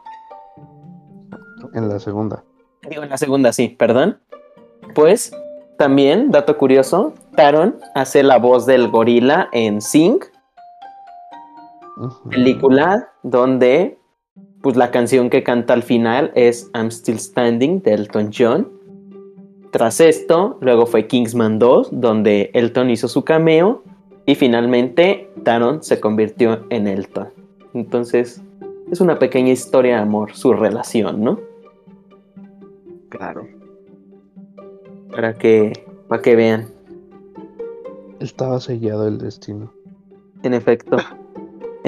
En 1.75 1.89
la 1.89 1.99
segunda. 1.99 2.43
Digo, 2.89 3.03
en 3.03 3.11
la 3.11 3.19
segunda, 3.19 3.53
sí, 3.53 3.69
perdón. 3.69 4.19
Pues, 4.95 5.33
también, 5.77 6.31
dato 6.31 6.57
curioso, 6.57 7.13
Taron 7.37 7.77
hace 7.95 8.23
la 8.23 8.39
voz 8.39 8.67
del 8.67 8.89
gorila 8.89 9.49
en 9.53 9.81
Sing, 9.81 10.19
Película 12.31 13.13
donde 13.23 13.99
pues 14.63 14.77
la 14.77 14.91
canción 14.91 15.31
que 15.31 15.43
canta 15.43 15.75
al 15.75 15.83
final 15.83 16.33
es 16.35 16.71
I'm 16.75 16.91
Still 16.91 17.19
Standing 17.19 17.83
de 17.83 17.95
Elton 17.95 18.31
John. 18.37 18.69
Tras 19.71 20.01
esto, 20.01 20.59
luego 20.61 20.87
fue 20.87 21.07
Kingsman 21.07 21.59
2, 21.59 21.89
donde 21.93 22.51
Elton 22.55 22.91
hizo 22.91 23.07
su 23.09 23.25
cameo 23.25 23.83
y 24.27 24.35
finalmente 24.35 25.31
Taron 25.45 25.83
se 25.83 26.01
convirtió 26.01 26.67
en 26.71 26.87
Elton. 26.87 27.29
Entonces, 27.75 28.43
es 28.91 29.01
una 29.01 29.19
pequeña 29.19 29.53
historia 29.53 29.97
de 29.97 30.03
amor, 30.03 30.35
su 30.35 30.53
relación, 30.55 31.23
¿no? 31.23 31.39
Claro. 33.11 33.47
Para 35.11 35.35
que, 35.35 35.73
para 36.09 36.23
que 36.23 36.37
vean. 36.37 36.69
Estaba 38.21 38.61
sellado 38.61 39.07
el 39.07 39.19
destino. 39.19 39.73
En 40.43 40.55
efecto, 40.55 40.97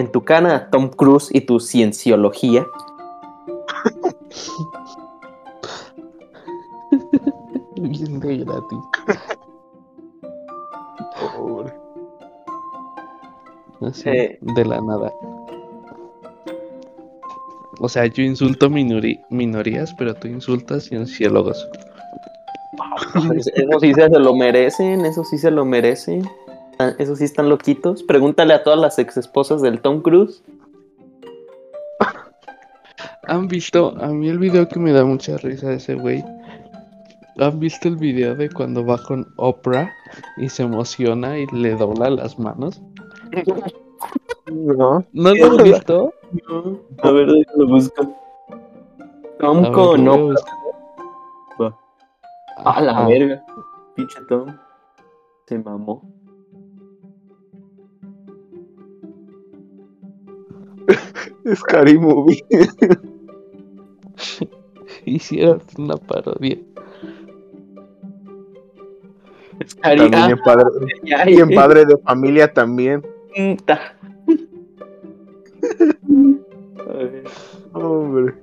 en 0.00 0.10
tu 0.10 0.24
cara, 0.24 0.68
Tom 0.70 0.88
Cruise 0.90 1.28
y 1.32 1.42
tu 1.42 1.60
cienciología. 1.60 2.66
Bien 7.76 8.20
de 8.20 8.38
gratis. 8.38 8.78
Pobre. 11.36 11.72
Así, 13.80 14.08
Eh. 14.08 14.38
de 14.40 14.64
la 14.64 14.80
nada. 14.80 15.12
O 17.80 17.88
sea, 17.88 18.04
yo 18.06 18.22
insulto 18.22 18.68
minori- 18.68 19.20
minorías, 19.30 19.94
pero 19.94 20.14
tú 20.14 20.28
insultas 20.28 20.84
cienciólogos. 20.88 21.66
Eso 23.54 23.80
sí 23.80 23.94
se 23.94 24.08
lo 24.10 24.34
merecen, 24.34 25.06
eso 25.06 25.24
sí 25.24 25.38
se 25.38 25.50
lo 25.50 25.64
merecen. 25.64 26.28
Ah, 26.80 26.94
Eso 26.98 27.14
sí 27.14 27.24
están 27.24 27.50
loquitos. 27.50 28.02
Pregúntale 28.02 28.54
a 28.54 28.62
todas 28.62 28.78
las 28.78 28.98
ex 28.98 29.18
esposas 29.18 29.60
del 29.60 29.80
Tom 29.82 30.00
Cruise. 30.00 30.42
¿Han 33.28 33.48
visto? 33.48 33.94
A 34.00 34.06
mí 34.08 34.28
el 34.28 34.38
video 34.38 34.66
que 34.66 34.78
me 34.80 34.92
da 34.92 35.04
mucha 35.04 35.36
risa 35.36 35.68
de 35.68 35.74
ese 35.76 35.94
güey. 35.94 36.24
¿Han 37.38 37.60
visto 37.60 37.86
el 37.88 37.96
video 37.96 38.34
de 38.34 38.48
cuando 38.50 38.84
va 38.84 38.96
con 39.02 39.26
Oprah 39.36 39.92
y 40.38 40.48
se 40.48 40.62
emociona 40.62 41.38
y 41.38 41.46
le 41.52 41.74
dobla 41.76 42.08
las 42.10 42.38
manos? 42.38 42.80
No. 44.50 45.04
¿No 45.12 45.34
lo 45.34 45.46
has 45.58 45.62
visto? 45.62 46.14
A 47.02 47.10
ver, 47.10 47.28
lo 47.56 47.66
busco. 47.68 48.16
Tom 49.38 49.58
A 49.58 49.60
ver, 49.62 49.72
con 49.72 50.08
a 50.08 50.12
Oprah. 50.12 50.22
buscar. 50.24 51.74
A 52.64 52.80
la 52.80 52.92
Ajá. 52.92 53.06
verga. 53.08 53.44
Pinche 53.94 54.18
Tom. 54.28 54.56
Se 55.46 55.58
mamó. 55.58 56.02
Es 61.44 61.62
Cari 61.62 61.98
Movie. 61.98 62.44
Hicieron 65.04 65.60
una 65.78 65.96
parodia. 65.96 66.58
También 69.82 70.12
Ari- 70.12 70.30
en 70.30 70.38
padre, 70.38 70.64
y 71.26 71.40
en 71.40 71.50
padre 71.50 71.84
de 71.84 71.98
familia 71.98 72.50
también. 72.52 73.02
Hombre. 77.72 78.34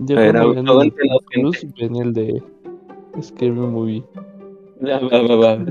Yo 0.00 0.18
A 0.18 0.20
ver, 0.20 0.32
cuando 0.32 0.52
vean 0.52 0.68
aguante 0.68 1.00
el 1.02 1.08
la 1.08 1.16
ven 1.80 1.96
el 1.96 2.12
de 2.12 2.42
Scary 3.22 3.50
Movie. 3.50 4.04
Va, 4.84 5.00
va, 5.00 5.22
va, 5.22 5.36
va. 5.36 5.64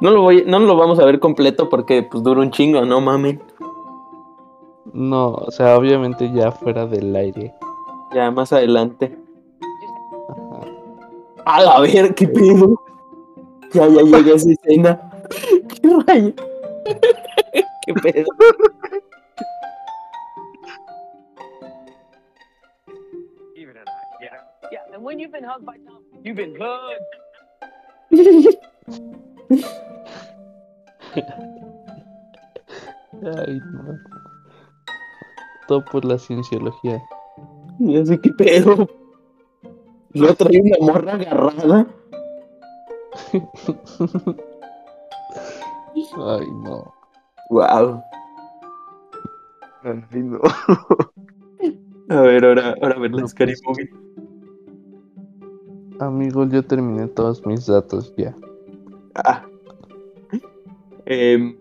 No 0.00 0.10
lo, 0.10 0.22
voy, 0.22 0.44
no 0.46 0.58
lo 0.60 0.76
vamos 0.76 0.98
a 0.98 1.04
ver 1.04 1.20
completo 1.20 1.68
porque 1.68 2.02
pues 2.02 2.22
dura 2.22 2.40
un 2.40 2.50
chingo, 2.50 2.82
no 2.86 3.02
mamen. 3.02 3.42
No, 4.94 5.34
o 5.34 5.50
sea, 5.50 5.76
obviamente 5.76 6.32
ya 6.32 6.50
fuera 6.50 6.86
del 6.86 7.14
aire. 7.14 7.54
Ya 8.14 8.30
más 8.30 8.50
adelante. 8.52 9.18
Ajá. 10.28 10.60
A 11.44 11.62
la 11.62 11.80
ver, 11.80 12.14
qué 12.14 12.26
pedo. 12.26 12.80
Ya, 13.74 13.86
ya 13.88 14.02
llega 14.02 14.34
esa 14.34 14.50
escena. 14.50 15.12
¿Qué 15.68 15.88
rayo? 16.06 16.32
¿Qué 17.86 17.94
pedo? 17.94 18.26
Yeah, 24.72 24.94
and 24.94 25.02
when 25.02 25.18
you've 25.18 25.32
been 25.32 25.42
hugged 25.42 25.66
by 25.66 25.78
Tom, 25.78 26.04
you've 26.22 26.36
been 26.36 26.54
hugged. 26.56 27.00
Ay, 33.22 33.60
no. 33.72 33.98
Todo 35.68 35.84
por 35.86 36.04
la 36.04 36.18
cienciología. 36.18 37.02
Ya 37.78 38.04
sé 38.04 38.20
qué 38.20 38.30
pedo. 38.30 38.88
Yo 40.12 40.34
trae 40.34 40.60
una 40.60 40.76
morra 40.92 41.14
agarrada. 41.14 41.86
Ay, 46.16 46.46
no. 46.62 46.94
Wow. 47.50 48.02
Ay, 49.82 50.22
no. 50.22 50.40
A 52.08 52.20
ver, 52.22 52.44
ahora, 52.44 52.74
ahora 52.82 52.96
a 52.96 52.98
ver 52.98 53.12
la 53.12 53.28
Scary 53.28 53.54
Movie. 53.64 53.88
Amigos, 56.00 56.50
yo 56.50 56.64
terminé 56.64 57.06
todos 57.08 57.46
mis 57.46 57.66
datos 57.66 58.12
ya. 58.16 58.34
Ah. 59.14 59.44
Em, 61.06 61.56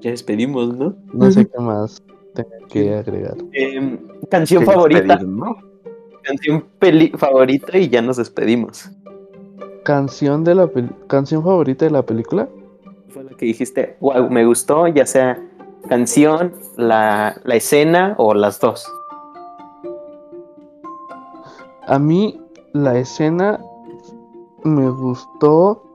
ya 0.00 0.10
despedimos, 0.10 0.76
¿no? 0.76 0.94
No 1.12 1.30
sé 1.30 1.46
qué 1.46 1.58
más 1.58 2.02
tengo 2.34 2.50
que 2.68 2.94
agregar. 2.94 3.36
Em, 3.52 3.98
canción 4.30 4.64
favorita. 4.64 5.18
Canción 6.22 6.64
peli 6.78 7.10
favorita 7.16 7.78
y 7.78 7.88
ya 7.88 8.02
nos 8.02 8.18
despedimos. 8.18 8.90
¿Canción 9.84 10.44
de 10.44 10.54
la 10.54 10.70
canción 11.06 11.42
favorita 11.42 11.86
de 11.86 11.90
la 11.90 12.02
película? 12.02 12.48
fue 13.08 13.24
la 13.24 13.30
que 13.30 13.46
dijiste, 13.46 13.96
wow, 14.00 14.28
me 14.28 14.44
gustó, 14.44 14.86
ya 14.86 15.06
sea 15.06 15.42
canción, 15.88 16.52
la, 16.76 17.40
la 17.44 17.54
escena 17.56 18.14
o 18.18 18.34
las 18.34 18.60
dos? 18.60 18.86
A 21.86 21.98
mí 21.98 22.38
la 22.72 22.98
escena 22.98 23.60
me 24.62 24.90
gustó. 24.90 25.87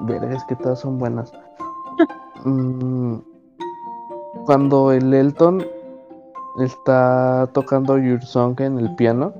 Verga, 0.00 0.34
es 0.34 0.44
que 0.44 0.56
todas 0.56 0.80
son 0.80 0.98
buenas. 0.98 1.32
Mm, 2.46 3.20
Cuando 4.44 4.92
el 4.92 5.14
Elton 5.14 5.64
está 6.60 7.48
tocando 7.54 7.96
Your 7.96 8.22
Song 8.22 8.60
en 8.60 8.78
el 8.78 8.94
piano 8.96 9.32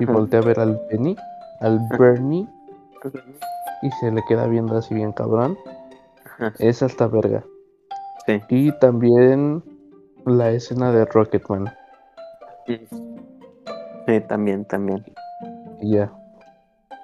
y 0.00 0.02
Ajá. 0.04 0.12
voltea 0.12 0.40
a 0.40 0.42
ver 0.42 0.58
al 0.58 0.80
Benny, 0.90 1.14
al 1.60 1.78
Bernie, 1.96 2.48
y 3.82 3.90
se 4.00 4.10
le 4.10 4.24
queda 4.24 4.46
viendo 4.48 4.76
así 4.76 4.94
bien 4.94 5.12
cabrón. 5.12 5.56
Ajá. 6.24 6.52
Es 6.58 6.82
hasta 6.82 7.06
verga. 7.06 7.44
Sí. 8.26 8.40
Y 8.48 8.72
también 8.80 9.62
la 10.26 10.50
escena 10.50 10.90
de 10.90 11.04
Rocketman. 11.04 11.72
Sí, 12.66 14.20
también, 14.28 14.64
también. 14.64 15.04
Y 15.80 15.92
ya. 15.94 16.12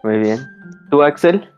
Muy 0.03 0.19
bien. 0.19 0.41
¿Tú, 0.91 1.03
Axel? 1.03 1.49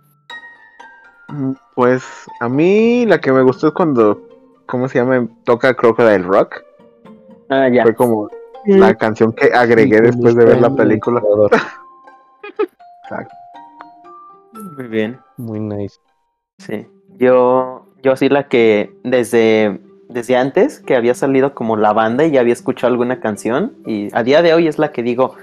Mm, 1.28 1.52
Pues 1.74 2.02
a 2.40 2.48
mí 2.48 3.06
la 3.06 3.20
que 3.20 3.32
me 3.32 3.42
gustó 3.42 3.68
es 3.68 3.72
cuando, 3.74 4.20
¿cómo 4.66 4.88
se 4.88 4.98
llama? 4.98 5.26
Toca 5.44 5.74
Crocodile 5.74 6.18
Rock. 6.18 6.62
Ah, 7.48 7.68
ya. 7.68 7.82
Fue 7.82 7.94
como 7.94 8.28
la 8.66 8.94
canción 8.94 9.32
que 9.32 9.52
agregué 9.54 10.00
después 10.00 10.34
de 10.34 10.44
ver 10.44 10.60
la 10.60 10.74
película. 10.74 11.22
Exacto. 13.04 13.34
Muy 14.76 14.86
bien. 14.88 15.18
Muy 15.36 15.60
nice. 15.60 15.96
Sí. 16.58 16.86
Yo, 17.18 17.86
yo 18.02 18.16
sí 18.16 18.28
la 18.28 18.48
que 18.48 18.94
desde, 19.04 19.80
desde 20.08 20.36
antes 20.36 20.80
que 20.80 20.96
había 20.96 21.14
salido 21.14 21.54
como 21.54 21.76
la 21.76 21.92
banda 21.92 22.24
y 22.24 22.32
ya 22.32 22.40
había 22.40 22.52
escuchado 22.52 22.92
alguna 22.92 23.20
canción 23.20 23.74
y 23.86 24.08
a 24.12 24.22
día 24.22 24.42
de 24.42 24.54
hoy 24.54 24.68
es 24.68 24.78
la 24.78 24.92
que 24.92 25.02
digo, 25.02 25.34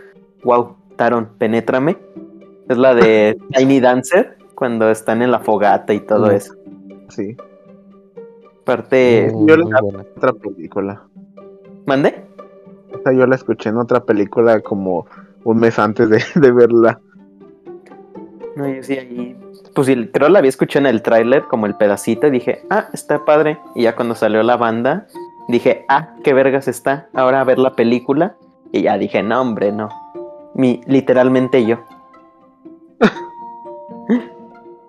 wow, 0.44 0.76
Taron, 0.96 1.30
penétrame. 1.38 1.98
Es 2.70 2.78
la 2.78 2.94
de 2.94 3.38
Tiny 3.54 3.80
Dancer 3.80 4.35
cuando 4.56 4.90
están 4.90 5.22
en 5.22 5.32
la 5.32 5.40
fogata 5.40 5.94
y 5.94 6.00
todo 6.00 6.28
Mm. 6.28 6.32
eso. 6.32 6.54
Sí, 7.10 7.36
Aparte, 8.62 9.30
Muy, 9.32 9.48
yo 9.48 9.58
la- 9.58 9.80
buena. 9.82 10.06
otra 10.18 10.34
película. 10.34 11.04
¿mande? 11.86 12.26
Esta 12.92 13.14
yo 13.14 13.28
la 13.28 13.36
escuché 13.36 13.70
en 13.70 13.78
otra 13.78 14.00
película 14.04 14.60
como 14.62 15.06
un 15.44 15.58
mes 15.60 15.78
antes 15.78 16.10
de, 16.10 16.24
de 16.36 16.52
verla. 16.52 17.00
No, 18.56 18.68
yo 18.68 18.82
sí 18.82 18.98
ahí. 18.98 19.38
Pues 19.76 19.86
sí, 19.86 20.10
creo 20.12 20.30
la 20.30 20.40
había 20.40 20.50
escuchado 20.50 20.88
en 20.88 20.96
el 20.96 21.04
tráiler 21.04 21.44
como 21.44 21.68
el 21.68 21.76
pedacito 21.76 22.26
y 22.26 22.32
dije, 22.32 22.62
ah, 22.72 22.88
está 22.92 23.24
padre. 23.24 23.60
Y 23.76 23.84
ya 23.84 23.96
cuando 23.96 24.16
salió 24.16 24.42
la 24.42 24.58
banda, 24.58 25.06
dije, 25.48 25.86
ah, 25.88 26.16
qué 26.24 26.34
vergas 26.34 26.68
está. 26.68 27.08
Ahora 27.14 27.42
a 27.42 27.44
ver 27.44 27.60
la 27.60 27.74
película. 27.76 28.36
Y 28.72 28.84
ya 28.84 28.98
dije, 28.98 29.22
no, 29.22 29.42
hombre, 29.42 29.72
no. 29.74 29.90
Mi, 30.56 30.82
literalmente 30.88 31.64
yo. 31.68 31.78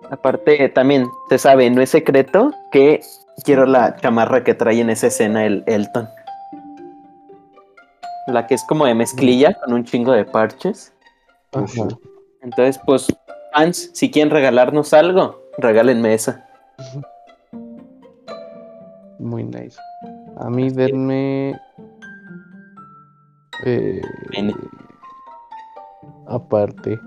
Aparte, 0.09 0.69
también 0.69 1.07
se 1.29 1.37
sabe, 1.37 1.69
no 1.69 1.81
es 1.81 1.89
secreto 1.89 2.51
que 2.71 3.01
quiero 3.43 3.65
la 3.65 3.95
chamarra 3.97 4.43
que 4.43 4.53
trae 4.53 4.79
en 4.79 4.89
esa 4.89 5.07
escena 5.07 5.45
el 5.45 5.63
Elton. 5.65 6.07
La 8.27 8.47
que 8.47 8.55
es 8.55 8.63
como 8.63 8.85
de 8.85 8.93
mezclilla 8.93 9.53
con 9.53 9.73
un 9.73 9.83
chingo 9.83 10.11
de 10.11 10.25
parches. 10.25 10.93
Ajá. 11.53 11.87
Entonces, 12.41 12.79
pues, 12.85 13.07
fans, 13.53 13.89
si 13.93 14.11
quieren 14.11 14.31
regalarnos 14.31 14.93
algo, 14.93 15.41
regálenme 15.57 16.13
esa. 16.13 16.45
Muy 19.19 19.43
nice. 19.43 19.77
A 20.37 20.49
mí 20.49 20.69
denme. 20.69 21.59
eh, 23.65 24.01
aparte. 26.27 26.99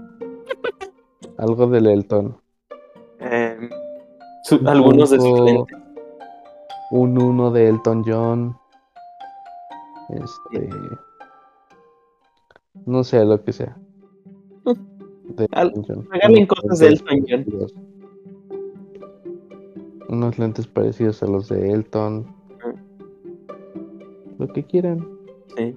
Algo 1.39 1.67
del 1.69 1.87
Elton. 1.87 2.40
Eh, 3.21 3.69
su- 4.45 4.61
algunos 4.67 5.11
de 5.11 5.21
sus 5.21 5.41
lentes. 5.41 5.79
Un 6.91 7.21
uno 7.21 7.51
de 7.51 7.69
Elton 7.69 8.03
John. 8.07 8.57
Este. 10.11 10.69
No 12.87 13.05
sé, 13.05 13.25
lo 13.25 13.43
que 13.45 13.53
sea. 13.53 13.77
De 15.37 15.47
Al- 15.53 15.69
Elton 15.69 15.85
John. 15.87 16.09
regalen 16.11 16.47
cosas 16.47 16.79
de 16.81 16.91
lentes 16.91 17.03
Elton 17.03 17.25
John. 17.29 17.45
parecidos. 17.45 17.75
Unos 20.09 20.39
lentes 20.41 20.67
parecidos 20.67 21.23
a 21.23 21.27
los 21.27 21.49
de 21.49 21.71
Elton. 21.71 22.27
Lo 24.39 24.49
que 24.49 24.65
quieran. 24.65 25.07
Sí. 25.57 25.77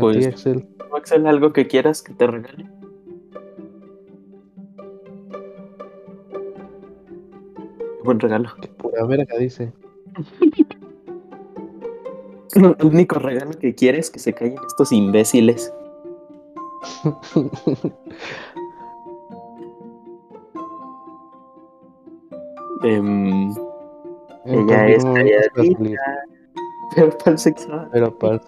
Pues- 0.00 0.18
ti, 0.20 0.24
Axel. 0.24 0.66
¿Tú, 0.78 0.96
Axel, 0.96 1.26
algo 1.26 1.52
que 1.52 1.66
quieras 1.66 2.00
que 2.02 2.14
te 2.14 2.26
regale? 2.26 2.70
Buen 8.04 8.20
regalo. 8.20 8.50
Que 8.60 8.68
pura 8.68 9.04
verga, 9.06 9.36
dice. 9.38 9.72
El 12.54 12.76
único 12.84 13.18
regalo 13.18 13.52
que 13.52 13.74
quieres 13.74 14.06
es 14.06 14.10
que 14.10 14.18
se 14.18 14.32
callen 14.32 14.56
estos 14.66 14.92
imbéciles. 14.92 15.72
En 22.84 23.54
Ella 24.44 24.88
es 24.88 25.04
calladita. 25.04 25.80
pero 26.94 27.16
para 27.18 27.30
el 27.30 27.38
sexo. 27.38 27.68
Pero 27.92 28.18
para 28.18 28.40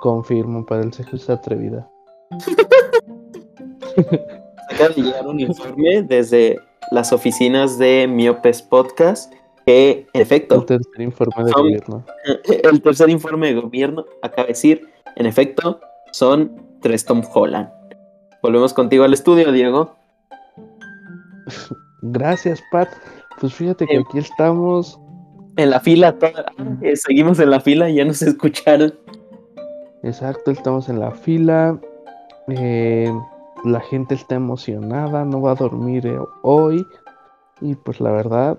confirmo, 0.00 0.66
para 0.66 0.82
el 0.82 0.92
sexo 0.92 1.16
está 1.16 1.32
atrevida. 1.34 1.88
Acaba 4.70 4.94
de 4.94 5.02
llegar 5.02 5.26
un 5.26 5.40
informe 5.40 6.02
desde 6.02 6.58
las 6.92 7.12
oficinas 7.12 7.78
de 7.78 8.06
Miopes 8.08 8.62
Podcast 8.62 9.32
que, 9.66 9.90
en 9.90 10.06
El 10.14 10.20
efecto, 10.22 10.64
tercer 10.64 11.00
informe 11.00 11.50
Son- 11.50 11.62
gobierno. 11.62 12.04
el 12.70 12.82
tercer 12.82 13.10
informe 13.10 13.48
de 13.54 13.60
gobierno 13.60 14.04
acaba 14.22 14.42
de 14.44 14.48
decir, 14.48 14.88
en 15.16 15.26
efecto, 15.26 15.80
son 16.12 16.60
tres 16.80 17.04
Tom 17.04 17.22
Holland. 17.32 17.68
Volvemos 18.42 18.74
contigo 18.74 19.04
al 19.04 19.12
estudio, 19.12 19.52
Diego. 19.52 19.94
Gracias, 22.02 22.62
Pat. 22.70 22.88
Pues 23.40 23.54
fíjate 23.54 23.86
que 23.86 23.96
Eh, 23.96 24.04
aquí 24.08 24.18
estamos. 24.18 24.98
En 25.56 25.70
la 25.70 25.80
fila, 25.80 26.18
toda- 26.18 26.46
ah, 26.58 26.64
eh, 26.82 26.96
seguimos 26.96 27.38
en 27.38 27.50
la 27.50 27.60
fila, 27.60 27.88
ya 27.90 28.04
nos 28.04 28.22
escucharon. 28.22 28.94
Exacto, 30.02 30.50
estamos 30.50 30.88
en 30.88 30.98
la 31.00 31.10
fila. 31.12 31.78
eh, 32.48 33.12
la 33.64 33.80
gente 33.80 34.14
está 34.14 34.34
emocionada, 34.34 35.24
no 35.24 35.40
va 35.40 35.52
a 35.52 35.54
dormir 35.54 36.06
eh, 36.06 36.18
hoy. 36.42 36.84
Y 37.60 37.74
pues 37.76 38.00
la 38.00 38.10
verdad, 38.10 38.58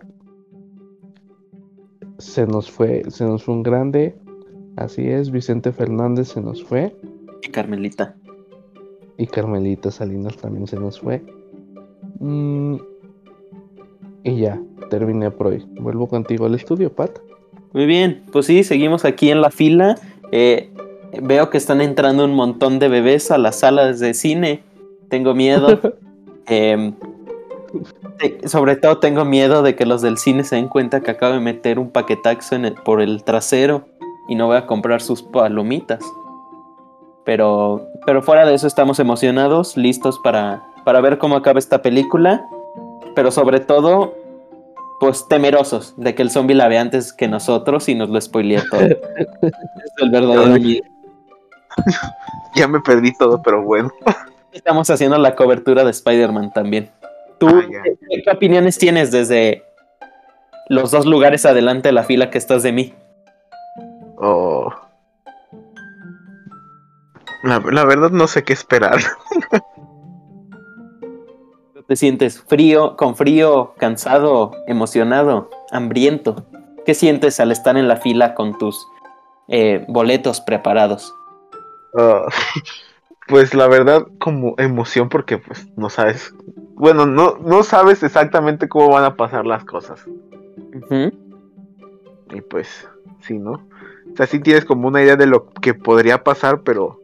se 2.17 2.47
nos 2.47 2.71
fue, 2.71 3.03
se 3.09 3.25
nos 3.25 3.43
fue 3.43 3.55
un 3.55 3.63
grande. 3.63 4.15
Así 4.75 5.07
es, 5.07 5.31
Vicente 5.31 5.71
Fernández 5.71 6.29
se 6.29 6.41
nos 6.41 6.63
fue. 6.63 6.95
Y 7.41 7.49
Carmelita. 7.49 8.15
Y 9.17 9.27
Carmelita 9.27 9.91
Salinas 9.91 10.37
también 10.37 10.67
se 10.67 10.79
nos 10.79 10.99
fue. 10.99 11.21
Mm, 12.19 12.77
y 14.23 14.37
ya, 14.37 14.59
terminé 14.89 15.29
por 15.31 15.47
hoy. 15.47 15.65
Vuelvo 15.79 16.07
contigo 16.07 16.45
al 16.45 16.55
estudio, 16.55 16.91
Pat. 16.91 17.19
Muy 17.73 17.85
bien, 17.85 18.23
pues 18.31 18.45
sí, 18.45 18.63
seguimos 18.63 19.03
aquí 19.03 19.29
en 19.29 19.41
la 19.41 19.51
fila. 19.51 19.95
Eh, 20.31 20.69
veo 21.21 21.49
que 21.49 21.57
están 21.57 21.81
entrando 21.81 22.23
un 22.23 22.33
montón 22.33 22.79
de 22.79 22.87
bebés 22.87 23.31
a 23.31 23.37
las 23.37 23.59
salas 23.59 23.99
de 23.99 24.13
cine. 24.13 24.63
Tengo 25.13 25.35
miedo. 25.35 25.79
Em, 26.47 26.93
sobre 28.45 28.75
todo 28.75 28.97
tengo 28.97 29.23
miedo 29.23 29.61
de 29.63 29.75
que 29.75 29.85
los 29.85 30.01
del 30.01 30.17
cine 30.17 30.43
se 30.43 30.57
den 30.57 30.67
cuenta 30.67 30.99
que 31.01 31.11
acabo 31.11 31.33
de 31.35 31.39
meter 31.39 31.79
un 31.79 31.89
paquetaxo 31.89 32.55
en 32.55 32.65
el- 32.65 32.73
por 32.73 32.99
el 32.99 33.23
trasero 33.23 33.85
y 34.27 34.35
no 34.35 34.47
voy 34.47 34.57
a 34.57 34.65
comprar 34.65 35.01
sus 35.01 35.21
palomitas. 35.21 36.01
Pero, 37.23 37.87
pero 38.05 38.21
fuera 38.23 38.45
de 38.45 38.55
eso 38.55 38.67
estamos 38.67 38.99
emocionados, 38.99 39.77
listos 39.77 40.19
para, 40.19 40.63
para 40.83 40.99
ver 40.99 41.17
cómo 41.17 41.37
acaba 41.37 41.59
esta 41.59 41.81
película. 41.81 42.45
Pero 43.15 43.31
sobre 43.31 43.59
todo, 43.61 44.15
pues 44.99 45.27
temerosos 45.29 45.93
de 45.95 46.13
que 46.13 46.23
el 46.23 46.29
zombie 46.31 46.55
la 46.55 46.67
vea 46.67 46.81
antes 46.81 47.13
que 47.13 47.27
nosotros 47.27 47.87
y 47.87 47.95
nos 47.95 48.09
lo 48.09 48.19
spoilee 48.19 48.63
todo. 48.69 48.81
es 48.81 48.97
el 49.97 50.09
verdadero 50.09 50.59
miedo. 50.59 50.83
Ya 52.55 52.67
me 52.67 52.81
perdí 52.81 53.13
todo, 53.15 53.41
pero 53.41 53.61
bueno. 53.63 53.91
Estamos 54.53 54.89
haciendo 54.89 55.17
la 55.17 55.35
cobertura 55.35 55.83
de 55.83 55.91
Spider-Man 55.91 56.53
también. 56.53 56.91
¿Tú 57.39 57.47
Ah, 57.47 57.63
qué, 57.67 58.21
qué 58.23 58.31
opiniones 58.31 58.77
tienes 58.77 59.11
desde 59.11 59.63
los 60.69 60.91
dos 60.91 61.05
lugares 61.05 61.45
adelante 61.45 61.89
de 61.89 61.93
la 61.93 62.03
fila 62.03 62.29
que 62.29 62.37
estás 62.37 62.63
de 62.63 62.71
mí? 62.71 62.93
Oh. 64.17 64.71
La, 67.43 67.59
la 67.59 67.83
verdad 67.83 68.11
no 68.11 68.27
sé 68.27 68.43
qué 68.43 68.53
esperar. 68.53 68.99
te 71.87 71.95
sientes 71.95 72.41
frío, 72.41 72.95
con 72.95 73.15
frío, 73.15 73.73
cansado, 73.77 74.51
emocionado, 74.67 75.49
hambriento. 75.71 76.45
¿Qué 76.85 76.93
sientes 76.93 77.39
al 77.39 77.51
estar 77.51 77.77
en 77.77 77.87
la 77.87 77.97
fila 77.97 78.33
con 78.33 78.57
tus 78.57 78.87
eh, 79.47 79.85
boletos 79.87 80.41
preparados? 80.41 81.13
Ah, 81.97 82.25
pues 83.27 83.53
la 83.53 83.67
verdad, 83.67 84.07
como 84.19 84.55
emoción, 84.57 85.09
porque 85.09 85.37
pues 85.37 85.67
no 85.75 85.89
sabes. 85.89 86.33
Bueno, 86.75 87.05
no, 87.05 87.37
no 87.37 87.63
sabes 87.63 88.03
exactamente 88.03 88.67
cómo 88.67 88.89
van 88.89 89.05
a 89.05 89.15
pasar 89.15 89.45
las 89.45 89.63
cosas. 89.63 90.05
Ujú. 90.07 91.11
Y 92.31 92.41
pues, 92.41 92.87
sí, 93.21 93.37
¿no? 93.37 93.51
O 93.51 94.15
sea, 94.15 94.27
sí 94.27 94.39
tienes 94.39 94.65
como 94.65 94.87
una 94.87 95.01
idea 95.01 95.15
de 95.15 95.27
lo 95.27 95.49
que 95.49 95.73
podría 95.73 96.23
pasar, 96.23 96.61
pero 96.61 96.99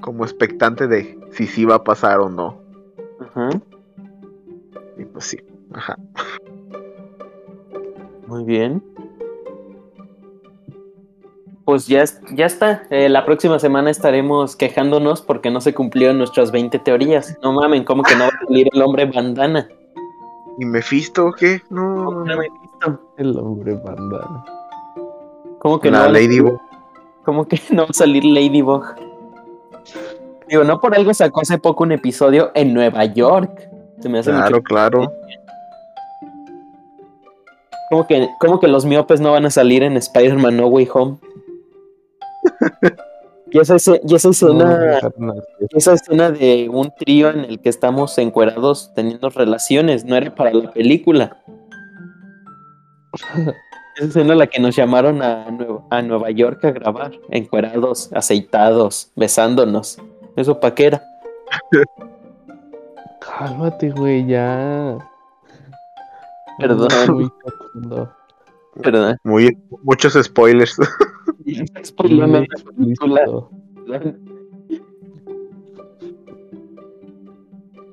como 0.00 0.24
expectante 0.24 0.86
de 0.86 1.18
si 1.32 1.46
sí 1.46 1.64
va 1.64 1.76
a 1.76 1.84
pasar 1.84 2.20
o 2.20 2.28
no. 2.28 2.60
Ajá. 3.20 3.50
Y 4.98 5.04
pues 5.04 5.24
sí, 5.24 5.38
ajá. 5.72 5.96
Muy 8.26 8.44
bien. 8.44 8.82
Pues 11.64 11.86
ya, 11.86 12.02
es- 12.02 12.20
ya 12.34 12.44
está. 12.46 12.82
Eh, 12.90 13.08
la 13.08 13.24
próxima 13.24 13.58
semana 13.58 13.90
estaremos 13.90 14.54
quejándonos 14.56 15.22
porque 15.22 15.50
no 15.50 15.60
se 15.62 15.72
cumplieron 15.74 16.18
nuestras 16.18 16.52
20 16.52 16.78
teorías. 16.78 17.38
No 17.42 17.52
mamen, 17.52 17.84
¿cómo 17.84 18.02
que 18.02 18.14
no 18.16 18.24
va 18.24 18.28
a 18.28 18.46
salir 18.46 18.68
el 18.72 18.82
hombre 18.82 19.06
bandana? 19.06 19.68
¿Y 20.58 20.64
Mephisto 20.66 21.32
qué? 21.32 21.62
No, 21.70 21.94
¿Cómo 22.04 22.10
no, 22.10 22.24
que 22.24 22.28
no 22.28 22.34
no. 22.34 22.38
me 22.40 22.46
he 22.46 22.50
visto? 22.50 23.00
El 23.16 23.38
hombre 23.38 23.74
bandana. 23.74 24.44
¿Cómo 25.58 25.80
que 25.80 25.90
La 25.90 26.06
no? 26.06 26.12
Ladybug. 26.12 26.60
¿Cómo 27.24 27.46
que 27.48 27.58
no 27.70 27.82
va 27.84 27.88
a 27.90 27.94
salir 27.94 28.24
Ladybug? 28.26 28.84
Digo, 30.46 30.64
no 30.64 30.78
por 30.80 30.94
algo 30.94 31.14
sacó 31.14 31.40
hace 31.40 31.56
poco 31.56 31.84
un 31.84 31.92
episodio 31.92 32.50
en 32.54 32.74
Nueva 32.74 33.06
York. 33.06 33.70
Se 34.00 34.10
me 34.10 34.18
hace 34.18 34.30
Claro, 34.30 34.56
mucho. 34.56 34.62
claro. 34.64 35.12
¿Cómo 37.90 38.06
que, 38.06 38.28
cómo 38.38 38.60
que 38.60 38.68
los 38.68 38.84
miopes 38.84 39.20
no 39.20 39.32
van 39.32 39.46
a 39.46 39.50
salir 39.50 39.82
en 39.82 39.96
Spider-Man 39.96 40.56
No 40.58 40.66
Way 40.66 40.88
Home? 40.92 41.16
Y 43.50 43.58
esa, 43.58 43.76
y 44.04 44.14
esa 44.14 44.28
escena. 44.30 45.00
Esa 45.70 45.92
escena 45.94 46.30
de 46.30 46.68
un 46.70 46.92
trío 46.96 47.30
en 47.30 47.40
el 47.40 47.60
que 47.60 47.68
estamos 47.68 48.16
encuerados 48.18 48.92
teniendo 48.94 49.30
relaciones, 49.30 50.04
no 50.04 50.16
era 50.16 50.34
para 50.34 50.52
la 50.52 50.70
película. 50.72 51.36
Esa 53.96 54.06
escena 54.08 54.32
en 54.32 54.38
la 54.40 54.46
que 54.48 54.60
nos 54.60 54.74
llamaron 54.74 55.22
a, 55.22 55.48
Nueva- 55.52 55.84
a 55.88 56.02
Nueva 56.02 56.30
York 56.32 56.64
a 56.64 56.72
grabar, 56.72 57.12
encuerados, 57.30 58.10
aceitados, 58.12 59.12
besándonos. 59.14 59.98
¿Eso 60.34 60.58
pa' 60.58 60.74
qué 60.74 60.86
era? 60.86 61.02
Cálmate, 63.20 63.90
güey, 63.90 64.26
ya. 64.26 64.98
Perdón. 66.58 67.32
Perdón. 68.82 69.16
Muy, 69.22 69.56
muchos 69.84 70.14
spoilers. 70.14 70.76
La 72.28 72.44
película. 72.76 73.24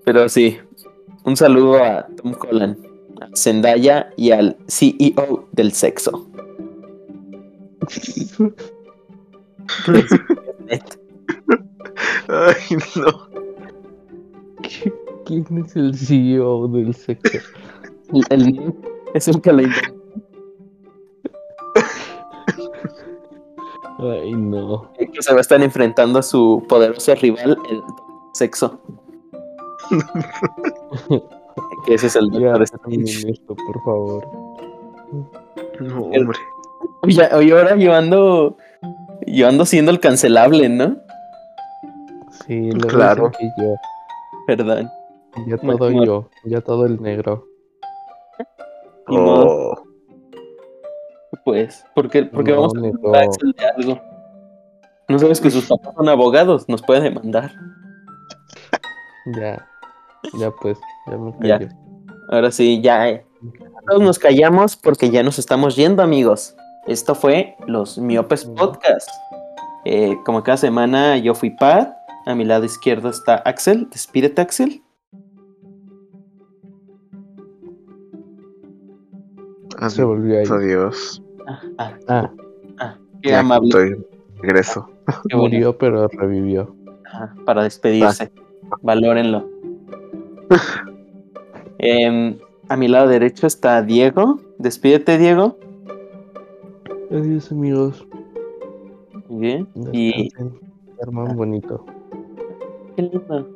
Pero 0.03 0.27
sí, 0.29 0.57
un 1.25 1.35
saludo 1.37 1.83
a 1.83 2.07
Tom 2.17 2.33
Holland, 2.39 2.77
a 3.21 3.29
Zendaya 3.35 4.11
y 4.17 4.31
al 4.31 4.57
CEO 4.67 5.47
del 5.51 5.71
sexo. 5.71 6.27
Ay, 12.27 12.77
no. 12.95 13.27
¿Qué- 14.61 14.93
¿Quién 15.25 15.45
es 15.65 15.75
el 15.75 15.95
CEO 15.95 16.67
del 16.67 16.93
sexo? 16.93 17.37
El, 18.13 18.23
el- 18.29 18.73
es 19.13 19.27
el 19.27 19.41
que 19.41 19.53
la 19.53 19.63
inventó. 19.63 20.00
Ay, 24.01 24.33
no. 24.33 24.91
que 24.97 25.21
se 25.21 25.31
va 25.31 25.37
a 25.37 25.41
estar 25.41 25.61
enfrentando 25.61 26.19
a 26.19 26.23
su 26.23 26.63
poderoso 26.67 27.13
rival, 27.15 27.57
el 27.69 27.81
sexo. 28.33 28.79
que 31.85 31.93
ese 31.93 32.07
es 32.07 32.15
el 32.15 32.31
Ya, 32.31 32.53
Strange. 32.63 33.29
esto, 33.31 33.55
por 33.55 33.83
favor. 33.83 34.27
No, 35.79 36.01
hombre. 36.05 36.37
Oye, 37.03 37.23
ahora 37.53 37.75
yo 37.75 37.93
ando, 37.93 38.57
yo 39.27 39.47
ando 39.47 39.65
siendo 39.65 39.91
el 39.91 39.99
cancelable, 39.99 40.69
¿no? 40.69 40.97
Sí, 42.47 42.71
lo 42.71 42.87
Claro. 42.87 43.31
que 43.31 43.45
yo. 43.57 43.75
Perdón. 44.47 44.89
Ya 45.47 45.57
todo 45.57 45.91
yo. 45.91 46.29
Ya 46.45 46.61
todo 46.61 46.85
el 46.85 47.01
negro. 47.01 47.45
Oh, 49.07 49.80
pues, 51.43 51.85
porque, 51.95 52.23
porque 52.25 52.51
No, 52.51 52.61
vamos 52.67 52.73
a 53.15 53.19
Axel 53.21 53.51
de 53.57 53.65
algo. 53.65 54.01
No 55.07 55.19
sabes 55.19 55.41
que 55.41 55.51
sus 55.51 55.65
papás 55.67 55.93
son 55.95 56.07
abogados, 56.09 56.67
nos 56.69 56.81
puede 56.81 57.01
demandar. 57.01 57.51
Ya. 59.37 59.67
Ya 60.39 60.51
pues. 60.51 60.77
Ya 61.07 61.17
me 61.17 61.33
Ya. 61.47 61.59
callo. 61.59 61.71
Ahora 62.29 62.51
sí, 62.51 62.81
ya. 62.81 63.09
eh. 63.09 63.25
Todos 63.87 64.01
nos 64.01 64.19
callamos 64.19 64.75
porque 64.77 65.09
ya 65.09 65.23
nos 65.23 65.39
estamos 65.39 65.75
yendo, 65.75 66.01
amigos. 66.03 66.55
Esto 66.87 67.13
fue 67.15 67.55
los 67.67 67.97
Miopes 67.97 68.45
Podcast. 68.45 69.09
Eh, 69.85 70.15
como 70.25 70.43
cada 70.43 70.57
semana, 70.57 71.17
yo 71.17 71.33
fui 71.35 71.49
Pat. 71.51 71.93
A 72.25 72.35
mi 72.35 72.45
lado 72.45 72.63
izquierdo 72.65 73.09
está 73.09 73.35
Axel. 73.35 73.89
Despídete, 73.89 74.41
Axel. 74.41 74.83
Se 79.89 80.03
volvió 80.03 80.37
ahí. 80.39 80.45
Adiós. 80.49 81.21
Ah, 81.51 81.61
ah, 81.77 81.97
Ah, 82.07 82.31
ah, 82.79 82.97
qué 83.21 83.29
Ya 83.29 83.39
amable. 83.39 83.67
Estoy 83.67 84.05
regreso. 84.41 84.89
qué 85.27 85.35
murió 85.35 85.77
pero 85.77 86.07
revivió. 86.07 86.73
Ajá, 87.05 87.35
para 87.45 87.63
despedirse. 87.63 88.31
Valórenlo. 88.81 89.49
Em, 91.83 92.37
a 92.69 92.77
mi 92.77 92.87
lado 92.87 93.07
derecho 93.07 93.47
está 93.47 93.81
Diego. 93.81 94.39
Despídete, 94.59 95.17
Diego. 95.17 95.57
Adiós 97.09 97.51
amigos. 97.51 98.05
Muy 99.27 99.39
bien. 99.41 99.67
Y. 99.91 100.29
Duerman 100.97 101.35
bonito. 101.35 101.83
Qué 102.95 103.01
lindo. 103.01 103.49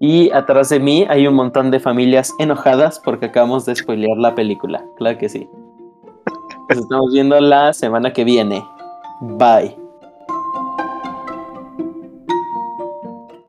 Y 0.00 0.30
atrás 0.30 0.68
de 0.70 0.80
mí 0.80 1.06
hay 1.08 1.26
un 1.26 1.34
montón 1.34 1.70
de 1.70 1.80
familias 1.80 2.34
enojadas 2.38 2.98
porque 2.98 3.26
acabamos 3.26 3.64
de 3.64 3.76
spoilear 3.76 4.16
la 4.18 4.34
película. 4.34 4.84
Claro 4.96 5.18
que 5.18 5.28
sí. 5.28 5.48
Nos 6.68 6.78
estamos 6.78 7.12
viendo 7.12 7.40
la 7.40 7.72
semana 7.72 8.12
que 8.12 8.24
viene. 8.24 8.62
Bye. 9.20 9.87